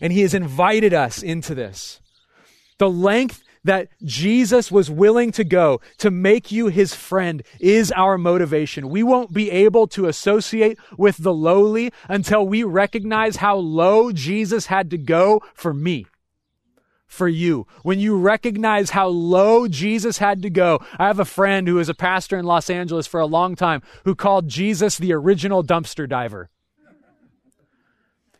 And 0.00 0.12
he 0.12 0.20
has 0.20 0.34
invited 0.34 0.94
us 0.94 1.24
into 1.24 1.56
this. 1.56 2.00
The 2.78 2.90
length 2.90 3.42
that 3.66 3.88
Jesus 4.02 4.72
was 4.72 4.90
willing 4.90 5.32
to 5.32 5.44
go 5.44 5.80
to 5.98 6.10
make 6.10 6.50
you 6.50 6.68
his 6.68 6.94
friend 6.94 7.42
is 7.60 7.92
our 7.92 8.16
motivation. 8.16 8.88
We 8.88 9.02
won't 9.02 9.32
be 9.32 9.50
able 9.50 9.86
to 9.88 10.06
associate 10.06 10.78
with 10.96 11.18
the 11.18 11.34
lowly 11.34 11.92
until 12.08 12.46
we 12.46 12.62
recognize 12.62 13.36
how 13.36 13.56
low 13.56 14.12
Jesus 14.12 14.66
had 14.66 14.90
to 14.90 14.98
go 14.98 15.42
for 15.54 15.74
me. 15.74 16.06
For 17.06 17.28
you. 17.28 17.66
When 17.82 18.00
you 18.00 18.16
recognize 18.16 18.90
how 18.90 19.08
low 19.08 19.68
Jesus 19.68 20.18
had 20.18 20.42
to 20.42 20.50
go. 20.50 20.80
I 20.98 21.06
have 21.06 21.20
a 21.20 21.24
friend 21.24 21.66
who 21.68 21.76
was 21.76 21.88
a 21.88 21.94
pastor 21.94 22.36
in 22.36 22.44
Los 22.44 22.68
Angeles 22.68 23.06
for 23.06 23.20
a 23.20 23.26
long 23.26 23.54
time 23.54 23.82
who 24.04 24.14
called 24.14 24.48
Jesus 24.48 24.98
the 24.98 25.12
original 25.12 25.62
dumpster 25.62 26.08
diver. 26.08 26.50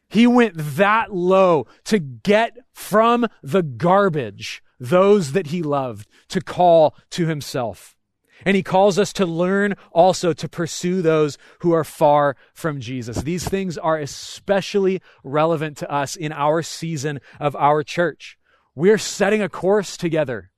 He 0.08 0.26
went 0.26 0.54
that 0.56 1.14
low 1.14 1.66
to 1.84 1.98
get 1.98 2.56
from 2.72 3.26
the 3.42 3.62
garbage 3.62 4.62
those 4.78 5.32
that 5.32 5.48
he 5.48 5.62
loved 5.62 6.08
to 6.28 6.40
call 6.40 6.94
to 7.10 7.26
himself. 7.26 7.96
And 8.44 8.54
he 8.54 8.62
calls 8.62 8.98
us 8.98 9.12
to 9.14 9.24
learn 9.24 9.74
also 9.92 10.32
to 10.34 10.48
pursue 10.48 11.00
those 11.00 11.38
who 11.60 11.72
are 11.72 11.84
far 11.84 12.36
from 12.52 12.80
Jesus. 12.80 13.22
These 13.22 13.48
things 13.48 13.78
are 13.78 13.98
especially 13.98 15.00
relevant 15.24 15.78
to 15.78 15.90
us 15.90 16.16
in 16.16 16.32
our 16.32 16.62
season 16.62 17.20
of 17.40 17.56
our 17.56 17.82
church. 17.82 18.36
We're 18.74 18.98
setting 18.98 19.40
a 19.40 19.48
course 19.48 19.96
together. 19.96 20.50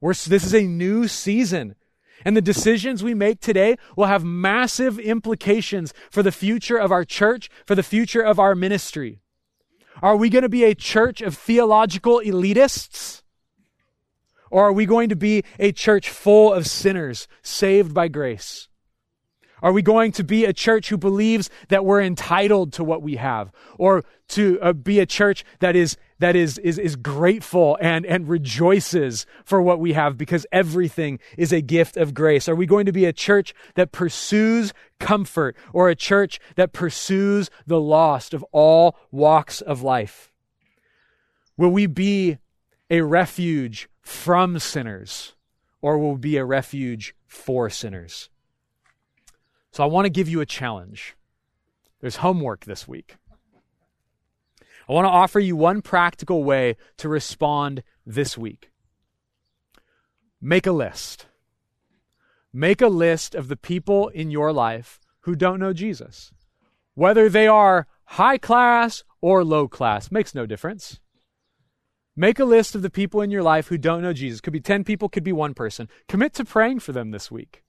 We're, 0.00 0.12
this 0.12 0.44
is 0.44 0.54
a 0.54 0.66
new 0.66 1.08
season. 1.08 1.76
And 2.26 2.36
the 2.36 2.42
decisions 2.42 3.02
we 3.02 3.14
make 3.14 3.40
today 3.40 3.76
will 3.96 4.06
have 4.06 4.22
massive 4.22 4.98
implications 4.98 5.94
for 6.10 6.22
the 6.22 6.32
future 6.32 6.76
of 6.76 6.92
our 6.92 7.04
church, 7.04 7.48
for 7.66 7.74
the 7.74 7.82
future 7.82 8.22
of 8.22 8.38
our 8.38 8.54
ministry. 8.54 9.20
Are 10.02 10.16
we 10.16 10.28
going 10.28 10.42
to 10.42 10.48
be 10.48 10.64
a 10.64 10.74
church 10.74 11.20
of 11.20 11.36
theological 11.36 12.20
elitists? 12.24 13.22
Or 14.50 14.68
are 14.68 14.72
we 14.72 14.86
going 14.86 15.08
to 15.08 15.16
be 15.16 15.42
a 15.58 15.72
church 15.72 16.08
full 16.08 16.52
of 16.52 16.66
sinners 16.66 17.26
saved 17.42 17.92
by 17.94 18.08
grace? 18.08 18.68
Are 19.64 19.72
we 19.72 19.80
going 19.80 20.12
to 20.12 20.22
be 20.22 20.44
a 20.44 20.52
church 20.52 20.90
who 20.90 20.98
believes 20.98 21.48
that 21.68 21.86
we're 21.86 22.02
entitled 22.02 22.74
to 22.74 22.84
what 22.84 23.00
we 23.00 23.16
have? 23.16 23.50
Or 23.78 24.04
to 24.28 24.60
uh, 24.60 24.74
be 24.74 25.00
a 25.00 25.06
church 25.06 25.42
that 25.60 25.74
is 25.74 25.96
that 26.18 26.36
is, 26.36 26.58
is, 26.58 26.78
is 26.78 26.96
grateful 26.96 27.78
and, 27.80 28.04
and 28.04 28.28
rejoices 28.28 29.24
for 29.42 29.62
what 29.62 29.80
we 29.80 29.94
have 29.94 30.18
because 30.18 30.46
everything 30.52 31.18
is 31.38 31.50
a 31.50 31.62
gift 31.62 31.96
of 31.96 32.12
grace? 32.12 32.46
Are 32.46 32.54
we 32.54 32.66
going 32.66 32.84
to 32.84 32.92
be 32.92 33.06
a 33.06 33.12
church 33.12 33.54
that 33.74 33.90
pursues 33.90 34.74
comfort 35.00 35.56
or 35.72 35.88
a 35.88 35.96
church 35.96 36.40
that 36.56 36.74
pursues 36.74 37.50
the 37.66 37.80
lost 37.80 38.34
of 38.34 38.44
all 38.52 38.96
walks 39.10 39.62
of 39.62 39.82
life? 39.82 40.30
Will 41.56 41.70
we 41.70 41.86
be 41.86 42.36
a 42.90 43.00
refuge 43.00 43.88
from 44.02 44.58
sinners 44.58 45.34
or 45.80 45.98
will 45.98 46.12
we 46.12 46.20
be 46.20 46.36
a 46.36 46.44
refuge 46.44 47.14
for 47.26 47.70
sinners? 47.70 48.28
So 49.74 49.82
I 49.82 49.86
want 49.86 50.04
to 50.04 50.10
give 50.10 50.28
you 50.28 50.40
a 50.40 50.46
challenge. 50.46 51.16
There's 52.00 52.18
homework 52.18 52.64
this 52.64 52.86
week. 52.86 53.16
I 54.88 54.92
want 54.92 55.04
to 55.04 55.10
offer 55.10 55.40
you 55.40 55.56
one 55.56 55.82
practical 55.82 56.44
way 56.44 56.76
to 56.98 57.08
respond 57.08 57.82
this 58.06 58.38
week. 58.38 58.70
Make 60.40 60.68
a 60.68 60.70
list. 60.70 61.26
Make 62.52 62.80
a 62.80 62.86
list 62.86 63.34
of 63.34 63.48
the 63.48 63.56
people 63.56 64.10
in 64.10 64.30
your 64.30 64.52
life 64.52 65.00
who 65.22 65.34
don't 65.34 65.58
know 65.58 65.72
Jesus. 65.72 66.30
Whether 66.94 67.28
they 67.28 67.48
are 67.48 67.88
high 68.04 68.38
class 68.38 69.02
or 69.20 69.42
low 69.42 69.66
class, 69.66 70.12
makes 70.12 70.36
no 70.36 70.46
difference. 70.46 71.00
Make 72.14 72.38
a 72.38 72.44
list 72.44 72.76
of 72.76 72.82
the 72.82 72.90
people 72.90 73.20
in 73.20 73.32
your 73.32 73.42
life 73.42 73.66
who 73.66 73.78
don't 73.78 74.02
know 74.02 74.12
Jesus. 74.12 74.40
Could 74.40 74.52
be 74.52 74.60
10 74.60 74.84
people, 74.84 75.08
could 75.08 75.24
be 75.24 75.32
one 75.32 75.52
person. 75.52 75.88
Commit 76.06 76.32
to 76.34 76.44
praying 76.44 76.78
for 76.78 76.92
them 76.92 77.10
this 77.10 77.28
week. 77.28 77.63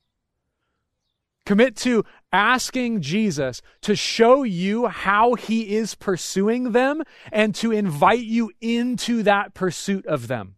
Commit 1.46 1.76
to 1.78 2.04
asking 2.34 3.02
Jesus 3.02 3.62
to 3.82 3.96
show 3.96 4.44
you 4.44 4.88
how 4.88 5.36
he 5.36 5.76
is 5.76 5.94
pursuing 5.96 6.72
them 6.72 7.04
and 7.32 7.54
to 7.56 7.72
invite 7.72 8.24
you 8.24 8.52
into 8.62 9.24
that 9.24 9.54
pursuit 9.54 10.06
of 10.08 10.28
them. 10.28 10.56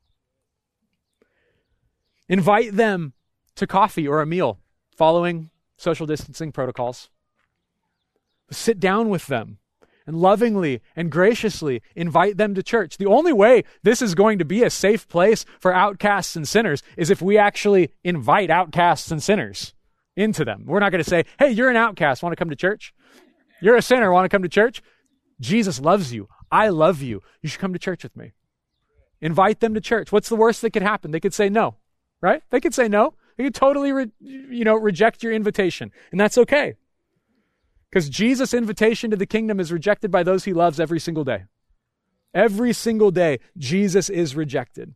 Invite 2.29 2.75
them 2.75 3.13
to 3.55 3.67
coffee 3.67 4.07
or 4.07 4.21
a 4.21 4.25
meal 4.25 4.59
following 4.95 5.49
social 5.77 6.05
distancing 6.05 6.51
protocols. 6.51 7.09
Sit 8.49 8.79
down 8.79 9.09
with 9.09 9.27
them 9.27 9.59
and 10.05 10.15
lovingly 10.15 10.81
and 10.95 11.11
graciously 11.11 11.81
invite 11.95 12.37
them 12.37 12.55
to 12.55 12.63
church. 12.63 12.97
The 12.97 13.05
only 13.05 13.33
way 13.33 13.63
this 13.83 14.01
is 14.01 14.15
going 14.15 14.39
to 14.39 14.45
be 14.45 14.63
a 14.63 14.69
safe 14.69 15.07
place 15.07 15.45
for 15.59 15.73
outcasts 15.73 16.35
and 16.37 16.47
sinners 16.47 16.81
is 16.95 17.11
if 17.11 17.21
we 17.21 17.37
actually 17.37 17.91
invite 18.03 18.49
outcasts 18.49 19.11
and 19.11 19.21
sinners 19.21 19.73
into 20.17 20.43
them. 20.43 20.63
We're 20.65 20.79
not 20.79 20.91
going 20.91 21.03
to 21.03 21.09
say, 21.09 21.23
hey, 21.39 21.51
you're 21.51 21.69
an 21.69 21.77
outcast, 21.77 22.21
want 22.21 22.33
to 22.33 22.37
come 22.37 22.49
to 22.49 22.55
church? 22.55 22.93
You're 23.61 23.77
a 23.77 23.81
sinner, 23.81 24.11
want 24.11 24.25
to 24.25 24.29
come 24.29 24.43
to 24.43 24.49
church? 24.49 24.81
Jesus 25.39 25.79
loves 25.79 26.13
you. 26.13 26.27
I 26.51 26.69
love 26.69 27.01
you. 27.01 27.21
You 27.41 27.49
should 27.49 27.61
come 27.61 27.73
to 27.73 27.79
church 27.79 28.03
with 28.03 28.17
me. 28.17 28.33
Invite 29.21 29.59
them 29.59 29.73
to 29.75 29.81
church. 29.81 30.11
What's 30.11 30.29
the 30.29 30.35
worst 30.35 30.61
that 30.61 30.71
could 30.71 30.81
happen? 30.81 31.11
They 31.11 31.19
could 31.19 31.33
say 31.33 31.49
no, 31.49 31.75
right? 32.19 32.41
They 32.49 32.59
could 32.59 32.73
say 32.73 32.87
no. 32.87 33.13
They 33.37 33.45
could 33.45 33.55
totally, 33.55 33.91
re- 33.91 34.11
you 34.19 34.63
know, 34.63 34.75
reject 34.75 35.21
your 35.21 35.31
invitation, 35.31 35.91
and 36.11 36.19
that's 36.19 36.37
okay. 36.39 36.75
Because 37.89 38.09
Jesus' 38.09 38.53
invitation 38.53 39.11
to 39.11 39.17
the 39.17 39.25
kingdom 39.25 39.59
is 39.59 39.71
rejected 39.71 40.11
by 40.11 40.23
those 40.23 40.43
he 40.43 40.53
loves 40.53 40.79
every 40.79 40.99
single 40.99 41.23
day. 41.23 41.45
Every 42.33 42.73
single 42.73 43.11
day, 43.11 43.39
Jesus 43.57 44.09
is 44.09 44.35
rejected. 44.35 44.93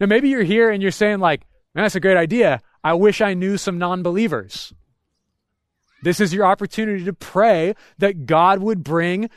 Now, 0.00 0.06
maybe 0.06 0.28
you're 0.28 0.42
here 0.42 0.70
and 0.70 0.82
you're 0.82 0.90
saying, 0.90 1.20
like, 1.20 1.42
man, 1.74 1.84
that's 1.84 1.94
a 1.94 2.00
great 2.00 2.16
idea. 2.16 2.60
I 2.82 2.94
wish 2.94 3.20
I 3.20 3.34
knew 3.34 3.56
some 3.56 3.78
non 3.78 4.02
believers. 4.02 4.72
This 6.02 6.20
is 6.20 6.32
your 6.32 6.46
opportunity 6.46 7.04
to 7.04 7.12
pray 7.12 7.74
that 7.98 8.26
God 8.26 8.60
would 8.60 8.82
bring 8.82 9.28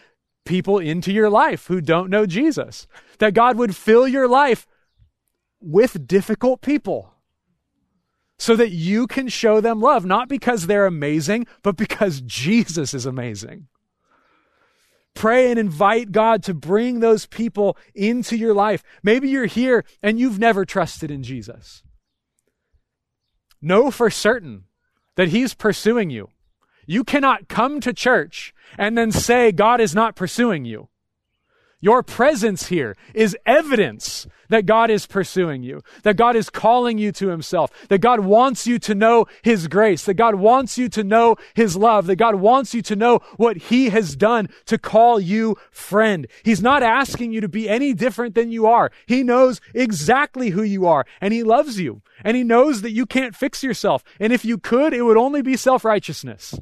people 0.46 0.80
into 0.80 1.12
your 1.12 1.30
life 1.30 1.68
who 1.68 1.82
don't 1.82 2.10
know 2.10 2.26
Jesus, 2.26 2.88
that 3.20 3.34
God 3.34 3.58
would 3.58 3.76
fill 3.76 4.08
your 4.08 4.28
life 4.28 4.66
with 5.62 6.08
difficult 6.08 6.62
people 6.62 7.14
so 8.38 8.56
that 8.56 8.72
you 8.72 9.08
can 9.08 9.28
show 9.28 9.62
them 9.62 9.80
love, 9.80 10.06
not 10.06 10.28
because 10.28 10.68
they're 10.68 10.86
amazing, 10.86 11.48
but 11.62 11.78
because 11.78 12.22
Jesus 12.22 12.94
is 12.94 13.06
amazing. 13.06 13.68
Pray 15.14 15.50
and 15.50 15.60
invite 15.60 16.12
God 16.12 16.44
to 16.44 16.54
bring 16.54 17.00
those 17.00 17.26
people 17.26 17.78
into 17.94 18.36
your 18.36 18.54
life. 18.54 18.84
Maybe 19.04 19.30
you're 19.30 19.46
here 19.46 19.86
and 20.02 20.20
you've 20.20 20.40
never 20.40 20.66
trusted 20.66 21.12
in 21.12 21.24
Jesus. 21.24 21.84
Know 23.66 23.92
for 23.92 24.10
certain 24.10 24.66
that 25.16 25.30
He's 25.30 25.54
pursuing 25.54 26.10
you. 26.10 26.28
You 26.86 27.06
cannot 27.06 27.48
come 27.48 27.80
to 27.80 27.94
church 27.94 28.54
and 28.78 28.98
then 28.98 29.10
say 29.10 29.54
God 29.54 29.80
is 29.80 29.96
not 29.96 30.18
pursuing 30.18 30.66
you. 30.66 30.90
Your 31.84 32.02
presence 32.02 32.68
here 32.68 32.96
is 33.14 33.36
evidence 33.46 34.26
that 34.48 34.66
God 34.66 34.90
is 34.90 35.06
pursuing 35.06 35.64
you, 35.64 35.82
that 36.04 36.16
God 36.16 36.38
is 36.38 36.50
calling 36.50 36.98
you 36.98 37.12
to 37.12 37.28
himself, 37.28 37.72
that 37.90 38.00
God 38.00 38.22
wants 38.22 38.66
you 38.66 38.80
to 38.80 38.96
know 38.96 39.26
his 39.42 39.68
grace, 39.68 40.06
that 40.06 40.14
God 40.14 40.36
wants 40.36 40.78
you 40.78 40.88
to 40.88 41.04
know 41.04 41.36
his 41.56 41.76
love, 41.76 42.06
that 42.06 42.16
God 42.16 42.36
wants 42.36 42.74
you 42.74 42.82
to 42.84 42.96
know 42.96 43.20
what 43.36 43.58
he 43.58 43.90
has 43.90 44.16
done 44.16 44.48
to 44.68 44.78
call 44.78 45.20
you 45.20 45.58
friend. 45.72 46.26
He's 46.44 46.62
not 46.62 46.84
asking 46.84 47.34
you 47.34 47.42
to 47.42 47.50
be 47.50 47.68
any 47.68 47.94
different 47.94 48.34
than 48.34 48.50
you 48.50 48.66
are. 48.66 48.90
He 49.06 49.22
knows 49.22 49.60
exactly 49.74 50.52
who 50.52 50.64
you 50.64 50.88
are 50.88 51.06
and 51.20 51.34
he 51.34 51.44
loves 51.44 51.82
you 51.82 52.02
and 52.24 52.38
he 52.38 52.46
knows 52.46 52.82
that 52.84 52.92
you 52.92 53.06
can't 53.06 53.36
fix 53.36 53.62
yourself. 53.62 54.06
And 54.22 54.32
if 54.32 54.46
you 54.46 54.58
could, 54.58 54.94
it 54.94 55.02
would 55.02 55.18
only 55.18 55.42
be 55.42 55.58
self-righteousness. 55.58 56.58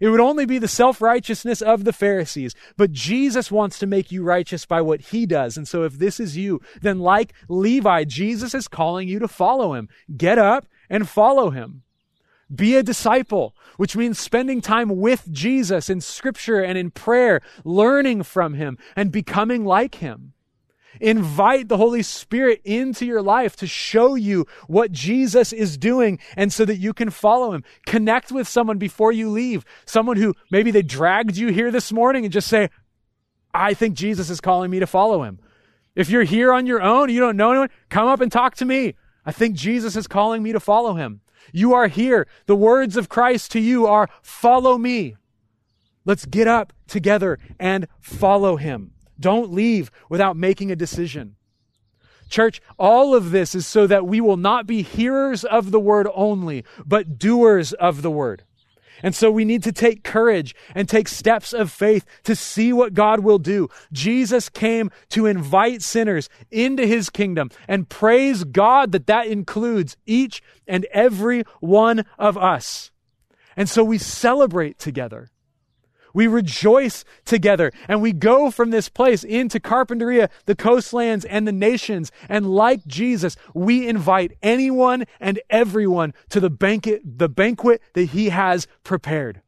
It 0.00 0.08
would 0.08 0.20
only 0.20 0.46
be 0.46 0.58
the 0.58 0.66
self 0.66 1.00
righteousness 1.00 1.60
of 1.60 1.84
the 1.84 1.92
Pharisees. 1.92 2.54
But 2.76 2.92
Jesus 2.92 3.52
wants 3.52 3.78
to 3.78 3.86
make 3.86 4.10
you 4.10 4.24
righteous 4.24 4.64
by 4.64 4.80
what 4.80 5.00
he 5.02 5.26
does. 5.26 5.56
And 5.56 5.68
so 5.68 5.84
if 5.84 5.98
this 5.98 6.18
is 6.18 6.36
you, 6.36 6.60
then 6.80 6.98
like 6.98 7.34
Levi, 7.48 8.04
Jesus 8.04 8.54
is 8.54 8.66
calling 8.66 9.06
you 9.06 9.18
to 9.18 9.28
follow 9.28 9.74
him. 9.74 9.88
Get 10.16 10.38
up 10.38 10.66
and 10.88 11.08
follow 11.08 11.50
him. 11.50 11.82
Be 12.52 12.74
a 12.74 12.82
disciple, 12.82 13.54
which 13.76 13.94
means 13.94 14.18
spending 14.18 14.60
time 14.60 14.96
with 14.96 15.30
Jesus 15.30 15.88
in 15.88 16.00
scripture 16.00 16.60
and 16.60 16.76
in 16.76 16.90
prayer, 16.90 17.40
learning 17.62 18.24
from 18.24 18.54
him 18.54 18.76
and 18.96 19.12
becoming 19.12 19.64
like 19.64 19.96
him. 19.96 20.32
Invite 21.00 21.68
the 21.68 21.76
Holy 21.76 22.02
Spirit 22.02 22.60
into 22.64 23.06
your 23.06 23.22
life 23.22 23.54
to 23.56 23.66
show 23.66 24.14
you 24.14 24.46
what 24.66 24.90
Jesus 24.90 25.52
is 25.52 25.78
doing 25.78 26.18
and 26.36 26.52
so 26.52 26.64
that 26.64 26.76
you 26.76 26.92
can 26.92 27.10
follow 27.10 27.52
him. 27.52 27.62
Connect 27.86 28.32
with 28.32 28.48
someone 28.48 28.78
before 28.78 29.12
you 29.12 29.30
leave. 29.30 29.64
Someone 29.84 30.16
who 30.16 30.34
maybe 30.50 30.70
they 30.70 30.82
dragged 30.82 31.36
you 31.36 31.48
here 31.48 31.70
this 31.70 31.92
morning 31.92 32.24
and 32.24 32.32
just 32.32 32.48
say, 32.48 32.70
I 33.54 33.74
think 33.74 33.94
Jesus 33.94 34.30
is 34.30 34.40
calling 34.40 34.70
me 34.70 34.80
to 34.80 34.86
follow 34.86 35.22
him. 35.22 35.38
If 35.94 36.10
you're 36.10 36.24
here 36.24 36.52
on 36.52 36.66
your 36.66 36.82
own, 36.82 37.08
you 37.08 37.20
don't 37.20 37.36
know 37.36 37.50
anyone, 37.50 37.70
come 37.88 38.08
up 38.08 38.20
and 38.20 38.30
talk 38.30 38.54
to 38.56 38.64
me. 38.64 38.94
I 39.24 39.32
think 39.32 39.54
Jesus 39.54 39.96
is 39.96 40.06
calling 40.06 40.42
me 40.42 40.52
to 40.52 40.60
follow 40.60 40.94
him. 40.94 41.20
You 41.52 41.74
are 41.74 41.88
here. 41.88 42.26
The 42.46 42.56
words 42.56 42.96
of 42.96 43.08
Christ 43.08 43.52
to 43.52 43.60
you 43.60 43.86
are 43.86 44.08
follow 44.22 44.78
me. 44.78 45.16
Let's 46.04 46.26
get 46.26 46.48
up 46.48 46.72
together 46.86 47.38
and 47.58 47.86
follow 48.00 48.56
him. 48.56 48.92
Don't 49.20 49.52
leave 49.52 49.90
without 50.08 50.36
making 50.36 50.72
a 50.72 50.76
decision. 50.76 51.36
Church, 52.28 52.62
all 52.78 53.14
of 53.14 53.32
this 53.32 53.54
is 53.54 53.66
so 53.66 53.86
that 53.86 54.06
we 54.06 54.20
will 54.20 54.36
not 54.36 54.66
be 54.66 54.82
hearers 54.82 55.44
of 55.44 55.70
the 55.70 55.80
word 55.80 56.08
only, 56.14 56.64
but 56.86 57.18
doers 57.18 57.72
of 57.74 58.02
the 58.02 58.10
word. 58.10 58.44
And 59.02 59.14
so 59.14 59.30
we 59.30 59.44
need 59.44 59.62
to 59.64 59.72
take 59.72 60.04
courage 60.04 60.54
and 60.74 60.88
take 60.88 61.08
steps 61.08 61.52
of 61.52 61.70
faith 61.70 62.04
to 62.24 62.36
see 62.36 62.72
what 62.72 62.94
God 62.94 63.20
will 63.20 63.38
do. 63.38 63.68
Jesus 63.92 64.48
came 64.48 64.90
to 65.10 65.26
invite 65.26 65.82
sinners 65.82 66.28
into 66.50 66.86
his 66.86 67.10
kingdom 67.10 67.50
and 67.66 67.88
praise 67.88 68.44
God 68.44 68.92
that 68.92 69.06
that 69.06 69.26
includes 69.26 69.96
each 70.06 70.42
and 70.66 70.86
every 70.92 71.44
one 71.60 72.04
of 72.18 72.36
us. 72.36 72.90
And 73.56 73.68
so 73.68 73.82
we 73.82 73.98
celebrate 73.98 74.78
together. 74.78 75.30
We 76.12 76.26
rejoice 76.26 77.04
together 77.24 77.72
and 77.88 78.02
we 78.02 78.12
go 78.12 78.50
from 78.50 78.70
this 78.70 78.88
place 78.88 79.24
into 79.24 79.60
Carpinteria, 79.60 80.30
the 80.46 80.54
coastlands, 80.54 81.24
and 81.24 81.46
the 81.46 81.52
nations. 81.52 82.10
And 82.28 82.50
like 82.50 82.86
Jesus, 82.86 83.36
we 83.54 83.88
invite 83.88 84.36
anyone 84.42 85.04
and 85.20 85.40
everyone 85.50 86.14
to 86.30 86.40
the 86.40 86.50
banquet, 86.50 87.02
the 87.04 87.28
banquet 87.28 87.82
that 87.94 88.06
he 88.10 88.30
has 88.30 88.66
prepared. 88.84 89.42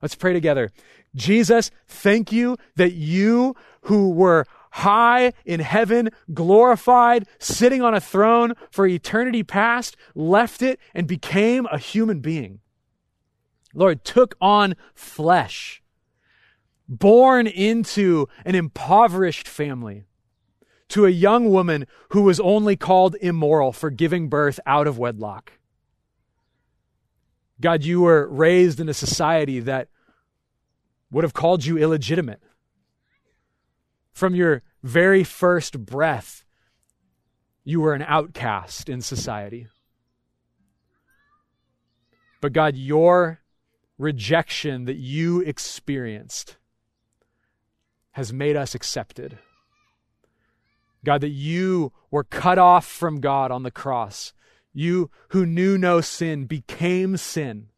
Let's 0.00 0.14
pray 0.14 0.32
together. 0.32 0.70
Jesus, 1.14 1.70
thank 1.86 2.30
you 2.30 2.56
that 2.76 2.92
you 2.92 3.56
who 3.82 4.10
were 4.10 4.44
high 4.70 5.32
in 5.44 5.60
heaven, 5.60 6.10
glorified, 6.32 7.26
sitting 7.38 7.82
on 7.82 7.94
a 7.94 8.00
throne 8.00 8.52
for 8.70 8.86
eternity 8.86 9.42
past, 9.42 9.96
left 10.14 10.62
it 10.62 10.78
and 10.94 11.06
became 11.06 11.66
a 11.66 11.78
human 11.78 12.20
being. 12.20 12.60
Lord, 13.74 14.04
took 14.04 14.34
on 14.40 14.74
flesh, 14.94 15.82
born 16.88 17.46
into 17.46 18.28
an 18.44 18.54
impoverished 18.54 19.46
family, 19.46 20.04
to 20.88 21.04
a 21.04 21.10
young 21.10 21.50
woman 21.50 21.86
who 22.10 22.22
was 22.22 22.40
only 22.40 22.76
called 22.76 23.14
immoral 23.20 23.72
for 23.72 23.90
giving 23.90 24.28
birth 24.28 24.58
out 24.66 24.86
of 24.86 24.98
wedlock. 24.98 25.52
God, 27.60 27.84
you 27.84 28.00
were 28.02 28.26
raised 28.28 28.80
in 28.80 28.88
a 28.88 28.94
society 28.94 29.60
that 29.60 29.88
would 31.10 31.24
have 31.24 31.34
called 31.34 31.64
you 31.64 31.76
illegitimate. 31.76 32.40
From 34.12 34.34
your 34.34 34.62
very 34.82 35.24
first 35.24 35.84
breath, 35.84 36.44
you 37.64 37.80
were 37.80 37.94
an 37.94 38.02
outcast 38.02 38.88
in 38.88 39.00
society. 39.02 39.68
But 42.40 42.52
God, 42.52 42.76
your 42.76 43.40
rejection 43.98 44.84
that 44.84 44.96
you 44.96 45.40
experienced 45.40 46.56
has 48.12 48.32
made 48.32 48.56
us 48.56 48.74
accepted. 48.74 49.38
God, 51.04 51.20
that 51.20 51.28
you 51.28 51.92
were 52.10 52.24
cut 52.24 52.58
off 52.58 52.86
from 52.86 53.20
God 53.20 53.50
on 53.50 53.62
the 53.62 53.70
cross. 53.70 54.32
You 54.72 55.10
who 55.28 55.46
knew 55.46 55.76
no 55.76 56.00
sin 56.00 56.46
became 56.46 57.16
sin 57.16 57.68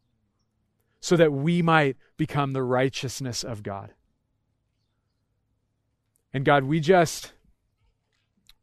so 1.01 1.17
that 1.17 1.33
we 1.33 1.63
might 1.63 1.97
become 2.17 2.53
the 2.53 2.63
righteousness 2.63 3.43
of 3.43 3.63
God. 3.63 3.95
And 6.33 6.45
God, 6.45 6.65
we 6.65 6.81
just 6.81 7.33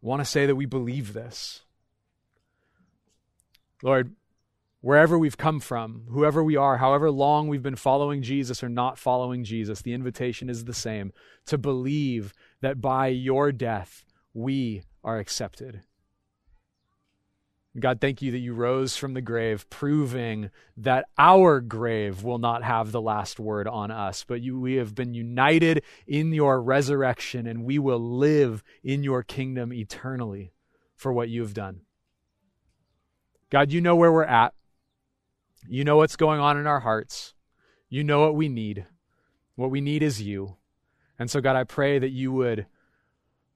want 0.02 0.22
to 0.22 0.26
say 0.26 0.46
that 0.46 0.56
we 0.56 0.66
believe 0.66 1.14
this. 1.14 1.64
Lord, 3.84 4.16
wherever 4.82 5.18
we've 5.18 5.38
come 5.38 5.60
from, 5.60 6.04
whoever 6.10 6.44
we 6.44 6.56
are, 6.56 6.78
however 6.78 7.10
long 7.10 7.48
we've 7.48 7.64
been 7.64 7.76
following 7.76 8.22
Jesus 8.22 8.64
or 8.64 8.70
not 8.70 8.98
following 8.98 9.44
Jesus, 9.44 9.82
the 9.82 9.94
invitation 9.94 10.50
is 10.50 10.66
the 10.66 10.74
same 10.74 11.12
to 11.46 11.58
believe 11.58 12.34
that 12.62 12.82
by 12.82 13.08
your 13.08 13.52
death 13.52 14.06
we 14.34 14.84
are 15.04 15.18
accepted. 15.18 15.82
God, 17.80 18.02
thank 18.02 18.24
you 18.24 18.32
that 18.32 18.40
you 18.40 18.54
rose 18.54 18.98
from 18.98 19.14
the 19.14 19.22
grave, 19.22 19.70
proving 19.70 20.50
that 20.78 21.06
our 21.18 21.62
grave 21.62 22.24
will 22.24 22.40
not 22.40 22.64
have 22.64 22.92
the 22.92 23.02
last 23.02 23.40
word 23.40 23.68
on 23.68 23.92
us, 23.92 24.26
but 24.28 24.42
you, 24.42 24.60
we 24.60 24.76
have 24.76 24.96
been 24.96 25.14
united 25.14 25.84
in 26.08 26.34
your 26.34 26.60
resurrection 26.60 27.46
and 27.46 27.64
we 27.64 27.78
will 27.78 28.00
live 28.00 28.64
in 28.84 29.04
your 29.04 29.22
kingdom 29.22 29.72
eternally 29.72 30.54
for 30.96 31.14
what 31.14 31.30
you 31.30 31.42
have 31.42 31.54
done. 31.54 31.82
God, 33.52 33.72
you 33.72 33.80
know 33.80 33.96
where 33.96 34.12
we're 34.12 34.24
at. 34.24 34.54
You 35.70 35.84
know 35.84 35.98
what's 35.98 36.16
going 36.16 36.40
on 36.40 36.58
in 36.58 36.66
our 36.66 36.80
hearts. 36.80 37.34
You 37.90 38.04
know 38.04 38.22
what 38.22 38.36
we 38.36 38.48
need. 38.48 38.86
What 39.56 39.70
we 39.70 39.82
need 39.82 40.02
is 40.02 40.22
you. 40.22 40.56
And 41.20 41.30
so, 41.30 41.42
God, 41.42 41.58
I 41.58 41.66
pray 41.66 42.00
that 42.00 42.12
you 42.12 42.32
would 42.32 42.68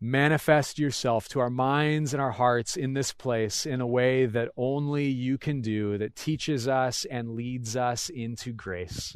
manifest 0.01 0.77
yourself 0.77 1.29
to 1.29 1.39
our 1.39 1.49
minds 1.49 2.13
and 2.13 2.21
our 2.21 2.31
hearts 2.31 2.75
in 2.75 2.93
this 2.93 3.13
place 3.13 3.65
in 3.65 3.79
a 3.79 3.87
way 3.87 4.25
that 4.25 4.49
only 4.57 5.05
you 5.05 5.37
can 5.37 5.61
do, 5.61 5.97
that 5.99 6.15
teaches 6.15 6.67
us 6.67 7.05
and 7.05 7.35
leads 7.35 7.77
us 7.77 8.09
into 8.09 8.51
grace. 8.51 9.15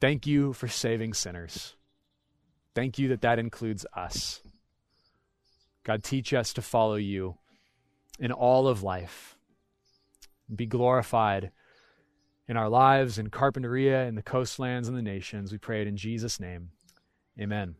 Thank 0.00 0.26
you 0.26 0.52
for 0.52 0.66
saving 0.66 1.14
sinners. 1.14 1.76
Thank 2.74 2.98
you 2.98 3.08
that 3.08 3.20
that 3.20 3.38
includes 3.38 3.86
us. 3.94 4.40
God, 5.84 6.02
teach 6.02 6.32
us 6.32 6.52
to 6.54 6.62
follow 6.62 6.96
you 6.96 7.36
in 8.18 8.32
all 8.32 8.66
of 8.66 8.82
life 8.82 9.36
be 10.54 10.66
glorified 10.66 11.50
in 12.48 12.56
our 12.56 12.68
lives, 12.68 13.18
in 13.18 13.30
Carpinteria, 13.30 14.08
in 14.08 14.14
the 14.14 14.22
coastlands, 14.22 14.88
and 14.88 14.96
the 14.96 15.02
nations. 15.02 15.52
We 15.52 15.58
pray 15.58 15.82
it 15.82 15.88
in 15.88 15.96
Jesus' 15.96 16.40
name. 16.40 16.70
Amen. 17.40 17.76